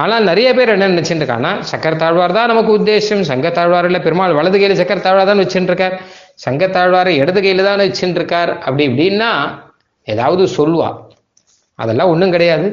ஆனால் 0.00 0.26
நிறைய 0.30 0.48
பேர் 0.56 0.72
என்ன 0.74 0.88
நினைச்சுட்டு 0.92 1.22
இருக்காங்கன்னா 1.22 1.54
சக்கரத்தாழ்வார் 1.70 2.36
தான் 2.36 2.50
நமக்கு 2.52 2.70
உத்தேசம் 2.78 3.22
சங்கத்தாழ்வார் 3.30 3.88
இல்லை 3.88 4.00
பெருமாள் 4.04 4.36
வலது 4.38 4.58
கையில 4.60 4.76
சக்கரத்தாழ்வார் 4.80 5.30
தான் 5.30 5.42
வச்சுட்டு 5.42 5.70
இருக்கார் 5.72 5.96
சங்கத்தாழ்வாரை 6.44 7.12
இடது 7.22 7.40
கையில 7.44 7.64
தான் 7.68 7.82
வச்சுட்டு 7.84 8.20
இருக்கார் 8.20 8.52
அப்படி 8.66 8.84
இப்படின்னா 8.90 9.30
ஏதாவது 10.12 10.44
சொல்லுவா. 10.58 10.90
அதெல்லாம் 11.82 12.12
ஒன்றும் 12.12 12.34
கிடையாது. 12.34 12.68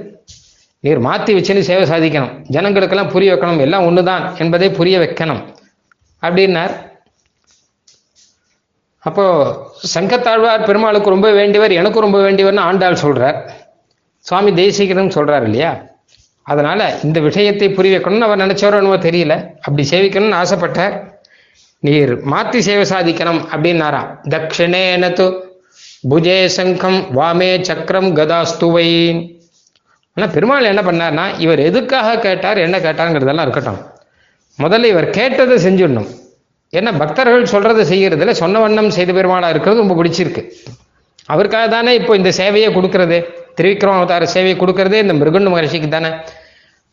நீர் 0.86 1.06
மாற்றி 1.08 1.32
வச்சுன்னு 1.36 1.68
சேவை 1.70 1.86
சாதிக்கணும். 1.92 2.34
ஜனங்களுக்கெல்லாம் 2.56 3.14
புரிய 3.14 3.30
வைக்கணும். 3.34 3.62
எல்லாம் 3.66 3.86
ஒன்று 3.90 4.02
தான் 4.12 4.24
என்பதை 4.44 4.68
புரிய 4.80 4.96
வைக்கணும். 5.04 5.42
அப்படின்னார். 6.24 6.74
அப்போ 9.08 9.26
சங்கத்தாழ்வார் 9.96 10.68
பெருமாளுக்கு 10.70 11.16
ரொம்ப 11.16 11.28
வேண்டியவர் 11.40 11.80
எனக்கும் 11.80 12.06
ரொம்ப 12.06 12.20
வேண்டியவர்னு 12.26 12.68
ஆண்டாள் 12.70 13.04
சொல்றார். 13.06 13.38
சுவாமி 14.28 14.52
தேசிகரும் 14.62 15.16
சொல்றாரு 15.18 15.46
இல்லையா? 15.50 15.72
அதனால 16.52 16.82
இந்த 17.06 17.20
விஷயத்தை 17.28 17.68
புரிய 17.78 17.94
வைக்கணும்னு 17.96 18.28
அவர் 18.28 18.42
நினைச்சவரோ 18.44 18.80
என்னவோ 18.82 18.98
தெரியல. 19.08 19.36
அப்படி 19.66 19.84
சேவிக்கணும்னு 19.92 20.40
ஆசைப்பட்டார். 20.42 20.96
நீர் 21.84 22.14
மாத்தி 22.34 22.60
சேவை 22.68 22.86
சாதிக்கணும் 22.92 23.42
அப்படின்னாரா? 23.54 24.02
தட்சிணேனத்து 24.34 25.26
புஜே 26.12 26.38
சங்கம் 26.58 27.00
வாமே 27.18 27.50
சக்கரம் 27.70 28.10
கதாஸ்துவை 28.20 28.88
ஆனால் 30.18 30.32
பெருமாள் 30.36 30.70
என்ன 30.72 30.82
பண்ணார்னா 30.88 31.26
இவர் 31.44 31.60
எதுக்காக 31.70 32.16
கேட்டார் 32.26 32.60
என்ன 32.66 32.78
கேட்டாருங்கிறதெல்லாம் 32.86 33.46
இருக்கட்டும். 33.48 33.82
முதல்ல 34.64 34.90
இவர் 34.94 35.08
கேட்டதை 35.18 35.58
செஞ்சிடணும். 35.66 36.08
ஏன்னா 36.78 36.92
பக்தர்கள் 37.02 37.52
சொல்றதை 37.54 37.84
செய்யறதுல 37.92 38.34
சொன்ன 38.42 38.60
வண்ணம் 38.64 38.96
செய்த 38.98 39.12
பெருமாளா 39.18 39.50
இருக்கிறது 39.54 39.84
ரொம்ப 39.84 39.98
பிடிச்சிருக்கு. 40.00 40.44
அவருக்காக 41.34 41.68
தானே 41.76 41.92
இப்போ 42.00 42.14
இந்த 42.20 42.32
சேவையை 42.40 42.70
கொடுக்கறது? 42.78 43.20
திரிவிக்ரம 43.58 43.98
அவதார 44.00 44.26
சேவையை 44.34 44.56
கொடுக்கறதே 44.60 45.00
இந்த 45.04 45.14
மிருகண்டு 45.14 45.52
மகர்ஷிக்கு 45.54 45.88
தானே. 45.88 46.12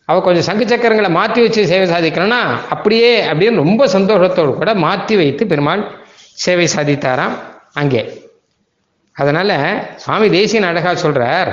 அவள் 0.09 0.25
கொஞ்சம் 0.27 0.47
சங்கு 0.49 0.65
சக்கரங்களை 0.71 1.11
மாற்றி 1.11 1.41
வச்சு 1.43 1.61
சேவை 1.67 1.87
சாதிக்கணும்னா 1.95 2.41
அப்படியே 2.69 3.11
அப்படின்னு 3.31 3.63
ரொம்ப 3.65 3.87
சந்தோஷத்தோடு 3.87 4.53
கூட 4.55 4.75
மாற்றி 4.75 5.17
வைத்து 5.17 5.47
பெருமாள் 5.47 5.83
சேவை 6.45 6.67
சாதித்தாராம் 6.77 7.35
அங்கே. 7.73 8.03
அதனால 9.17 9.51
சுவாமி 9.97 10.29
தேசியன் 10.29 10.69
அழகா 10.71 10.93
சொல்றார் 10.95 11.51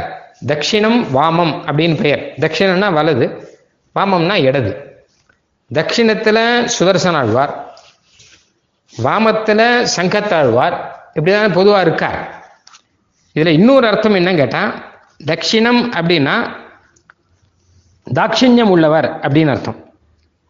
தட்சிணம் 0.47 0.99
வாமம் 1.13 1.53
அப்படின்னு 1.67 1.97
பெயர். 2.01 2.21
தட்சிணம்னா 2.39 2.93
வலது 2.93 3.25
வாமம்னா 3.95 4.35
இடது. 4.47 4.71
தட்சிணத்துல 5.71 6.37
சுதர்சனாழ்வார் 6.77 7.53
வாமத்துல 8.93 9.61
சங்கத்தாழ்வார் 9.97 10.75
இப்படிதான் 11.15 11.57
பொதுவா 11.57 11.79
இருக்கார். 11.81 12.19
இதுல 13.35 13.51
இன்னொரு 13.59 13.85
அர்த்தம் 13.87 14.15
என்னன்னு 14.15 14.41
கேட்டா 14.43 14.63
தட்சிணம் 15.29 15.81
அப்படின்னா 15.97 16.35
தாட்சிணியம் 18.17 18.71
உள்ளவர் 18.75 19.07
அப்படின்னு 19.25 19.53
அர்த்தம். 19.53 19.79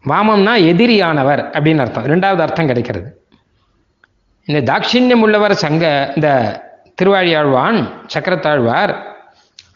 வாமம்னா 0.04 0.52
எதிரியானவர் 0.70 1.42
அப்படின்னு 1.56 1.82
அர்த்தம். 1.84 2.06
ரெண்டாவது 2.12 2.42
அர்த்தம் 2.44 2.70
கிடைக்கிறது. 2.70 3.08
இந்த 4.48 4.60
தாட்சிணியம் 4.70 5.24
உள்ளவர் 5.26 5.54
சங்க 5.64 5.84
இந்த 6.16 6.28
திருவாழியாழ்வான் 7.00 7.78
சக்கரத்தாழ்வார் 8.14 8.92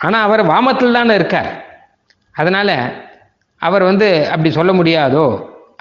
ஆனால் 0.06 0.24
அவர் 0.26 0.42
வாமத்தில் 0.52 0.96
தானே 0.98 1.14
இருக்கார். 1.20 1.50
அதனால 2.40 2.70
அவர் 3.62 3.84
வந்து 3.90 4.08
அப்படி 4.32 4.50
சொல்ல 4.58 4.72
முடியாதோ 4.72 5.26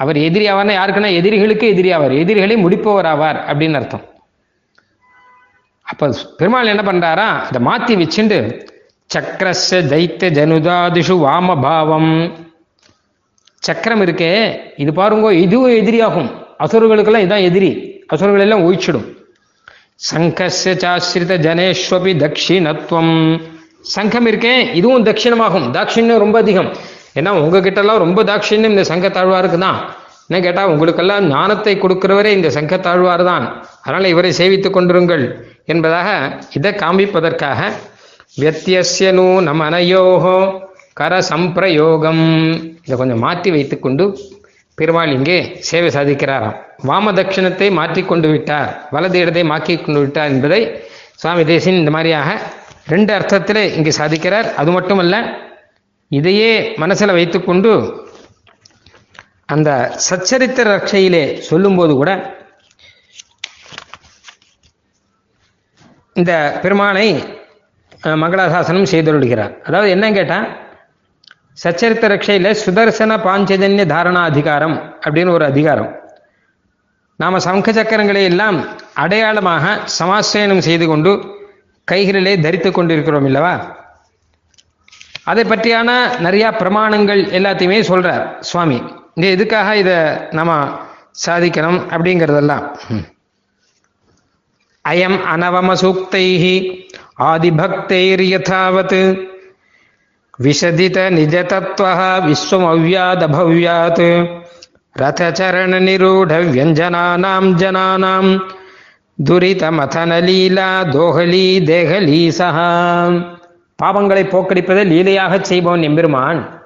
அவர் 0.03 0.18
எதிரியாவார்னா 0.28 0.76
யாருக்குன்னா 0.80 1.11
எதிரிகளுக்கு 1.20 1.66
எதிரியாவார். 1.74 2.13
எதிரிகளை 2.24 2.55
முடிப்பவர் 2.66 3.09
ஆவார் 3.13 3.39
அப்படின்னு 3.49 3.80
அர்த்தம். 3.80 4.05
அப்போ 5.91 6.05
பெருமாள் 6.38 6.72
என்ன 6.74 6.84
பண்ணுறாரா 6.91 7.28
அதை 7.47 7.59
மாற்றி 7.70 7.93
வச்சுண்டு 7.95 8.38
சக்கரஸ்ய 9.10 9.80
தைத்த 9.91 10.30
ஜனுதாதிஷு 10.38 11.16
வாமபாவம். 11.26 12.14
சக்கரம் 13.68 14.03
இருக்கே 14.06 14.32
இது 14.84 14.91
பாருங்க 14.99 15.28
இதுவும் 15.45 15.76
எதிரியாகும். 15.82 16.30
அசுரர்களுக்கெல்லாம் 16.64 17.26
இதான் 17.28 17.45
எதிரி. 17.49 17.70
அசுரர்கள் 18.14 18.45
எல்லாம் 18.45 18.64
ஒழிச்சிடும் 18.68 19.08
சங்கஸ்ய 20.08 20.72
சாஸ்ரித 20.84 21.34
ஜனேஸ்வபி 21.45 22.14
தட்சிணத்துவம் 22.24 23.16
சங்கம் 23.95 24.28
இருக்கேன் 24.32 24.62
இதுவும் 24.80 25.06
தட்சிணமாகும் 25.08 25.68
தாட்சிணியம் 25.76 26.24
ரொம்ப 26.26 26.38
அதிகம். 26.43 26.70
ஏன்னா 27.20 27.32
உங்ககிட்ட 27.41 27.80
எல்லாம் 27.84 28.01
ரொம்ப 28.06 28.20
தாட்சிணியம் 28.30 28.76
இந்த 28.76 28.86
சங்க 28.91 29.10
தாழ்வாருக்கு 29.18 29.60
தான் 29.66 29.78
என்ன 30.28 30.38
கேட்டா 30.45 30.64
உங்களுக்கெல்லாம் 30.74 31.26
ஞானத்தை 31.34 31.74
கொடுக்கிறவரே 31.84 32.32
இந்த 32.38 32.49
சங்க 32.58 32.78
தாழ்வார் 32.88 33.24
தான் 33.32 33.43
அதனால 33.84 34.08
இவரை 34.14 34.32
சேவித்துக் 34.39 34.76
கொண்டிருங்கள் 34.78 35.26
என்பதாக 35.74 36.10
இதை 36.58 36.72
காண்பிப்பதற்காக 36.84 37.60
வியத்தியஸ்ய 38.42 39.10
நூ 39.18 39.26
அனையோகோ 39.70 40.38
கர 41.00 41.14
இதை 42.86 42.96
கொஞ்சம் 43.02 43.24
மாற்றி 43.26 43.50
வைத்துக்கொண்டு 43.56 44.06
பெருமாள் 44.78 45.14
இங்கே 45.18 45.38
சேவை 45.68 45.90
சாதிக்கிறாராம். 45.96 46.56
வாம 46.88 47.12
தட்சிணத்தை 47.18 47.68
மாற்றி 47.80 48.02
கொண்டு 48.12 48.28
விட்டார். 48.32 48.70
வலது 48.96 49.18
இடத்தை 49.24 49.44
மாற்றி 49.52 49.74
கொண்டு 49.78 50.02
விட்டார் 50.04 50.32
என்பதை 50.34 50.60
சுவாமி 51.22 51.44
தேசின் 51.52 51.80
இந்த 51.82 51.92
மாதிரியாக 51.96 52.30
ரெண்டு 52.94 53.12
அர்த்தத்தில் 53.18 53.62
இங்கே 53.78 53.94
சாதிக்கிறார். 54.00 54.48
அது 54.62 54.72
மட்டுமல்ல 54.78 55.16
இதையே 56.12 56.52
மனசில் 56.84 57.18
வைத்துக்கொண்டு 57.18 57.72
அந்த 59.54 59.70
சச்சரித்திர 60.08 60.68
ரட்சையிலே 60.74 61.24
சொல்லும்போது 61.50 61.94
கூட 62.02 62.12
இந்த 66.16 66.34
பெருமானை 66.64 67.08
மங்களாசாசனம் 68.06 68.86
செய்தருளுகிறார். 68.91 69.62
அதாவது 69.64 69.89
என்ன 69.89 70.12
கேட்டால் 70.12 70.47
சச்சரித்த 71.64 72.08
ரக்ஷையில் 72.08 72.56
சுதர்சன 72.66 73.18
பாஞ்சஜன்ய 73.18 73.86
தாரணா 73.86 74.22
அதிகாரம் 74.22 74.95
அப்படின்னு 74.99 75.30
ஒரு 75.30 75.45
அதிகாரம். 75.45 75.95
நாம 77.16 77.39
சங்க 77.39 77.72
சக்கரங்களை 77.72 78.24
எல்லாம் 78.24 78.66
அடையாளமாக 78.93 79.80
சமாசயனம் 79.99 80.58
செய்து 80.58 80.88
கொண்டு 80.88 81.36
கைகளிலே 81.84 82.39
தரித்து 82.39 82.72
கொண்டிருக்கிறோம் 82.72 83.26
இல்லவா? 83.26 83.74
அதை 85.24 85.43
பற்றியான 85.43 86.20
நிறைய 86.20 86.49
பிரமாணங்கள் 86.49 87.22
எல்லாத்தையுமே 87.26 87.82
சொல்றார் 87.82 88.39
சுவாமி. 88.39 88.84
இந்த 89.16 89.30
எதுக்காக 89.30 89.76
இதை 89.76 89.95
நம்ம 90.32 90.80
சாதிக்கணும் 91.26 91.80
அப்படிங்கிறதெல்லாம். 91.89 92.72
ம். 92.88 93.06
அயம் 94.89 95.20
அனவம 95.36 95.74
சூக்தைஹி 95.82 96.85
ஆதிபக்தைர்யதாவத். 97.20 99.28
விசதித 100.43 101.09
நிஜதத்வ 101.09 102.28
விஸ்வமவ்யாதபவ்யாத். 102.28 104.41
ரதச்சரண 104.99 105.80
நிரூட 105.80 106.41
வியஞ்சனானாம் 106.41 107.61
ஜனானாம். 107.61 108.45
துரித 109.24 109.72
மதனலீலா 109.72 110.91
தோஹலி 110.91 111.63
தேகலீ 111.63 112.30
சஹா 112.30 113.34
பாவங்களை 113.84 113.86
போக்கடிப்பதை 113.86 114.86
லீலையாக 114.86 115.39
செய்பவன் 115.41 115.82
எம்பெருமான். 115.82 116.63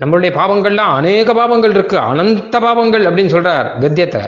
நம்மளுடைய 0.00 0.34
பாவங்கள்லாம் 0.38 0.86
அநேக 0.94 1.34
பாவங்கள் 1.34 1.70
இருக்கு. 1.70 1.98
அனந்த 1.98 2.60
பாவங்கள் 2.60 3.04
அப்படின்னு 3.04 3.28
சொல்றார் 3.28 3.80
கத்தியத்தை 3.80 4.20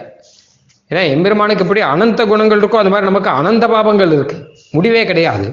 ஏன்னா 0.90 1.02
எம்பெருமானுக்கு 1.14 1.64
எப்படி 1.64 1.80
அனந்த 1.92 2.20
குணங்கள் 2.30 2.60
இருக்கோ 2.60 2.78
அது 2.82 2.92
மாதிரி 2.92 3.08
நமக்கு 3.10 3.30
அனந்த 3.38 3.64
பாவங்கள் 3.72 4.12
இருக்கு. 4.16 4.36
முடிவே 4.76 5.02
கிடையாது. 5.10 5.48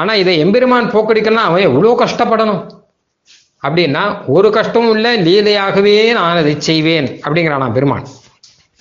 ஆனா 0.00 0.12
இதை 0.22 0.34
எம்பெருமான் 0.44 0.92
போக்கடிக்கணும்னா 0.94 1.44
அவன் 1.50 1.66
எவ்வளோ 1.68 1.92
கஷ்டப்படணும்? 2.02 2.62
அப்படின்னா 3.62 4.02
ஒரு 4.36 4.48
கஷ்டமும் 4.56 4.94
இல்லை 4.96 5.12
லீலையாகவே 5.26 5.94
நான் 6.18 6.40
அதை 6.42 6.54
செய்வேன் 6.68 7.08
அப்படிங்கிறானா 7.24 7.68
பெருமான். 7.76 8.06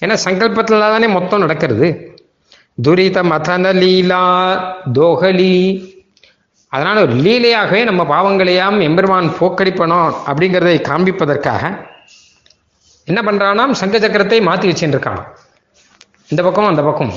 ஏன்னா 0.02 0.16
சங்கல்பத்தில் 0.26 0.84
தானே 0.94 1.08
மொத்தம் 1.18 1.44
நடக்கிறது. 1.46 1.88
துரித 2.86 3.18
மதன 3.32 3.74
லீலா 3.82 4.24
தோகலி. 4.98 5.56
அதனால 6.74 7.02
ஒரு 7.06 7.14
லீலையாகவே 7.26 7.82
நம்ம 7.90 8.02
பாவங்களையாம் 8.14 8.78
எம்பெருமான் 8.88 9.36
போக்கடிப்பணும் 9.40 10.10
அப்படிங்கிறதை 10.30 10.78
காண்பிப்பதற்காக 10.90 11.64
என்ன 13.08 13.20
பண்றானாம்? 13.22 13.74
சங்க 13.82 13.98
சக்கரத்தை 14.04 14.38
மாற்றி 14.50 14.68
வச்சுட்டு 14.70 14.96
இந்த 16.32 16.42
பக்கம் 16.46 16.72
அந்த 16.72 16.84
பக்கம் 16.88 17.14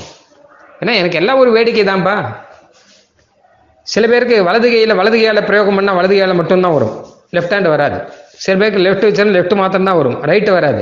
ஏன்னா 0.81 0.93
எனக்கு 1.01 1.19
எல்லாம் 1.21 1.39
ஒரு 1.43 1.51
வேடிக்கை 1.55 1.83
தான்ப்பா 1.91 2.15
சில 3.93 4.03
பேருக்கு 4.11 4.35
வலது 4.47 4.67
கையில் 4.71 4.97
வலது 4.99 5.17
கையால் 5.17 5.47
பிரயோகம் 5.47 5.77
பண்ணால் 5.77 5.97
வலது 5.99 6.13
கையால் 6.13 6.39
மட்டும்தான் 6.39 6.75
வரும். 6.77 6.93
லெஃப்ட் 7.35 7.53
ஹேண்ட் 7.55 7.69
வராது. 7.73 7.97
சில 8.43 8.53
பேருக்கு 8.59 8.83
லெஃப்ட் 8.85 9.05
வச்சாலும் 9.07 9.35
லெஃப்ட் 9.37 9.55
மாத்திரம் 9.61 9.87
தான் 9.89 9.97
வரும். 9.99 10.17
ரைட்டு 10.29 10.51
வராது. 10.57 10.81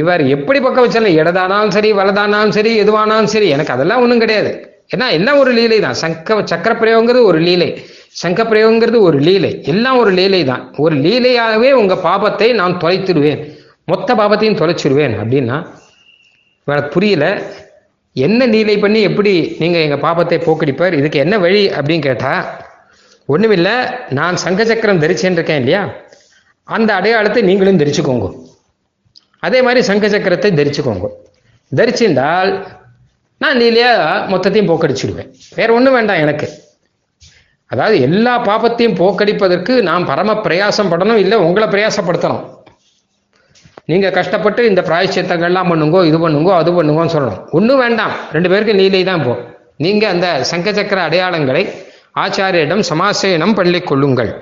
இவர் 0.00 0.22
எப்படி 0.36 0.58
பக்கம் 0.60 0.84
வச்சாலும் 0.86 1.16
இடதானாலும் 1.20 1.74
சரி 1.76 1.90
வலதானாலும் 1.92 2.54
சரி 2.58 2.72
எதுவானாலும் 2.82 3.32
சரி 3.34 3.48
எனக்கு 3.48 3.74
அதெல்லாம் 3.76 4.02
ஒன்றும் 4.04 4.22
கிடையாது. 4.24 4.52
ஏன்னா 4.94 5.06
எல்லாம் 5.18 5.38
ஒரு 5.42 5.50
லீலை 5.58 5.80
தான். 5.80 5.98
சங்க 6.02 6.38
சக்கர 6.52 6.72
பிரயோகங்கிறது 6.82 7.24
ஒரு 7.32 7.38
லீலை. 7.48 7.70
சங்க 8.22 8.42
பிரயோகங்கிறது 8.42 8.98
ஒரு 9.08 9.18
லீலை. 9.18 9.52
எல்லாம் 9.72 9.98
ஒரு 9.98 10.10
லீலை 10.10 10.44
தான். 10.44 10.62
ஒரு 10.84 10.96
லீலையாகவே 11.04 11.70
உங்கள் 11.72 12.02
பாபத்தை 12.08 12.48
நான் 12.60 12.80
தொலைத்திடுவேன். 12.84 13.40
மொத்த 13.92 14.14
பாபத்தையும் 14.14 14.60
தொலைச்சிடுவேன் 14.62 15.14
அப்படின்னா 15.22 15.56
எனக்கு 16.66 16.88
புரியல. 16.88 17.42
என்ன 18.12 18.46
நீலை 18.46 18.78
பண்ணி 18.78 19.00
எப்படி 19.00 19.56
நீங்கள் 19.58 19.80
எங்கள் 19.80 20.00
பாபத்தை 20.00 20.36
போக்கடிப்பார்? 20.46 20.92
இதுக்கு 20.92 21.18
என்ன 21.18 21.38
வழி 21.38 21.70
அப்படின்னு 21.70 22.06
கேட்டால் 22.08 22.44
ஒன்றுமில்லை 23.26 23.74
நான் 24.10 24.36
சங்க 24.36 24.64
சக்கரம் 24.64 25.00
தரிச்சேன் 25.00 25.32
இருக்கேன் 25.32 25.58
இல்லையா? 25.58 25.82
அந்த 26.64 26.94
அடையாளத்தை 26.94 27.42
நீங்களும் 27.42 27.78
தரிச்சுக்கோங்க. 27.78 28.26
அதே 29.38 29.62
மாதிரி 29.62 29.82
சங்க 29.82 30.08
சக்கரத்தை 30.08 30.50
தரிச்சுக்கோங்க. 30.60 31.06
தரிச்சிருந்தால் 31.76 32.66
நான் 33.38 33.56
நீலையாக 33.56 34.32
மொத்தத்தையும் 34.32 34.70
போக்கடிச்சிடுவேன். 34.70 35.30
வேற 35.54 35.72
ஒன்றும் 35.72 35.94
வேண்டாம் 35.94 36.16
எனக்கு. 36.16 36.48
அதாவது 37.66 38.00
எல்லா 38.00 38.44
பாபத்தையும் 38.44 38.98
போக்கடிப்பதற்கு 39.02 39.82
நான் 39.82 40.06
பரம 40.06 40.32
பிரயாசம் 40.32 40.90
படணும் 40.92 41.22
இல்லை 41.24 41.38
உங்களை 41.38 41.68
பிரயாசப்படுத்தணும். 41.68 42.61
நீங்க 43.92 44.10
கஷ்டப்பட்டு 44.18 44.62
இந்த 44.72 44.82
பிராயச்சித்தங்கள்லாம் 44.90 45.70
பண்ணுங்கோ 45.72 46.02
இது 46.10 46.20
பண்ணுங்கோ 46.26 46.52
அது 46.60 46.70
பண்ணுங்கோன்னு 46.76 47.14
சொல்லணும். 47.16 47.40
ஒன்றும் 47.58 47.82
வேண்டாம். 47.84 48.14
ரெண்டு 48.36 48.50
பேருக்கு 48.52 48.80
நீலை 48.82 49.02
தான் 49.10 49.24
போ. 49.26 49.34
நீங்க 49.84 50.04
அந்த 50.14 50.26
சங்க 50.50 50.72
சக்கர 50.78 51.00
அடையாளங்களை 51.08 51.62
ஆச்சாரியரிடம் 52.22 52.82
சமாசயனம் 52.90 53.54
பண்ணிக் 53.58 53.88
கொள்ளுங்கள். 53.90 54.32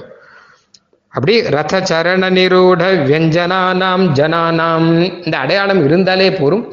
அப்படி 1.15 1.35
ரத 1.55 1.77
சரண 1.91 2.25
நிரூட 2.37 2.83
வியஞ்சனானாம் 3.07 4.05
ஜனானாம் 4.19 4.91
இந்த 5.25 5.37
அடையாளம் 5.45 5.83
இருந்தாலே 5.89 6.29
போரும். 6.41 6.65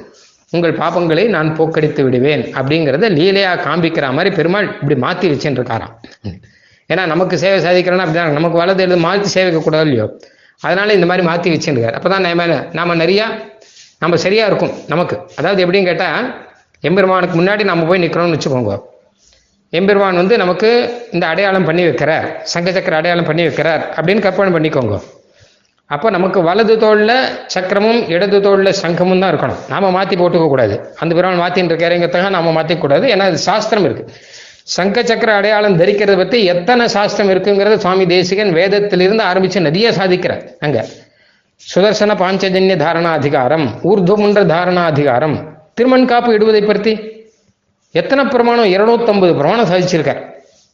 உங்கள் 0.55 0.75
பாப்பங்களை 0.81 1.23
நான் 1.35 1.49
போக்கடித்து 1.57 2.01
விடுவேன் 2.05 2.43
அப்படிங்கிறத 2.59 3.07
லீலையா 3.17 3.53
காண்பிக்கிற 3.65 4.11
மாதிரி 4.17 4.29
பெருமாள் 4.37 4.67
இப்படி 4.81 4.97
மாத்தி 5.05 5.25
வச்சுட்டு 5.31 5.59
இருக்காராம் 5.59 5.93
ஏன்னா 6.89 7.03
நமக்கு 7.13 7.35
சேவை 7.43 7.57
சாதிக்கிறேன்னா 7.65 8.05
அப்படிதான். 8.05 8.37
நமக்கு 8.39 8.59
வலது 8.61 8.83
எழுது 8.85 8.99
மாற்றி 9.05 9.29
சேவைக்க 9.35 9.61
கூடாது 9.65 9.87
இல்லையோ? 9.87 10.05
அதனால 10.65 10.93
இந்த 10.97 11.07
மாதிரி 11.09 11.23
மாத்தி 11.29 11.49
வச்சுருக்காரு. 11.53 11.95
அப்பதான் 11.99 12.23
நம்ம 12.25 12.45
நாம 12.79 12.95
நிறைய 13.03 13.21
நம்ம 14.03 14.15
சரியா 14.25 14.45
இருக்கும் 14.49 14.73
நமக்கு. 14.93 15.15
அதாவது 15.39 15.61
எப்படின்னு 15.65 15.89
கேட்டா 15.89 16.07
எம்பெருமானுக்கு 16.87 17.35
முன்னாடி 17.39 17.63
நம்ம 17.71 17.85
போய் 17.89 18.03
நிற்கிறோம்னு 18.03 18.35
வச்சுக்கோங்க. 18.35 18.73
எம்பெருமான் 19.77 20.19
வந்து 20.21 20.35
நமக்கு 20.41 20.69
இந்த 21.15 21.23
அடையாளம் 21.31 21.67
பண்ணி 21.69 21.83
வைக்கிறார். 21.87 22.27
சங்க 22.53 22.71
சக்கர 22.75 22.97
அடையாளம் 22.99 23.29
பண்ணி 23.29 23.43
வைக்கிறார் 23.47 23.83
அப்படின்னு 23.97 24.25
கற்பனை 24.25 24.51
பண்ணிக்கோங்க. 24.55 24.97
அப்போ 25.95 26.07
நமக்கு 26.15 26.39
வலது 26.47 26.73
தோளில் 26.83 27.15
சக்கரமும் 27.53 27.99
இடது 28.13 28.37
தோளில் 28.45 28.77
சங்கமும் 28.81 29.21
தான் 29.23 29.31
இருக்கணும். 29.33 29.61
நாம 29.73 29.91
மாற்றி 29.97 30.15
போட்டுக்க 30.21 30.47
கூடாது 30.53 30.75
அந்த 31.01 31.11
பெருமான் 31.17 31.41
மாற்றின்னு 31.43 31.71
இருக்காருங்கிறதுக்காக 31.73 32.31
நாம 32.37 32.53
மாற்றிக்க 32.57 32.85
கூடாது 32.85 33.05
ஏன்னா 33.13 33.27
அது 33.31 33.39
சாஸ்திரம் 33.49 33.85
இருக்கு. 33.89 34.05
சங்க 34.67 35.03
சக்கர 35.03 35.33
அடையாளம் 35.33 35.79
தரிக்கிறத 35.79 36.17
பற்றி 36.17 36.43
எத்தனை 36.43 36.87
சாஸ்திரம் 36.87 37.29
இருக்குங்கிறத 37.29 37.75
சுவாமி 37.77 38.05
தேசிகன் 38.05 38.53
வேதத்திலிருந்து 38.53 39.23
ஆரம்பிச்சு 39.23 39.59
நிறைய 39.59 39.91
சாதிக்கிறார் 39.91 40.41
அங்க. 40.59 40.85
சுதர்சன 41.55 42.15
பாஞ்சஜன்ய 42.15 42.75
தாரணாதிகாரம் 42.75 43.67
ஊர்துமுன்ற 43.83 44.45
தாரணாதிகாரம் 44.45 45.35
திருமண் 45.73 46.05
காப்பு 46.05 46.33
இடுவதை 46.33 46.61
பற்றி 46.61 46.93
எத்தனை 47.91 48.25
பிரமாணம்? 48.25 48.65
இருநூத்தம்பது 48.65 49.33
பிரமாணம் 49.37 49.69
சாதிச்சிருக்கார். 49.69 50.21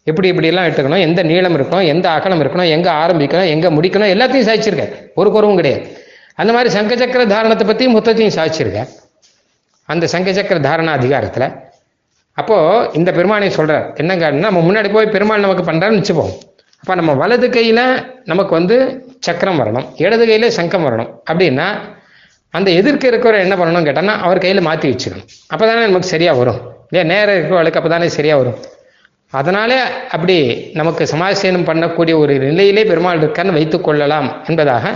எப்படி 0.04 0.28
இப்படி 0.28 0.48
எல்லாம் 0.48 0.66
எடுத்துக்கணும்? 0.66 1.00
எந்த 1.00 1.24
நீளம் 1.24 1.58
இருக்கணும்? 1.58 1.86
எந்த 1.86 2.10
அகலம் 2.10 2.42
இருக்கணும்? 2.42 2.70
எங்க 2.70 2.92
ஆரம்பிக்கணும்? 2.92 3.48
எங்க 3.48 3.70
முடிக்கணும்? 3.70 4.14
எல்லாத்தையும் 4.14 4.48
சாதிச்சிருக்கார். 4.50 4.94
ஒரு 5.16 5.32
குறவும் 5.32 5.56
கிடையாது. 5.56 5.98
அந்த 6.36 6.54
மாதிரி 6.54 6.70
சங்க 6.70 6.98
சக்கர 6.98 7.26
தாரணத்தை 7.26 7.68
பற்றியும் 7.68 7.96
மொத்தத்தையும் 7.96 8.36
சாதிச்சிருக்கார். 8.36 8.90
அந்த 9.90 10.08
சங்க 10.08 10.34
சக்கர 10.34 10.60
தாரண 10.60 10.92
அதிகாரத்தில் 10.92 11.48
அப்போது 12.40 12.90
இந்த 13.00 13.10
பெருமானை 13.18 13.50
சொல்றார் 13.58 13.86
என்னங்க? 14.02 14.32
நம்ம 14.46 14.62
முன்னாடி 14.68 14.92
போய் 14.94 15.14
பெருமாள் 15.16 15.46
நமக்கு 15.46 15.64
பண்ணுறான்னு 15.72 16.00
வச்சுப்போம். 16.00 16.32
அப்போ 16.84 16.96
நம்ம 17.00 17.12
வலது 17.14 17.48
கையில் 17.50 17.84
நமக்கு 18.32 18.54
வந்து 18.60 18.78
சக்கரம் 19.26 19.60
வரணும் 19.62 19.86
இடது 20.04 20.26
கையில் 20.30 20.56
சங்கம் 20.58 20.86
வரணும். 20.88 21.12
அப்படின்னா 21.32 21.68
அந்த 22.58 22.70
எதிர்க்க 22.80 23.12
இருக்கிறவர் 23.12 23.44
என்ன 23.46 23.56
பண்ணணும்னு 23.60 23.88
கேட்டோம்னா 23.90 24.16
அவர் 24.26 24.44
கையில் 24.46 24.68
மாற்றி 24.70 24.88
வச்சுக்கணும் 24.90 25.30
அப்பதானே 25.54 25.84
நமக்கு 25.90 26.14
சரியாக 26.14 26.38
வரும். 26.42 26.60
இல்லையா? 26.90 27.06
நேரம் 27.14 27.36
இருக்கிறவளுக்கு 27.36 27.80
அப்பதானே 27.82 28.10
சரியாக 28.18 28.42
வரும். 28.42 28.58
அதனாலே 29.40 29.78
அப்படி 30.16 30.36
நமக்கு 30.80 31.04
சமாசேனம் 31.14 31.68
பண்ணக்கூடிய 31.70 32.16
ஒரு 32.24 32.34
நிலையிலே 32.50 32.84
பெருமாள் 32.92 33.22
இருக்கான்னு 33.24 33.58
வைத்துக் 33.58 33.84
கொள்ளலாம் 33.84 34.28
என்பதாக 34.48 34.92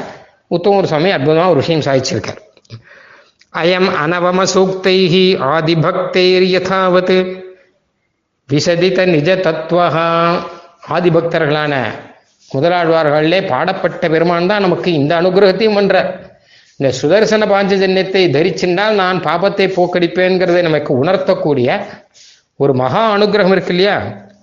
உத்தமூர் 0.55 0.91
சுவாமி 0.91 1.09
அற்புதமாக 1.11 1.53
ஒரு 1.53 1.61
விஷயம் 1.63 1.85
சாதிச்சிருக்கார். 1.87 2.41
அயம் 3.57 3.89
அனவம 4.01 4.41
சூக்தைஹி 4.51 5.23
ஆதிபக்தைர் 5.51 6.45
யதாவது 6.49 7.17
விசதித 8.49 9.05
நிஜ 9.11 9.29
தத்துவா 9.45 9.85
ஆதிபக்தர்களான 10.95 11.73
முதலாழ்வார்களே 12.51 13.39
பாடப்பட்ட 13.49 14.03
பெருமான் 14.13 14.49
தான் 14.51 14.63
நமக்கு 14.65 14.89
இந்த 14.99 15.11
அனுகிரகத்தையும் 15.19 15.77
பண்றார் 15.79 16.09
இந்த 16.79 16.89
சுதர்சன 16.97 17.45
பாஞ்சஜன்யத்தை 17.51 18.21
தரிச்சின்றால் 18.33 18.95
நான் 18.95 19.19
பாபத்தை 19.23 19.67
போக்கடிப்பேன்கிறதை 19.75 20.61
நமக்கு 20.67 20.91
உணர்த்தக்கூடிய 21.01 21.69
ஒரு 22.59 22.73
மகா 22.75 23.01
அனுகிரகம் 23.15 23.55
இருக்கு 23.55 23.73
இல்லையா? 23.73 23.95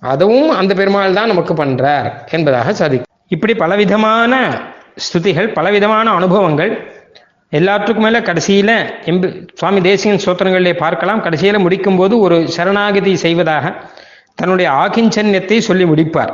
அதுவும் 0.07 0.51
அந்த 0.59 0.73
பெருமாள் 0.75 1.17
தான் 1.17 1.31
நமக்கு 1.33 1.55
பண்றார் 1.55 2.09
என்பதாக 2.31 2.75
சாதி 2.75 2.99
இப்படி 3.31 3.55
பலவிதமான 3.63 4.35
ஸ்துதிகள் 4.99 5.49
பலவிதமான 5.53 6.07
அனுபவங்கள் 6.15 6.73
எல்லாத்துக்கும் 7.59 8.05
மேல 8.07 8.21
கடைசியில 8.21 8.71
எம்பி 9.11 9.29
சுவாமி 9.59 9.81
தேசியன் 9.81 10.23
சோத்திரங்களிலே 10.25 10.73
பார்க்கலாம். 10.85 11.23
கடைசியில 11.25 11.59
முடிக்கும் 11.59 11.97
போது 11.97 12.15
ஒரு 12.19 12.37
சரணாகதி 12.57 13.13
செய்வதாக 13.25 13.75
தன்னுடைய 14.35 14.69
ஆகிஞ்சன்யத்தை 14.83 15.59
சொல்லி 15.69 15.85
முடிப்பார். 15.85 16.33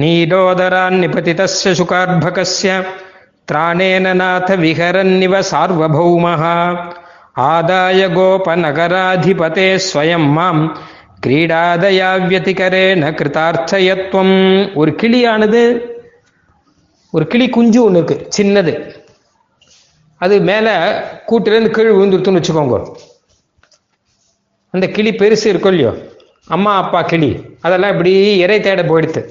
நீடோதரான் 0.00 0.96
நிபதிதஸ்ய 1.02 1.72
சுகார்பகஸ்ய 1.80 2.70
திராணேன 3.50 4.14
நாத 4.14 4.56
விஹரன்னிவ 4.56 5.34
சார்வபௌமஹா. 5.50 6.56
ஆதாய 7.52 8.00
கோபநகராதிபதே 8.18 9.68
ஸ்வயம் 9.86 10.28
மாம் 10.36 10.62
கிரீடாதயாவியதிகரே 11.26 12.86
ந 13.02 13.06
கிருதார்த்தயத்துவம் 13.20 14.36
ஒரு 14.80 14.90
கிளியானது 15.00 15.62
ஒரு 17.14 17.26
கிளி 17.32 17.46
குஞ்சு 17.56 17.80
ஒன்று 17.84 18.00
இருக்கு 18.00 18.16
சின்னது. 18.36 18.72
அது 20.20 20.34
மேலே 20.50 20.72
கூட்டிலேருந்து 21.28 21.72
கீழ் 21.76 21.94
விழுந்துருத்துன்னு 21.96 22.40
வச்சுக்கோங்க. 22.40 22.76
அந்த 24.74 24.86
கிளி 24.96 25.10
பெருசு 25.20 25.46
இருக்கும் 25.52 25.72
இல்லையோ? 25.74 25.92
அம்மா 26.54 26.72
அப்பா 26.82 27.00
கிளி. 27.02 27.30
அதெல்லாம் 27.66 27.92
இப்படி 27.94 28.12
இறை 28.44 28.58
தேட 28.60 28.82
போயிடுத்து 28.90 29.22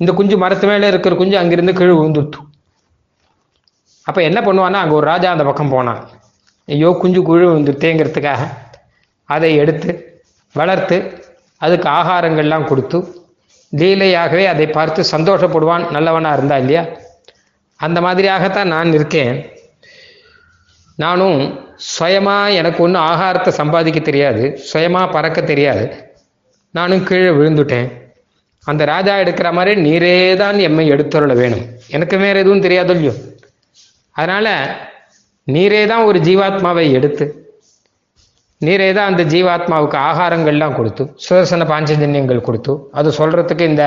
இந்த 0.00 0.12
குஞ்சு 0.18 0.36
மரத்து 0.42 0.66
மேலே 0.70 0.86
இருக்கிற 0.92 1.14
குஞ்சு 1.20 1.36
அங்கிருந்து 1.40 1.72
கீழ் 1.80 1.98
விழுந்துருத்து 1.98 2.40
அப்போ 4.06 4.20
என்ன 4.28 4.38
பண்ணுவான்னா 4.46 4.78
அங்கே 4.82 4.94
ஒரு 4.94 5.06
ராஜா 5.06 5.28
அந்த 5.30 5.44
பக்கம் 5.44 5.72
போனான். 5.74 6.00
ஐயோ 6.68 6.88
குஞ்சு 7.02 7.20
குழு 7.28 7.44
விழுந்துருத்தேங்கிறதுக்காக 7.50 8.42
அதை 9.28 9.50
எடுத்து 9.62 9.90
வளர்த்து 10.54 10.96
அதுக்கு 11.64 11.88
ஆகாரங்கள்லாம் 11.88 12.68
கொடுத்து 12.70 12.98
லீலையாகவே 13.72 14.44
அதை 14.52 14.66
பார்த்து 14.66 15.02
சந்தோஷப்படுவான் 15.10 15.84
நல்லவனாக 15.90 16.36
இருந்தா 16.36 16.56
இல்லையா? 16.56 16.82
அந்த 17.80 17.98
மாதிரியாகத்தான் 18.00 18.72
நான் 18.74 18.92
இருக்கேன். 18.92 19.34
நானும் 20.98 21.40
சுயமா 21.96 22.36
எனக்கு 22.60 22.80
ஒன்றும் 22.82 23.04
ஆகாரத்தை 23.10 23.52
சம்பாதிக்க 23.60 24.00
தெரியாது 24.00 24.42
சுயமா 24.70 25.02
பறக்க 25.14 25.40
தெரியாது. 25.42 25.84
நானும் 26.74 27.04
கீழே 27.08 27.30
விழுந்துட்டேன். 27.38 27.88
அந்த 28.66 28.84
ராஜா 28.84 29.14
எடுக்கிற 29.22 29.52
மாதிரி 29.52 29.72
நீரே 29.86 30.36
தான் 30.42 30.58
எம்மை 30.58 30.84
எடுத்துருள 30.94 31.34
வேணும். 31.40 31.64
எனக்கு 31.90 32.16
வேற 32.18 32.34
எதுவும் 32.38 32.64
தெரியாது 32.66 32.92
இல்லையோ? 32.94 33.14
அதனால 34.16 34.48
நீரே 35.48 35.86
தான் 35.86 36.04
ஒரு 36.04 36.18
ஜீவாத்மாவை 36.26 36.92
எடுத்து 36.98 37.24
நீரே 38.60 38.92
தான் 38.92 39.10
அந்த 39.12 39.22
ஜீவாத்மாவுக்கு 39.22 39.96
ஆகாரங்கள்லாம் 40.08 40.76
கொடுத்து 40.78 41.04
சுதர்சன 41.24 41.64
பாஞ்சஜன்யங்கள் 41.70 42.46
கொடுத்து 42.48 42.72
அது 42.92 43.08
சொல்றதுக்கு 43.18 43.60
இந்த 43.60 43.84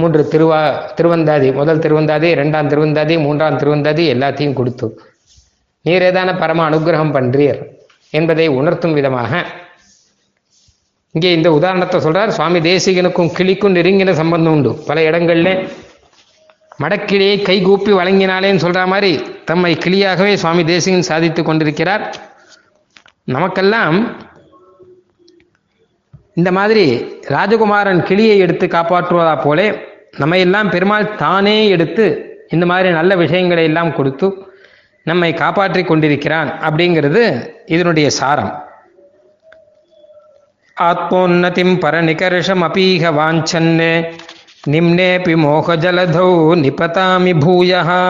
மூன்று 0.00 0.22
திருவா 0.32 0.58
திருவந்தாதி 0.98 1.52
முதல் 1.52 1.78
திருவந்தாதி 1.78 2.28
ரெண்டாம் 2.34 2.68
திருவந்தாதி 2.72 3.16
மூன்றாம் 3.16 3.56
திருவந்தாதி 3.56 4.04
எல்லாத்தையும் 4.14 4.52
கொடுத்து 4.52 5.11
நீரே 5.84 6.08
தானே 6.16 6.32
பரம 6.40 6.60
அனுகிரகம் 6.70 7.14
பண்றீர் 7.16 7.60
என்பதை 8.18 8.46
உணர்த்தும் 8.58 8.96
விதமாக 8.98 9.30
இங்கே 11.14 11.30
இந்த 11.36 11.48
உதாரணத்தை 11.58 11.98
சொல்றார். 12.04 12.30
சுவாமி 12.36 12.58
தேசிகனுக்கும் 12.68 13.32
கிளிக்கும் 13.38 13.74
நெருங்கின 13.76 14.12
சம்பந்தம் 14.20 14.54
உண்டு. 14.56 14.70
பல 14.88 15.00
இடங்கள்ல 15.08 15.50
மடக்கிளியை 16.82 17.36
கைகூப்பி 17.48 17.92
வழங்கினாலேன்னு 17.98 18.64
சொல்ற 18.64 18.82
மாதிரி 18.92 19.10
தம்மை 19.48 19.72
கிளியாகவே 19.84 20.34
சுவாமி 20.42 20.62
தேசிகன் 20.70 21.08
சாதித்து 21.10 21.42
கொண்டிருக்கிறார். 21.48 22.04
நமக்கெல்லாம் 23.34 23.98
இந்த 26.40 26.50
மாதிரி 26.58 26.84
ராஜகுமாரன் 27.34 28.00
கிளியை 28.08 28.36
எடுத்து 28.44 28.66
காப்பாற்றுவதா 28.76 29.34
போலே 29.44 29.66
நம்ம 30.20 30.38
எல்லாம் 30.44 30.70
பெருமாள் 30.74 31.12
தானே 31.24 31.58
எடுத்து 31.74 32.06
இந்த 32.54 32.64
மாதிரி 32.70 32.88
நல்ல 32.98 33.12
விஷயங்களை 33.22 33.64
எல்லாம் 33.70 33.94
கொடுத்து 33.98 34.28
நம்மை 35.04 35.34
காப்பாற்றி 35.34 35.84
கொண்டிருக்கிறான் 35.84 36.58
அப்படிங்கிறது 36.60 37.50
இதனுடைய 37.66 38.10
சாரம். 38.10 38.64
ஆத்மோன்னதிம் 40.80 41.74
பரநிகர்ஷம் 41.84 42.62
அபீக 42.68 43.10
வாஞ்சன்னு 43.18 44.12
நிம்னேபி 44.70 45.34
மோகஜலதௌ 45.44 46.30
நிபதாமி 46.64 47.32
பூயகா 47.44 48.00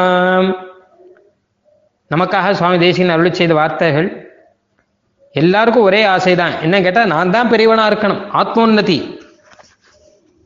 நமக்காக 2.10 2.52
சுவாமி 2.52 2.78
தேசியன் 2.78 3.08
அருள் 3.08 3.32
செய்த 3.32 3.54
வார்த்தைகள் 3.54 4.30
எல்லாருக்கும் 5.32 5.82
ஒரே 5.82 6.04
ஆசைதான். 6.04 6.60
என்ன 6.60 6.80
கேட்டால் 6.80 7.06
நான் 7.06 7.30
தான் 7.30 7.50
பெரியவனா 7.50 7.84
இருக்கணும். 7.90 8.22
ஆத்மோன்னதி. 8.32 9.20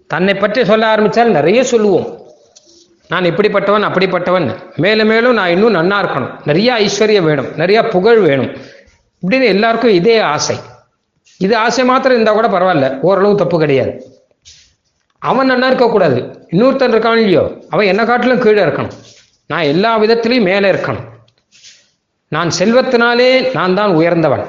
தன்னை 0.07 0.35
பற்றி 0.35 0.65
சொல்ல 0.65 0.87
ஆரம்பித்தால் 0.87 1.31
நிறைய 1.31 1.65
சொல்லுவோம். 1.65 2.26
நான் 3.09 3.23
இப்படிப்பட்டவன் 3.23 3.85
அப்படிப்பட்டவன். 3.85 4.57
மேலும் 4.77 5.07
மேலும் 5.07 5.33
நான் 5.33 5.49
இன்னும் 5.49 5.75
நன்னா 5.75 5.95
இருக்கணும். 5.95 6.31
நிறைய 6.45 6.75
ஐஸ்வர்யம் 6.75 7.23
வேணும். 7.23 7.55
நிறைய 7.57 7.83
புகழ் 7.83 8.19
வேணும். 8.19 8.57
இப்படின்னு 9.23 9.45
எல்லாருக்கும் 9.45 9.91
இதே 9.91 10.19
ஆசை. 10.19 10.57
இது 11.39 11.57
ஆசை 11.57 11.85
மாத்திரம் 11.85 12.21
இருந்தால் 12.21 12.51
கூட 12.51 12.59
பரவாயில்ல. 12.59 13.01
ஓரளவு 13.01 13.35
தப்பு 13.35 13.59
கிடையாது. 13.59 14.05
அவன் 15.19 15.51
நன்னா 15.51 15.67
இருக்கக்கூடாது. 15.67 16.49
இன்னொருத்தன் 16.51 16.93
இருக்கான் 16.93 17.17
இல்லையோ? 17.17 17.59
அவன் 17.71 17.87
என்ன 17.87 18.05
காட்டிலும் 18.05 18.39
கீழே 18.39 18.63
இருக்கணும். 18.63 18.91
நான் 19.47 19.63
எல்லா 19.63 19.99
விதத்திலையும் 19.99 20.43
மேலே 20.43 20.71
இருக்கணும். 20.71 21.09
நான் 22.29 22.51
செல்வத்தினாலே 22.59 23.55
நான் 23.55 23.75
தான் 23.75 23.95
உயர்ந்தவன். 23.95 24.45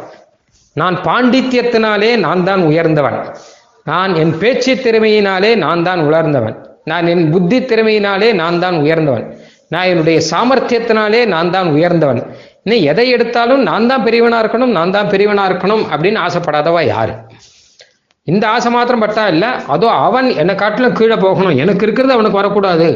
நான் 0.74 1.02
பாண்டித்யத்தினாலே 1.02 2.18
நான் 2.18 2.44
தான் 2.44 2.62
உயர்ந்தவன். 2.62 3.36
நான் 3.84 4.16
என் 4.16 4.38
பேச்சு 4.38 4.76
திறமையினாலே 4.76 5.56
நான் 5.56 5.84
தான் 5.84 6.00
உலர்ந்தவன். 6.00 6.77
நான் 6.92 7.10
என் 7.14 7.26
புத்தி 7.34 7.58
திறமையினாலே 7.62 8.30
நான் 8.42 8.62
தான் 8.64 8.78
உயர்ந்தவன். 8.84 9.26
நான் 9.74 9.90
என்னுடைய 9.92 10.18
சாமர்த்தியத்தினாலே 10.32 11.22
நான் 11.34 11.54
தான் 11.56 11.70
உயர்ந்தவன். 11.78 12.22
இன்னும் 12.64 12.86
எதை 12.92 13.06
எடுத்தாலும் 13.16 13.62
நான் 13.70 13.90
தான் 13.92 14.06
பெரியவனா 14.06 14.38
இருக்கணும் 14.44 14.74
நான் 14.78 14.94
தான் 14.96 15.12
பெரியவனா 15.14 15.44
இருக்கணும் 15.50 15.84
அப்படின்னு 15.92 16.20
ஆசைப்படாதவா 16.26 16.82
யாரு? 16.94 17.14
இந்த 18.28 18.44
ஆசை 18.54 18.70
மாத்திரம் 18.76 19.04
பட்டா 19.04 19.26
இல்லை 19.34 19.50
அதோ 19.74 19.90
அவன் 20.06 20.28
என்னை 20.42 20.54
காட்டிலும் 20.62 20.96
கீழே 21.00 21.18
போகணும் 21.26 21.60
எனக்கு 21.64 21.86
இருக்கிறது 21.86 22.16
அவனுக்கு 22.16 22.40
வரக்கூடாது 22.40 22.88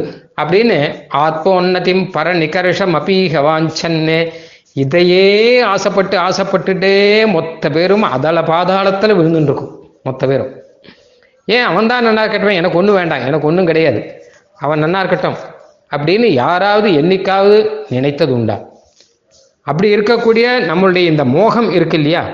அப்படின்னு 0.41 0.79
ஆத்மோன்னதிம் 1.25 2.03
பர 2.15 2.33
நிகர்ஷம் 2.43 2.95
அபீக 2.99 3.43
இதையே 4.83 5.23
ஆசைப்பட்டு 5.73 6.17
ஆசைப்பட்டுட்டே 6.27 6.95
மொத்த 7.35 7.69
பேரும் 7.69 8.05
அதள 8.15 8.43
பாதாளத்தில் 8.51 9.17
விழுந்துட்டு 9.19 9.49
இருக்கும் 9.51 9.73
மொத்த 10.03 10.21
பேரும். 10.27 10.51
ஏன் 11.45 11.63
அவன் 11.63 11.87
தான் 11.87 12.03
நல்லா 12.03 12.23
இருக்கட்டும்? 12.23 12.55
எனக்கு 12.55 12.77
ஒன்றும் 12.77 12.95
வேண்டாம். 12.95 13.19
எனக்கு 13.19 13.47
ஒன்றும் 13.47 13.65
கிடையாது. 13.65 14.21
அவன் 14.57 14.83
நன்னா 14.83 14.99
இருக்கட்டும். 14.99 15.35
அப்படின்னு 15.95 16.25
யாராவது 16.25 16.89
என்னைக்காவது 16.89 17.69
நினைத்தது 17.89 18.33
உண்டா? 18.33 18.59
அப்படி 19.61 19.95
இருக்கக்கூடிய 19.95 20.45
நம்மளுடைய 20.69 21.05
இந்த 21.05 21.25
மோகம் 21.25 21.71
இருக்கு 21.71 21.97
இல்லையா? 21.97 22.29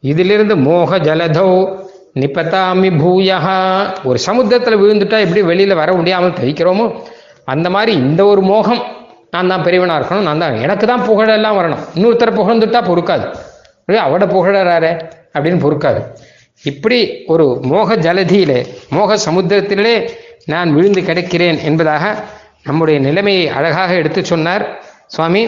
இதிலிருந்து 0.00 0.56
மோக 0.56 0.98
ஜலதோ 0.98 1.78
நிபதாமி 2.20 2.90
பூயா. 3.02 3.60
ஒரு 4.04 4.18
சமுத்திரத்தில் 4.18 4.76
விழுந்துட்டா 4.76 5.18
எப்படி 5.20 5.42
வெளியில 5.42 5.74
வர 5.74 5.92
முடியாமல் 5.92 6.30
தவிக்கிறோமோ? 6.30 7.00
அந்த 7.44 7.70
மாதிரி 7.70 7.92
இந்த 7.92 8.24
ஒரு 8.24 8.40
மோகம் 8.40 8.82
நான் 9.30 9.48
தான் 9.48 9.62
பெரியவனா 9.62 10.02
இருக்கணும். 10.02 10.22
நான் 10.22 10.38
தான் 10.38 10.56
எனக்கு 10.56 10.86
தான் 10.86 11.00
புகழெல்லாம் 11.00 11.58
வரணும். 11.60 11.78
இன்னொருத்தர் 11.94 12.38
புகழ்ந்துட்டா 12.40 12.82
பொறுக்காது. 12.90 13.34
அவட 13.98 14.26
புகழறாரே 14.26 15.00
அப்படின்னு 15.34 15.58
பொறுக்காது. 15.66 16.00
இப்படி 16.62 16.98
ஒரு 17.32 17.46
மோக 17.70 17.96
ஜலதியிலே 18.06 18.60
மோக 18.96 19.16
சமுத்திரத்திலே 19.26 19.94
நான் 20.52 20.74
விழுந்து 20.74 21.00
கிடக்கிறேன் 21.00 21.58
என்பதாக 21.68 22.04
நம்முடைய 22.64 23.00
நிலைமையை 23.00 23.44
அழகாக 23.58 23.90
எடுத்து 23.94 24.20
சொன்னார் 24.24 24.64
சுவாமி. 25.06 25.42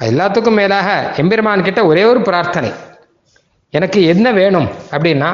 எல்லாத்துக்கும் 0.00 0.58
மேலாக 0.60 0.88
எம்பெருமான் 1.20 1.64
கிட்ட 1.68 1.80
ஒரே 1.90 2.02
ஒரு 2.04 2.20
பிரார்த்தனை. 2.28 2.70
எனக்கு 3.70 4.00
என்ன 4.12 4.26
வேணும் 4.32 4.68
அப்படின்னா 4.90 5.30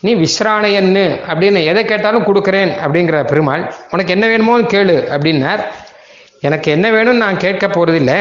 நீ 0.00 0.10
விஸ்ராணையன்னு 0.14 1.04
அப்படின்னு 1.30 1.60
எதை 1.70 1.84
கேட்டாலும் 1.84 2.26
கொடுக்குறேன் 2.28 2.72
அப்படிங்கிற 2.84 3.20
பெருமாள் 3.24 3.64
உனக்கு 3.90 4.14
என்ன 4.16 4.26
வேணுமோ 4.26 4.58
கேளு 4.74 4.96
அப்படின்னார். 5.14 5.62
எனக்கு 6.40 6.68
என்ன 6.76 6.86
வேணும்னு 6.90 7.24
நான் 7.24 7.42
கேட்க 7.44 7.66
போகிறதில்ல 7.66 8.12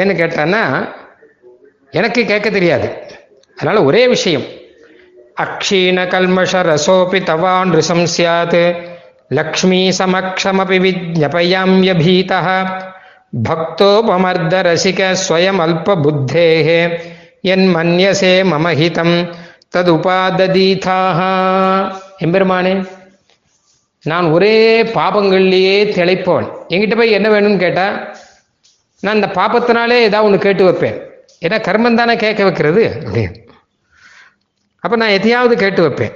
ஏன்னு 0.00 0.14
கேட்டேன்னா 0.20 0.62
எனக்கு 1.90 2.20
கேட்க 2.24 2.50
தெரியாது. 2.50 2.90
அதனால் 3.62 3.84
ஒரே 3.84 4.08
விஷயம். 4.08 4.42
அக்ஷீண 5.42 5.98
கல்மஷ 6.14 6.52
ரசோபி 6.70 7.18
தவான் 7.28 7.70
ரிசம் 7.76 8.06
சியாத் 8.16 8.76
லக்ஷ்மி 9.28 9.92
சமக்ஷமபி 9.98 10.78
விஜ்ஞபயாம்யபீத 10.86 12.32
பக்தோபமர்த 13.48 14.54
ரசிக 14.68 15.16
ஸ்வயம் 15.28 15.60
அல்ப 15.66 15.94
புத்தேः 16.04 16.68
என் 17.40 17.76
மன்யசே 17.76 18.34
மமஹிதம் 18.52 19.32
ததுபாததீதாக 19.76 21.20
எம்பெருமானே 22.18 22.86
நான் 24.02 24.30
ஒரே 24.30 24.82
பாபங்கள்லேயே 24.82 25.78
திளைப்பவன். 25.96 26.50
என்கிட்ட 26.68 26.96
போய் 26.96 27.10
என்ன 27.10 27.28
வேணும்னு 27.28 27.56
கேட்டா 27.56 27.86
நான் 29.00 29.14
இந்த 29.14 29.26
பாப்பத்தினாலே 29.26 29.98
ஏதாவது 30.08 30.22
ஒன்று 30.22 30.38
கேட்டு 30.38 30.64
வைப்பேன். 30.64 30.98
ஏன்னா 31.44 31.56
கர்மம் 31.60 31.94
தானே 31.94 32.16
கேட்க 32.16 32.42
வைக்கிறது? 32.42 32.92
அப்படின்னு 33.04 33.41
அப்போ 34.82 34.96
நான் 34.96 35.08
எதையாவது 35.08 35.56
கேட்டு 35.56 35.82
வைப்பேன். 35.82 36.12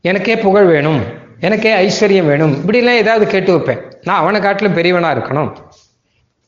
எனக்கே 0.00 0.36
புகழ் 0.36 0.64
வேணும். 0.64 1.02
எனக்கே 1.40 1.74
ஐஸ்வர்யம் 1.74 2.26
வேணும். 2.26 2.54
இப்படிலாம் 2.54 2.96
ஏதாவது 2.96 3.26
கேட்டு 3.26 3.52
வைப்பேன். 3.52 3.96
நான் 4.02 4.18
அவனை 4.18 4.40
காட்டிலும் 4.40 4.74
பெரியவனாக 4.74 5.20
இருக்கணும். 5.20 5.52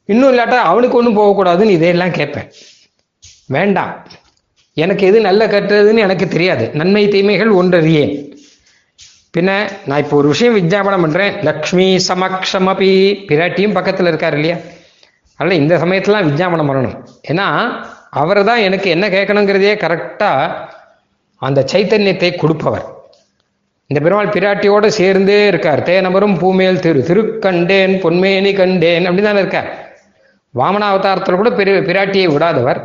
இன்னும் 0.05 0.33
இல்லாட்டா 0.33 0.63
அவனுக்கு 0.63 0.97
ஒன்றும் 0.97 1.19
போகக்கூடாதுன்னு 1.19 1.69
இதையெல்லாம் 1.69 2.11
கேட்பேன். 2.11 2.51
வேண்டாம். 3.47 4.07
எனக்கு 4.75 5.07
எது 5.07 5.21
நல்ல 5.21 5.47
கட்டுறதுன்னு 5.47 5.99
எனக்கு 5.99 6.29
தெரியாது. 6.29 6.71
நன்மை 6.71 7.09
தீமைகள் 7.09 7.51
ஒன்றறியேன் 7.51 8.37
பின்ன 9.39 9.71
நான் 9.87 9.99
இப்போ 9.99 10.17
ஒரு 10.17 10.29
விஷயம் 10.29 10.57
விஜாபனம் 10.57 11.07
பண்ணுறேன் 11.07 11.43
லக்ஷ்மி 11.43 11.97
சமக்ஷமபி. 12.09 13.25
பிராட்டியும் 13.27 13.73
பக்கத்தில் 13.73 14.07
இருக்கார் 14.07 14.35
இல்லையா? 14.35 14.57
அதனால் 15.35 15.59
இந்த 15.59 15.79
சமயத்துலாம் 15.79 16.29
விஜாபனம் 16.29 16.71
பண்ணணும். 16.71 17.05
ஏன்னா 17.29 17.71
அவர் 18.21 18.41
தான் 18.49 18.65
எனக்கு 18.67 18.89
என்ன 18.91 19.07
கேட்கணுங்கிறதையே 19.09 19.75
கரெக்டாக 19.85 20.53
அந்த 21.43 21.65
சைத்தன்யத்தை 21.73 22.31
கொடுப்பவர். 22.37 22.85
இந்த 23.91 23.99
பெருமாள் 24.05 24.35
பிராட்டியோடு 24.37 24.87
சேர்ந்தே 25.01 25.47
இருக்கார். 25.47 25.81
தேனமரும் 25.89 26.37
பூமேல் 26.39 26.83
திரு 26.85 27.01
திருக்கண்டேன் 27.09 27.95
பொன்மேனி 28.05 28.53
கண்டேன் 28.61 29.07
அப்படின்னு 29.09 29.31
தானே 29.31 29.43
இருக்கார் 29.45 29.69
வாமனாவதாரத்தில் 30.55 31.41
கூட 31.41 31.51
பெரிய 31.51 31.77
பிராட்டியை 31.89 32.29
விடாதவர். 32.35 32.81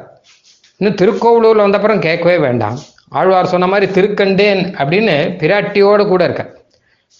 இன்னும் 0.77 0.97
திருக்கோவிலூரில் 1.01 1.65
வந்தப்புறம் 1.65 1.99
கேட்கவே 1.99 2.37
வேண்டாம். 2.37 2.77
ஆழ்வார் 3.09 3.51
சொன்ன 3.53 3.67
மாதிரி 3.67 3.87
திருக்கண்டேன் 3.97 4.61
அப்படின்னு 4.81 5.15
பிராட்டியோடு 5.41 6.03
கூட 6.07 6.21
இருக்கார். 6.23 6.51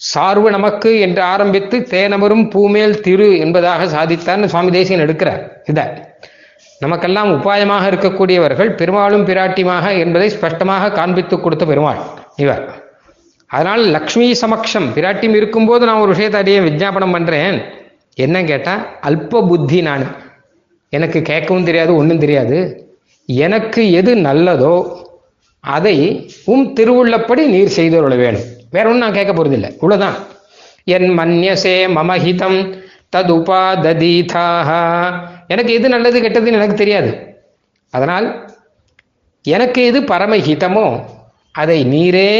சார்பு 0.00 0.48
நமக்கு 0.50 0.90
என்று 1.00 1.22
ஆரம்பித்து 1.22 1.78
தேனமரும் 1.90 2.44
பூமேல் 2.50 3.00
திரு 3.00 3.28
என்பதாக 3.38 3.84
சாதித்தார்னு 3.96 4.52
சுவாமி 4.54 4.70
தேசியன் 4.78 5.04
எடுக்கிறார். 5.06 5.42
இதை. 5.66 5.84
நமக்கெல்லாம் 6.84 7.30
உபாயமாக 7.36 7.84
இருக்கக்கூடியவர்கள் 7.90 8.70
பெருமாளும் 8.80 9.26
பிராட்டியுமாக 9.28 9.86
என்பதை 10.04 10.28
ஸ்பஷ்டமாக 10.36 10.92
காண்பித்து 10.98 11.36
கொடுத்த 11.40 11.64
பெருமாள் 11.70 12.00
இவர். 12.44 12.64
அதனால் 13.50 13.82
லக்ஷ்மி 13.96 14.26
சமக்ஷம் 14.42 14.88
பிராட்டியும் 14.96 15.36
இருக்கும்போது 15.40 15.82
நான் 15.88 16.02
ஒரு 16.04 16.12
விஷயத்தை 16.14 16.38
அறிய 16.42 16.60
விஜாபனம் 16.68 17.14
பண்ணுறேன் 17.16 17.56
என்ன 18.24 18.36
கேட்டால் 18.50 18.82
அல்ப 19.08 19.42
புத்தி 19.50 19.78
நான். 19.88 20.06
எனக்கு 20.92 21.18
கேட்கவும் 21.30 21.68
தெரியாது 21.68 21.92
ஒன்றும் 22.00 22.22
தெரியாது. 22.24 22.58
எனக்கு 23.28 23.82
எது 24.00 24.12
நல்லதோ 24.28 24.74
அதை 25.64 25.96
உம் 26.52 26.66
திருவுள்ளப்படி 26.78 27.42
நீர் 27.54 27.76
செய்து 27.78 27.96
வேணும் 28.22 28.46
வேற 28.74 28.84
ஒன்றும் 28.88 29.04
நான் 29.04 29.18
கேட்க 29.18 29.32
போறதில்லை. 29.32 29.70
இவ்வளோதான் 29.80 30.16
என் 30.96 31.10
மன்யசே 31.18 31.76
மமஹிதம் 31.96 32.60
தது 33.14 33.36
எனக்கு 35.48 35.72
எது 35.78 35.86
நல்லது 35.94 36.18
கெட்டதுன்னு 36.24 36.60
எனக்கு 36.60 36.76
தெரியாது. 36.82 37.10
அதனால் 37.94 38.26
எனக்கு 39.44 39.80
எது 39.90 40.00
பரமஹிதமோ 40.12 40.86
அதை 41.62 41.78
நீரே 41.94 42.30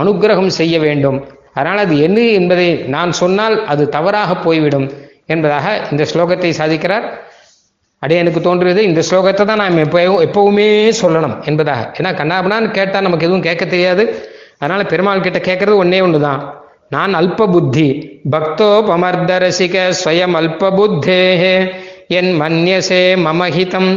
அனுக்கிரகம் 0.00 0.52
செய்ய 0.60 0.74
வேண்டும். 0.86 1.18
அதனால் 1.54 1.82
அது 1.84 1.94
என்ன 2.06 2.20
என்பதை 2.38 2.68
நான் 2.94 3.10
சொன்னால் 3.22 3.56
அது 3.72 3.82
தவறாக 3.96 4.36
போய்விடும் 4.44 4.86
என்பதாக 5.26 5.66
இந்த 5.92 6.04
ஸ்லோகத்தை 6.12 6.50
சாதிக்கிறார். 6.60 7.06
அடே 8.02 8.16
எனக்கு 8.22 8.40
தோன்றுவது 8.46 8.80
இந்த 8.90 9.00
ஸ்லோகத்தை 9.08 9.44
தான் 9.50 9.60
நாம் 9.62 9.82
எப்போ 9.84 9.98
எப்பவுமே 10.26 10.66
சொல்லணும் 11.02 11.36
என்பதாக. 11.50 11.82
ஏன்னா 11.98 12.10
கண்ணாபனான்னு 12.20 12.70
கேட்டால் 12.78 13.06
நமக்கு 13.06 13.26
எதுவும் 13.28 13.46
கேட்க 13.48 13.64
தெரியாது. 13.74 14.04
அதனால 14.58 14.82
பெருமாள் 14.92 15.24
கிட்ட 15.26 15.38
கேட்கறது 15.48 15.76
ஒன்னே 15.82 16.00
ஒன்று 16.06 16.18
தான் 16.26 16.42
நான் 16.94 17.12
அல்ப 17.20 17.46
புத்தி 17.52 17.86
பக்தோ 18.32 18.70
பமர்த 18.88 19.38
ரசிக 19.44 19.84
ஸ்வயம் 20.00 20.34
அல்ப 20.40 20.70
புத்தேஹே. 20.78 21.54
என் 22.08 22.32
மன்யசே 22.40 23.04
மமஹிதம் 23.26 23.92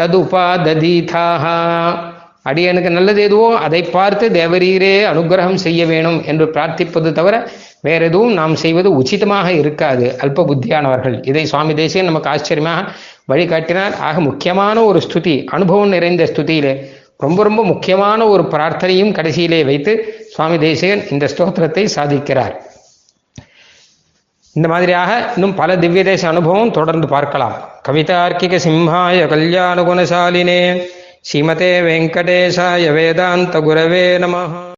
ததுபாததீதாக 0.00 1.44
அடியனுக்கு 2.50 2.90
நல்லது 2.90 3.22
எதுவோ 3.22 3.48
அதை 3.56 3.82
பார்த்து 3.82 4.28
தேவரீரே 4.30 4.94
அனுகிரகம் 5.12 5.60
செய்ய 5.64 5.86
வேணும் 5.86 6.24
என்று 6.24 6.44
பிரார்த்திப்பது 6.46 7.12
தவிர 7.12 7.50
வேற 7.82 8.04
எதுவும் 8.04 8.32
நாம் 8.32 8.54
செய்வது 8.54 8.88
உச்சிதமாக 8.96 9.52
இருக்காது. 9.52 10.06
அல்ப 10.22 10.44
புத்தியானவர்கள். 10.50 11.26
இதை 11.26 11.46
சுவாமி 11.46 11.74
தேசியன் 11.74 12.04
நமக்கு 12.04 12.30
ஆச்சரியமாக 12.30 12.88
வழிகாட்டினார். 13.32 13.94
ஆக 14.08 14.20
முக்கியமான 14.20 14.84
ஒரு 14.84 15.00
ஸ்துதி 15.08 15.44
அனுபவம் 15.44 15.88
நிறைந்த 15.88 16.24
ஸ்துதியிலே 16.24 16.74
ரொம்ப 17.18 17.42
ரொம்ப 17.42 17.64
முக்கியமான 17.64 18.26
ஒரு 18.26 18.42
பிரார்த்தனையும் 18.42 19.14
கடைசியிலே 19.18 19.64
வைத்து 19.64 19.94
சுவாமி 20.34 20.58
தேசிகன் 20.58 21.02
இந்த 21.10 21.28
ஸ்தோத்திரத்தை 21.36 21.84
சாதிக்கிறார். 21.96 22.54
இந்த 24.54 24.68
மாதிரியாக 24.68 25.10
இன்னும் 25.34 25.54
பல 25.54 25.76
திவ்ய 25.76 26.02
தேச 26.04 26.22
அனுபவம் 26.28 26.70
தொடர்ந்து 26.70 27.06
பார்க்கலாம். 27.08 27.54
கவிதார்க்கிக 27.88 28.58
சிம்ஹாய 28.64 29.26
கல்யாண 29.26 29.82
குணசாலினே 29.82 30.62
ஸ்ரீமதே 31.28 31.72
வெங்கடேசாய 31.86 32.92
வேதாந்த 32.92 33.60
குரவே 33.60 34.04
நமஹ 34.24 34.68